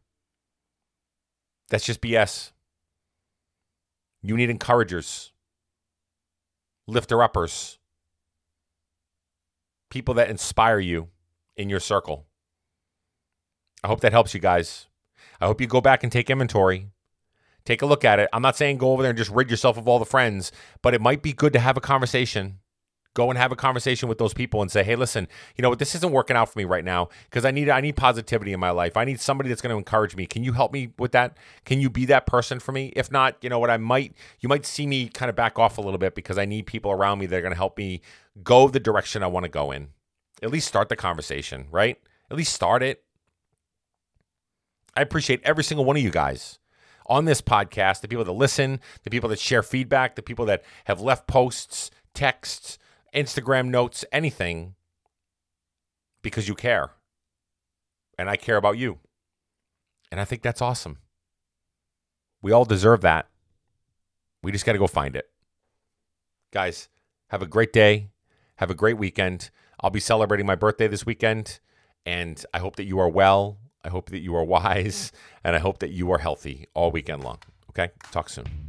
That's 1.69 1.85
just 1.85 2.01
BS. 2.01 2.51
You 4.21 4.35
need 4.35 4.49
encouragers, 4.49 5.31
lifter 6.87 7.21
uppers, 7.23 7.77
people 9.89 10.15
that 10.15 10.29
inspire 10.29 10.79
you 10.79 11.09
in 11.55 11.69
your 11.69 11.79
circle. 11.79 12.25
I 13.83 13.87
hope 13.87 14.01
that 14.01 14.11
helps 14.11 14.33
you 14.33 14.39
guys. 14.39 14.87
I 15.39 15.45
hope 15.45 15.61
you 15.61 15.67
go 15.67 15.79
back 15.79 16.03
and 16.03 16.11
take 16.11 16.29
inventory. 16.29 16.87
Take 17.63 17.81
a 17.81 17.85
look 17.85 18.03
at 18.03 18.19
it. 18.19 18.29
I'm 18.33 18.41
not 18.41 18.57
saying 18.57 18.77
go 18.77 18.91
over 18.91 19.03
there 19.03 19.11
and 19.11 19.17
just 19.17 19.31
rid 19.31 19.51
yourself 19.51 19.77
of 19.77 19.87
all 19.87 19.99
the 19.99 20.05
friends, 20.05 20.51
but 20.81 20.93
it 20.93 21.01
might 21.01 21.21
be 21.21 21.33
good 21.33 21.53
to 21.53 21.59
have 21.59 21.77
a 21.77 21.81
conversation 21.81 22.59
go 23.19 23.29
and 23.29 23.37
have 23.37 23.51
a 23.51 23.55
conversation 23.55 24.07
with 24.07 24.17
those 24.17 24.33
people 24.33 24.61
and 24.61 24.71
say, 24.71 24.81
"Hey, 24.83 24.95
listen, 24.95 25.27
you 25.57 25.61
know 25.61 25.69
what? 25.69 25.79
This 25.79 25.93
isn't 25.95 26.11
working 26.11 26.37
out 26.37 26.49
for 26.49 26.57
me 26.57 26.63
right 26.65 26.85
now 26.85 27.09
because 27.25 27.43
I 27.43 27.51
need 27.51 27.69
I 27.69 27.81
need 27.81 27.97
positivity 27.97 28.53
in 28.53 28.59
my 28.59 28.69
life. 28.69 28.95
I 28.95 29.03
need 29.03 29.19
somebody 29.19 29.49
that's 29.49 29.61
going 29.61 29.73
to 29.73 29.77
encourage 29.77 30.15
me. 30.15 30.25
Can 30.25 30.43
you 30.43 30.53
help 30.53 30.71
me 30.71 30.93
with 30.97 31.11
that? 31.11 31.37
Can 31.65 31.81
you 31.81 31.89
be 31.89 32.05
that 32.05 32.25
person 32.25 32.59
for 32.59 32.71
me? 32.71 32.93
If 32.95 33.11
not, 33.11 33.35
you 33.41 33.49
know 33.49 33.59
what? 33.59 33.69
I 33.69 33.77
might 33.77 34.13
you 34.39 34.47
might 34.47 34.65
see 34.65 34.87
me 34.87 35.09
kind 35.09 35.29
of 35.29 35.35
back 35.35 35.59
off 35.59 35.77
a 35.77 35.81
little 35.81 35.97
bit 35.97 36.15
because 36.15 36.37
I 36.37 36.45
need 36.45 36.65
people 36.65 36.91
around 36.91 37.19
me 37.19 37.25
that 37.25 37.35
are 37.35 37.41
going 37.41 37.51
to 37.51 37.57
help 37.57 37.77
me 37.77 38.01
go 38.41 38.69
the 38.69 38.79
direction 38.79 39.21
I 39.21 39.27
want 39.27 39.43
to 39.43 39.49
go 39.49 39.71
in. 39.71 39.89
At 40.41 40.51
least 40.51 40.67
start 40.69 40.87
the 40.87 40.95
conversation, 40.95 41.67
right? 41.69 41.99
At 42.31 42.37
least 42.37 42.53
start 42.53 42.81
it. 42.81 43.03
I 44.95 45.01
appreciate 45.01 45.41
every 45.43 45.63
single 45.63 45.85
one 45.85 45.97
of 45.97 46.03
you 46.03 46.11
guys 46.11 46.59
on 47.05 47.25
this 47.25 47.41
podcast, 47.41 47.99
the 48.01 48.07
people 48.07 48.23
that 48.23 48.31
listen, 48.31 48.79
the 49.03 49.09
people 49.09 49.29
that 49.29 49.39
share 49.39 49.63
feedback, 49.63 50.15
the 50.15 50.21
people 50.21 50.45
that 50.45 50.63
have 50.85 51.01
left 51.01 51.27
posts, 51.27 51.91
texts, 52.13 52.78
Instagram 53.13 53.67
notes, 53.67 54.05
anything 54.11 54.75
because 56.21 56.47
you 56.47 56.55
care. 56.55 56.91
And 58.17 58.29
I 58.29 58.35
care 58.35 58.57
about 58.57 58.77
you. 58.77 58.99
And 60.11 60.19
I 60.19 60.25
think 60.25 60.41
that's 60.41 60.61
awesome. 60.61 60.97
We 62.41 62.51
all 62.51 62.65
deserve 62.65 63.01
that. 63.01 63.27
We 64.41 64.51
just 64.51 64.65
got 64.65 64.73
to 64.73 64.79
go 64.79 64.87
find 64.87 65.15
it. 65.15 65.29
Guys, 66.51 66.89
have 67.27 67.41
a 67.41 67.47
great 67.47 67.73
day. 67.73 68.09
Have 68.55 68.71
a 68.71 68.75
great 68.75 68.97
weekend. 68.97 69.51
I'll 69.79 69.89
be 69.89 69.99
celebrating 69.99 70.45
my 70.45 70.55
birthday 70.55 70.87
this 70.87 71.05
weekend. 71.05 71.59
And 72.05 72.43
I 72.53 72.59
hope 72.59 72.75
that 72.77 72.85
you 72.85 72.99
are 72.99 73.09
well. 73.09 73.59
I 73.83 73.89
hope 73.89 74.09
that 74.09 74.19
you 74.19 74.35
are 74.35 74.43
wise. 74.57 75.11
And 75.43 75.55
I 75.55 75.59
hope 75.59 75.79
that 75.79 75.91
you 75.91 76.11
are 76.11 76.19
healthy 76.19 76.67
all 76.73 76.91
weekend 76.91 77.23
long. 77.23 77.39
Okay? 77.69 77.91
Talk 78.11 78.29
soon. 78.29 78.68